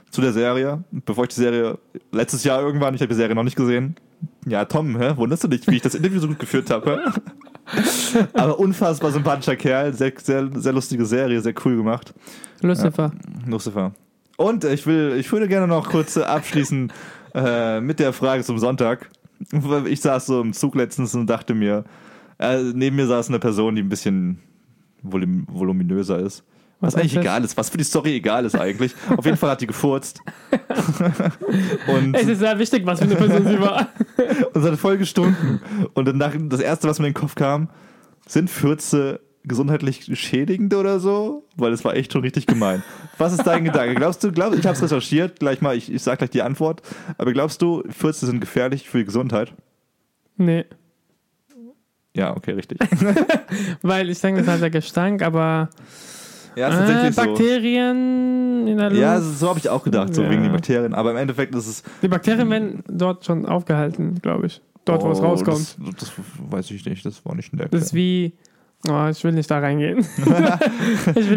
zu 0.10 0.20
der 0.20 0.34
Serie, 0.34 0.84
bevor 0.92 1.24
ich 1.24 1.30
die 1.30 1.40
Serie 1.40 1.78
letztes 2.12 2.44
Jahr 2.44 2.62
irgendwann, 2.62 2.94
ich 2.96 3.02
habe 3.02 3.08
die 3.10 3.16
Serie 3.16 3.34
noch 3.34 3.44
nicht 3.44 3.56
gesehen. 3.56 3.96
Ja, 4.46 4.66
Tom, 4.66 4.98
hä? 5.00 5.14
wunderst 5.16 5.44
du 5.46 5.48
dich, 5.48 5.66
wie 5.68 5.78
ich 5.78 5.82
das 5.82 5.96
Interview 5.96 6.20
so 6.20 6.28
gut 6.28 6.38
geführt 6.40 6.70
habe? 6.70 7.02
Aber 8.34 8.60
unfassbar 8.60 9.12
sympathischer 9.12 9.56
Kerl, 9.56 9.94
sehr, 9.94 10.14
sehr, 10.22 10.50
sehr 10.54 10.74
lustige 10.74 11.06
Serie, 11.06 11.42
sehr 11.42 11.54
cool 11.66 11.78
gemacht. 11.78 12.14
Lucifer. 12.62 13.12
Lucifer. 13.48 13.92
Und 14.38 14.64
ich 14.64 14.86
will, 14.88 15.16
ich 15.20 15.32
würde 15.32 15.48
gerne 15.48 15.68
noch 15.68 15.90
kurz 15.90 16.18
abschließen 16.18 16.92
äh, 17.36 17.80
mit 17.82 18.00
der 18.00 18.14
Frage 18.14 18.44
zum 18.44 18.58
Sonntag. 18.58 19.10
Ich 19.86 20.02
saß 20.02 20.28
so 20.28 20.42
im 20.42 20.54
Zug 20.54 20.76
letztens 20.76 21.16
und 21.16 21.28
dachte 21.28 21.54
mir, 21.54 21.84
äh, 22.40 22.62
neben 22.74 22.96
mir 22.96 23.08
saß 23.08 23.30
eine 23.30 23.40
Person, 23.40 23.76
die 23.76 23.82
ein 23.82 23.90
bisschen 23.90 24.40
volum 25.02 25.48
voluminöser 25.50 26.20
ist. 26.20 26.44
Was, 26.82 26.94
Was 26.94 27.02
eigentlich 27.02 27.14
das? 27.14 27.22
egal 27.22 27.44
ist, 27.44 27.56
was 27.56 27.70
für 27.70 27.78
die 27.78 27.84
Story 27.84 28.16
egal 28.16 28.44
ist 28.44 28.56
eigentlich. 28.56 28.94
Auf 29.16 29.24
jeden 29.24 29.38
Fall 29.38 29.52
hat 29.52 29.62
die 29.62 29.68
gefurzt. 29.68 30.20
und, 31.88 32.16
Es 32.16 32.28
ist 32.28 32.40
sehr 32.40 32.58
wichtig, 32.58 32.86
was 32.86 33.00
für 33.00 33.06
eine 33.06 33.16
Person 33.16 33.46
sie 33.46 33.62
war. 33.62 33.90
und 34.54 34.56
es 34.56 34.72
hat 34.72 34.80
voll 34.80 34.98
gestunken. 34.98 35.62
Und 35.94 36.06
danach, 36.08 36.34
das 36.36 36.60
erste, 36.60 36.88
was 36.88 36.98
mir 36.98 37.08
in 37.08 37.14
den 37.14 37.22
Kopf 37.22 37.36
kam, 37.36 37.70
sind 38.28 38.50
Fürze 38.50 39.20
gesundheitlich 39.44 40.10
schädigend 40.20 40.74
oder 40.74 41.00
so? 41.00 41.48
Weil 41.56 41.72
es 41.72 41.86
war 41.86 41.96
echt 41.96 42.14
schon 42.14 42.22
richtig 42.22 42.48
gemein. 42.48 42.84
Was 43.20 43.34
ist 43.34 43.46
dein 43.46 43.64
Gedanke? 43.64 43.94
Glaubst 43.94 44.24
du, 44.24 44.32
glaub, 44.32 44.54
ich 44.56 44.66
habe 44.66 44.76
es 44.76 44.82
recherchiert, 44.82 45.40
gleich 45.40 45.62
mal, 45.62 45.76
ich, 45.76 45.92
ich 45.92 46.02
sag 46.02 46.18
gleich 46.18 46.32
die 46.32 46.42
Antwort, 46.42 46.82
aber 47.20 47.32
glaubst 47.32 47.62
du, 47.62 47.84
Fürze 47.90 48.26
sind 48.26 48.40
gefährlich 48.40 48.90
für 48.90 48.98
die 48.98 49.06
Gesundheit? 49.06 49.54
Nee. 50.38 50.66
Ja, 52.16 52.36
okay, 52.36 52.52
richtig. 52.52 52.80
Weil 53.82 54.10
ich 54.10 54.20
denke, 54.20 54.42
das 54.42 54.50
halt 54.50 54.62
der 54.62 54.70
Gestank, 54.70 55.22
aber 55.22 55.70
Ja, 56.56 56.68
ist 56.70 56.76
äh, 56.76 56.78
tatsächlich 56.80 57.16
so. 57.16 57.22
Bakterien 57.22 58.68
in 58.68 58.78
der 58.78 58.90
Luft. 58.90 59.02
Ja, 59.02 59.22
so 59.22 59.50
habe 59.50 59.60
ich 59.60 59.70
auch 59.70 59.84
gedacht, 59.84 60.14
so 60.14 60.24
Ja. 60.24 60.30
wegen 60.30 60.44
den 60.44 60.52
Bakterien. 60.52 60.94
Aber 60.94 61.12
im 61.12 61.18
Endeffekt 61.18 61.56
ist 61.56 61.68
es. 61.68 61.84
Die 62.02 62.08
Bakterien 62.08 62.50
werden 62.50 62.84
dort 62.88 63.26
schon 63.26 63.46
aufgehalten, 63.46 64.16
glaube 64.22 64.48
ich. 64.48 64.62
Dort, 64.86 65.04
wo 65.04 65.12
es 65.12 65.20
Oh, 65.20 65.24
rauskommt. 65.26 65.78
Das, 65.80 65.96
das 65.98 66.12
weiß 66.50 66.72
ich 66.72 66.86
nicht, 66.86 67.06
das 67.06 67.24
war 67.26 67.36
nicht 67.36 67.54
in 67.54 67.60
der 67.60 67.70
Das 67.70 67.84
ist 67.84 67.94
wie. 67.94 68.34
Oh, 68.90 69.08
ich 69.12 69.24
will 69.24 69.32
nicht 69.34 69.50
da 69.52 69.60
reingehen. 69.60 70.06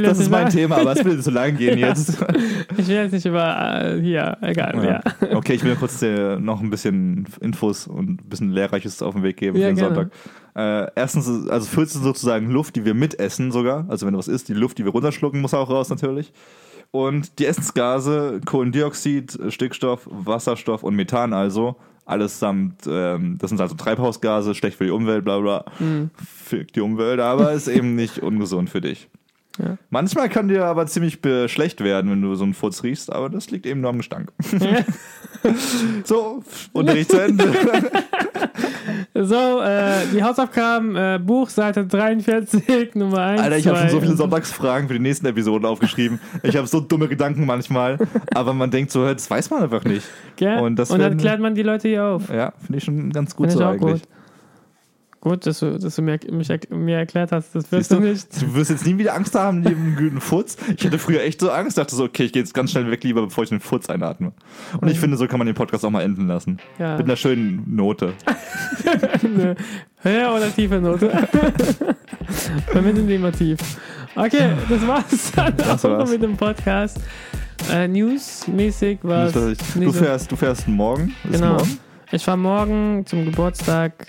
Das 0.02 0.18
ist 0.18 0.30
mein 0.30 0.48
Thema, 0.48 0.76
aber 0.78 0.92
es 0.92 1.04
will 1.04 1.20
zu 1.22 1.30
lang 1.30 1.56
gehen 1.56 1.78
Ja. 1.78 1.88
jetzt. 1.88 2.16
Ich 2.76 2.88
will 2.88 2.96
jetzt 2.96 3.12
nicht 3.12 3.26
über. 3.26 3.82
Äh, 3.82 4.00
hier, 4.00 4.36
egal. 4.40 4.74
Ja. 4.82 5.00
Ja. 5.28 5.36
Okay, 5.36 5.54
ich 5.54 5.64
will 5.64 5.76
kurz 5.76 6.00
äh, 6.02 6.36
noch 6.36 6.60
ein 6.60 6.70
bisschen 6.70 7.26
Infos 7.40 7.86
und 7.86 8.20
ein 8.22 8.28
bisschen 8.28 8.50
Lehrreiches 8.50 9.02
auf 9.02 9.14
den 9.14 9.22
Weg 9.22 9.36
geben 9.36 9.56
für 9.56 9.62
den 9.64 9.76
gerne. 9.76 9.94
Sonntag. 9.94 10.12
Äh, 10.56 10.90
erstens, 10.96 11.48
also 11.48 11.66
Fürze 11.66 11.94
sind 11.94 12.04
sozusagen 12.04 12.50
Luft, 12.50 12.76
die 12.76 12.84
wir 12.84 12.94
mitessen 12.94 13.52
sogar. 13.52 13.84
Also 13.88 14.06
wenn 14.06 14.16
was 14.16 14.28
ist, 14.28 14.48
die 14.48 14.54
Luft, 14.54 14.78
die 14.78 14.84
wir 14.84 14.92
runterschlucken, 14.92 15.40
muss 15.40 15.52
auch 15.54 15.68
raus 15.68 15.90
natürlich. 15.90 16.32
Und 16.90 17.38
die 17.38 17.46
Essensgase, 17.46 18.40
Kohlendioxid, 18.44 19.38
Stickstoff, 19.48 20.08
Wasserstoff 20.10 20.82
und 20.82 20.94
Methan 20.94 21.32
also, 21.32 21.76
allesamt, 22.06 22.82
ähm, 22.86 23.36
das 23.38 23.50
sind 23.50 23.60
also 23.60 23.74
Treibhausgase, 23.74 24.54
schlecht 24.54 24.76
für 24.78 24.84
die 24.84 24.90
Umwelt, 24.90 25.24
bla 25.24 25.38
bla, 25.38 25.64
Mhm. 25.78 26.10
für 26.16 26.64
die 26.64 26.80
Umwelt, 26.80 27.20
aber 27.20 27.52
ist 27.52 27.68
eben 27.68 27.94
nicht 27.94 28.18
ungesund 28.18 28.70
für 28.70 28.80
dich. 28.80 29.08
Ja. 29.58 29.78
Manchmal 29.90 30.28
kann 30.28 30.48
dir 30.48 30.64
aber 30.64 30.86
ziemlich 30.86 31.18
schlecht 31.46 31.82
werden, 31.82 32.10
wenn 32.10 32.20
du 32.22 32.34
so 32.34 32.42
einen 32.44 32.54
Furz 32.54 32.82
riechst, 32.82 33.12
aber 33.12 33.30
das 33.30 33.50
liegt 33.50 33.66
eben 33.66 33.80
nur 33.80 33.90
am 33.90 33.98
Gestank. 33.98 34.32
So, 36.04 36.42
Unterricht 36.72 37.10
zu 37.10 37.18
Ende. 37.22 37.44
So, 39.16 39.60
äh, 39.62 40.06
die 40.12 40.24
Hausaufgaben, 40.24 40.96
äh, 40.96 41.20
Buch, 41.22 41.48
Seite 41.48 41.86
43, 41.86 42.64
Nummer 42.96 43.18
1. 43.20 43.42
Alter, 43.42 43.56
ich 43.58 43.68
habe 43.68 43.78
schon 43.78 43.88
so 43.90 44.00
viele 44.00 44.16
Sonntagsfragen 44.16 44.88
für 44.88 44.94
die 44.94 45.00
nächsten 45.00 45.26
Episoden 45.26 45.64
aufgeschrieben. 45.66 46.18
Ich 46.42 46.56
habe 46.56 46.66
so 46.66 46.80
dumme 46.80 47.06
Gedanken 47.06 47.46
manchmal, 47.46 47.96
aber 48.34 48.52
man 48.54 48.72
denkt 48.72 48.90
so, 48.90 49.04
das 49.06 49.30
weiß 49.30 49.50
man 49.50 49.62
einfach 49.62 49.84
nicht. 49.84 50.04
Gell? 50.34 50.58
Und 50.58 50.80
Und, 50.80 50.90
dann 50.90 50.98
werden- 50.98 51.18
klärt 51.18 51.40
man 51.40 51.54
die 51.54 51.62
Leute 51.62 51.86
hier 51.88 52.04
auf. 52.04 52.28
Ja, 52.28 52.52
finde 52.60 52.78
ich 52.78 52.84
schon 52.84 53.10
ganz 53.10 53.36
gut 53.36 53.52
so 53.52 53.64
eigentlich. 53.64 54.02
gut. 54.02 54.08
Gut, 55.24 55.46
dass 55.46 55.60
du, 55.60 55.78
dass 55.78 55.96
du 55.96 56.02
mir, 56.02 56.20
mich, 56.30 56.48
mir 56.68 56.98
erklärt 56.98 57.32
hast, 57.32 57.54
das 57.54 57.72
wirst 57.72 57.90
du 57.90 57.96
du, 57.96 58.02
nicht. 58.02 58.42
du 58.42 58.54
wirst 58.54 58.70
jetzt 58.70 58.86
nie 58.86 58.98
wieder 58.98 59.14
Angst 59.14 59.34
haben 59.34 59.60
neben 59.62 59.80
einem 59.82 59.96
guten 59.96 60.20
Furz. 60.20 60.56
Ich 60.76 60.84
hatte 60.84 60.98
früher 60.98 61.22
echt 61.22 61.40
so 61.40 61.50
Angst, 61.50 61.78
dachte 61.78 61.96
so, 61.96 62.04
okay, 62.04 62.24
ich 62.24 62.32
gehe 62.32 62.42
jetzt 62.42 62.52
ganz 62.52 62.70
schnell 62.72 62.90
weg, 62.90 63.02
lieber 63.04 63.22
bevor 63.22 63.42
ich 63.42 63.48
den 63.50 63.60
Furz 63.60 63.88
einatme. 63.88 64.32
Und 64.80 64.88
ich 64.90 65.00
finde, 65.00 65.16
so 65.16 65.26
kann 65.26 65.38
man 65.38 65.46
den 65.46 65.56
Podcast 65.56 65.82
auch 65.84 65.90
mal 65.90 66.02
enden 66.02 66.26
lassen. 66.26 66.58
Ja. 66.78 66.98
Mit 66.98 67.06
einer 67.06 67.16
schönen 67.16 67.64
Note. 67.74 68.12
Eine 69.24 69.56
höher 70.02 70.34
oder 70.36 70.54
tiefe 70.54 70.78
Note? 70.78 71.10
Vermitteln 72.66 73.08
die 73.08 73.14
immer 73.14 73.32
tief. 73.32 73.58
Okay, 74.14 74.50
das 74.68 74.86
war's 74.86 75.32
dann 75.36 75.56
Das 75.56 75.84
auch 75.86 75.90
war's. 75.90 76.10
mit 76.10 76.22
dem 76.22 76.36
Podcast. 76.36 77.00
Äh, 77.72 77.88
News-mäßig 77.88 78.98
war 79.02 79.30
Du 79.30 79.90
fährst, 79.92 80.30
du 80.30 80.36
fährst 80.36 80.68
morgen? 80.68 81.14
Ist 81.24 81.40
Genau. 81.40 81.54
morgen? 81.54 81.78
Ich 82.12 82.26
war 82.26 82.36
morgen 82.36 83.04
zum 83.06 83.24
Geburtstag. 83.24 84.06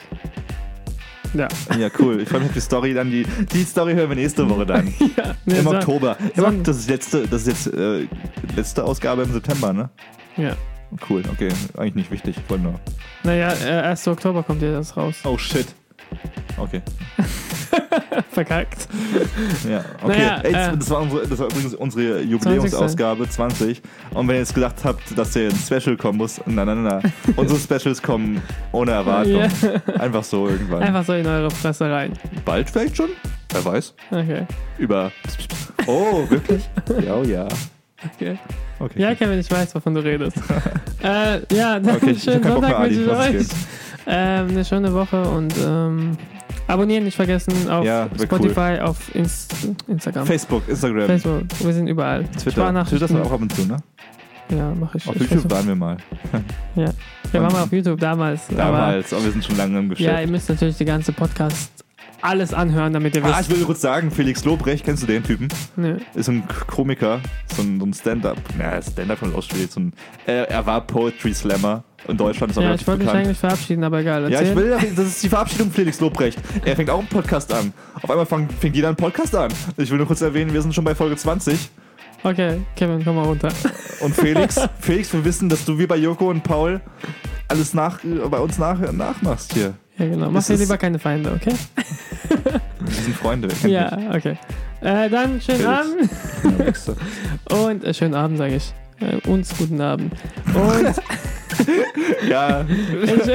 Ja. 1.36 1.48
Ja, 1.78 1.90
cool. 2.00 2.22
Ich 2.22 2.30
freue 2.30 2.40
mich 2.40 2.50
auf 2.50 2.54
die 2.56 2.62
Story 2.62 2.94
dann. 2.94 3.12
Die, 3.12 3.26
die 3.52 3.64
Story 3.64 3.94
hören 3.94 4.10
wir 4.10 4.16
nächste 4.16 4.50
Woche 4.50 4.66
dann. 4.66 4.88
ja 5.18 5.36
nee, 5.46 5.58
Im 5.60 5.66
so- 5.66 5.72
Oktober. 5.76 6.18
Son- 6.36 6.64
das 6.64 6.78
ist 6.78 6.90
letzte, 6.90 7.28
das 7.28 7.46
ist 7.46 7.66
jetzt 7.68 7.74
äh, 7.78 8.08
letzte 8.56 8.84
Ausgabe 8.84 9.24
im 9.24 9.32
September, 9.34 9.74
ne? 9.74 9.90
Ja. 10.38 10.56
Cool, 11.10 11.24
okay. 11.32 11.50
Eigentlich 11.78 11.96
nicht 11.96 12.12
wichtig. 12.12 12.38
Ich 12.38 12.50
wollte 12.50 12.64
nur. 12.64 12.80
Naja, 13.24 13.54
äh, 13.66 13.82
1. 13.90 14.08
Oktober 14.08 14.44
kommt 14.44 14.62
ja 14.62 14.72
das 14.72 14.96
raus. 14.96 15.16
Oh 15.26 15.38
shit. 15.38 15.68
Okay. 16.58 16.82
Verkackt. 18.36 18.90
Ja, 19.68 19.86
okay. 20.04 20.18
Naja, 20.18 20.42
Ey, 20.44 20.52
äh, 20.74 20.78
das, 20.78 20.90
war 20.90 21.02
unsere, 21.02 21.26
das 21.26 21.40
war 21.40 21.48
übrigens 21.48 21.74
unsere 21.74 22.22
Jubiläumsausgabe 22.22 23.30
20. 23.30 23.82
Und 24.14 24.28
wenn 24.28 24.36
ihr 24.36 24.40
jetzt 24.40 24.54
gedacht 24.54 24.76
habt, 24.84 25.18
dass 25.18 25.32
hier 25.32 25.48
ein 25.48 25.56
Special 25.56 25.96
kommen 25.96 26.18
muss, 26.18 26.42
nein, 26.46 26.68
nein, 26.68 26.84
nein. 26.84 27.14
unsere 27.38 27.58
Specials 27.58 28.02
kommen 28.02 28.42
ohne 28.74 28.92
Erwartung. 28.92 29.40
Ja. 29.40 29.94
Einfach 30.00 30.26
so 30.26 30.50
irgendwann. 30.50 30.84
Einfach 30.84 31.06
so 31.06 31.14
in 31.14 31.26
eure 31.26 31.50
Fresse 31.50 31.90
rein. 31.90 32.12
Bald 32.44 32.70
vielleicht 32.70 32.98
schon? 32.98 33.12
Wer 33.54 33.64
weiß. 33.64 33.94
Okay. 34.12 34.46
Über. 34.80 35.14
Oh, 35.88 36.30
wirklich? 36.30 36.70
ja, 37.06 37.16
oh 37.16 37.24
ja. 37.24 37.48
okay. 38.14 38.38
Okay. 38.80 39.02
Ja, 39.02 39.16
Kevin, 39.16 39.40
ich 39.40 39.50
weiß, 39.50 39.74
wovon 39.76 39.96
du 39.96 40.04
redest. 40.04 40.36
äh, 41.04 41.40
ja, 41.56 41.80
dann 41.80 41.96
Okay, 41.96 42.16
schönen 42.16 42.44
Sonntag 42.44 42.92
es 42.92 43.08
euch. 43.08 43.48
Ähm, 44.08 44.50
eine 44.50 44.66
schöne 44.66 44.94
Woche 44.94 45.22
und 45.24 45.54
ähm, 45.58 46.18
abonnieren 46.68 47.04
nicht 47.04 47.16
vergessen 47.16 47.70
auf 47.70 47.86
Ja, 47.86 48.08
Spotify, 48.22 48.80
auf 48.82 49.14
Inst 49.16 49.54
Instagram, 49.88 50.26
Facebook, 50.26 50.68
Instagram, 50.68 51.06
Facebook. 51.08 51.42
Wir 51.60 51.74
sind 51.74 51.88
überall. 51.88 52.24
Twitter. 52.26 52.86
Twitter 52.86 53.06
ist 53.06 53.16
auch 53.16 53.32
ab 53.32 53.42
und 53.42 53.54
zu, 53.56 53.66
ne? 53.66 53.78
Ja, 54.50 54.74
mache 54.76 54.98
ich. 54.98 55.08
Auf 55.08 55.16
ich 55.16 55.22
YouTube 55.22 55.40
versuch- 55.42 55.52
waren 55.52 55.68
wir 55.68 55.76
mal. 55.76 55.98
Ja, 56.76 56.92
wir 57.32 57.42
waren 57.42 57.52
mal 57.54 57.64
auf 57.64 57.72
YouTube 57.72 58.00
damals. 58.00 58.42
Aber, 58.50 58.58
Damals, 58.58 59.14
aber 59.14 59.24
wir 59.26 59.32
sind 59.32 59.44
schon 59.46 59.58
lange 59.58 59.80
im 59.80 59.92
ja, 59.94 60.12
ihr 60.12 60.12
Geschäft. 60.16 60.30
müsst 60.32 60.50
natürlich 60.50 60.78
die 60.78 60.86
ganze 60.86 61.12
Podcast 61.14 61.72
alles 62.22 62.54
anhören, 62.54 62.94
damit 62.94 63.16
ihr 63.16 63.24
Ah, 63.26 63.30
ich 63.42 63.50
wisst. 63.50 63.52
will 63.60 63.66
kurz 63.66 63.82
sagen, 63.82 64.10
Felix 64.12 64.44
Lobrecht, 64.46 64.84
kennst 64.86 65.04
du 65.04 65.08
den 65.08 65.24
Typen? 65.24 65.48
Nö. 65.76 65.98
Ist 66.16 66.28
ein 66.30 66.44
Komiker, 66.68 67.20
so 67.56 67.62
ein, 67.62 67.80
so 67.80 67.86
ein 67.86 67.94
Stand-up. 67.94 68.38
Ja, 68.60 68.82
Stand-up 68.82 69.18
von. 69.20 69.32
So 69.32 69.82
er, 70.26 70.50
er 70.50 70.66
war 70.66 70.82
Poetry 70.82 71.34
Slammer. 71.34 71.84
In 72.08 72.18
Deutschland 72.18 72.52
ist 72.52 72.58
er 72.58 72.62
Ja, 72.64 72.68
relativ 72.70 72.82
ich 72.82 72.88
wollte 72.88 73.00
mich 73.00 73.08
bekannt. 73.08 73.26
eigentlich 73.26 73.38
verabschieden, 73.40 73.84
aber 73.84 74.00
egal. 74.00 74.24
Ja, 74.32 74.42
ich 74.42 74.50
Erzähl. 74.50 74.56
will, 74.56 74.78
das 74.96 75.06
ist 75.08 75.24
die 75.24 75.30
Verabschiedung 75.30 75.72
Felix 75.72 76.00
Lobrecht. 76.00 76.38
Er 76.64 76.76
fängt 76.76 76.90
auch 76.90 77.00
einen 77.00 77.08
Podcast 77.08 77.52
an. 77.54 77.74
Auf 78.02 78.10
einmal 78.10 78.26
fang, 78.26 78.48
fängt 78.50 78.76
jeder 78.76 78.90
einen 78.90 78.98
Podcast 78.98 79.36
an. 79.36 79.52
Ich 79.78 79.90
will 79.90 79.98
nur 79.98 80.08
kurz 80.08 80.22
erwähnen, 80.22 80.54
wir 80.54 80.62
sind 80.62 80.74
schon 80.76 80.84
bei 80.84 80.94
Folge 80.96 81.16
20. 81.16 81.58
Okay, 82.24 82.62
Kevin, 82.76 83.04
komm 83.04 83.16
mal 83.16 83.26
runter. 83.26 83.50
Und 84.02 84.16
Felix, 84.16 84.60
Felix, 84.80 85.14
wir 85.14 85.24
wissen, 85.26 85.50
dass 85.50 85.64
du 85.66 85.78
wie 85.78 85.86
bei 85.88 85.96
Joko 85.98 86.30
und 86.30 86.44
Paul 86.44 86.82
alles 87.48 87.74
nach, 87.74 88.00
bei 88.30 88.40
uns 88.40 88.58
nach, 88.58 88.80
nachmachst 88.92 89.54
hier. 89.54 89.74
Ja, 89.98 90.08
genau. 90.08 90.30
Mach 90.32 90.44
dir 90.44 90.56
lieber 90.58 90.78
keine 90.78 91.00
Feinde, 91.00 91.32
okay? 91.32 91.54
Wir 92.80 92.94
sind 92.94 93.16
Freunde. 93.16 93.48
kennt 93.48 93.72
Ja, 93.72 93.98
okay. 94.14 94.38
Äh, 94.82 95.10
dann 95.10 95.40
schönen 95.42 95.62
Felix. 95.62 96.90
Abend. 96.90 96.98
mich? 97.48 97.60
Und 97.66 97.84
äh, 97.84 97.94
schönen 97.94 98.14
Abend, 98.14 98.38
sage 98.38 98.56
ich. 98.56 98.74
Äh, 99.00 99.28
uns 99.30 99.56
guten 99.58 99.80
Abend. 99.82 100.14
Und, 100.54 100.96
ja, 102.30 102.66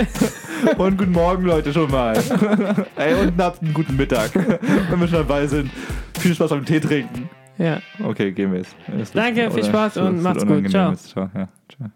und 0.79 0.99
guten 0.99 1.13
Morgen, 1.13 1.45
Leute, 1.45 1.73
schon 1.73 1.91
mal. 1.91 2.17
Ey, 2.97 3.15
und 3.15 3.41
habt 3.41 3.63
einen 3.63 3.73
guten 3.75 3.97
Mittag, 3.97 4.31
wenn 4.35 5.01
wir 5.01 5.09
schon 5.09 5.19
dabei 5.27 5.47
sind. 5.47 5.71
Viel 6.19 6.35
Spaß 6.35 6.51
beim 6.51 6.65
Tee 6.65 6.81
trinken. 6.81 7.29
ja. 7.59 7.81
Okay, 8.05 8.33
gehen 8.33 8.53
wir 8.53 8.59
jetzt. 8.59 8.75
Ist- 9.01 9.15
Danke, 9.17 9.51
viel 9.51 9.65
Spaß 9.65 9.97
und 9.99 10.23
macht's 10.23 10.47
gut. 10.47 10.69
Ciao. 10.71 10.91
jetzt. 10.91 11.09
Ciao. 11.11 11.31
Ja, 11.35 11.49
ciao. 11.69 11.91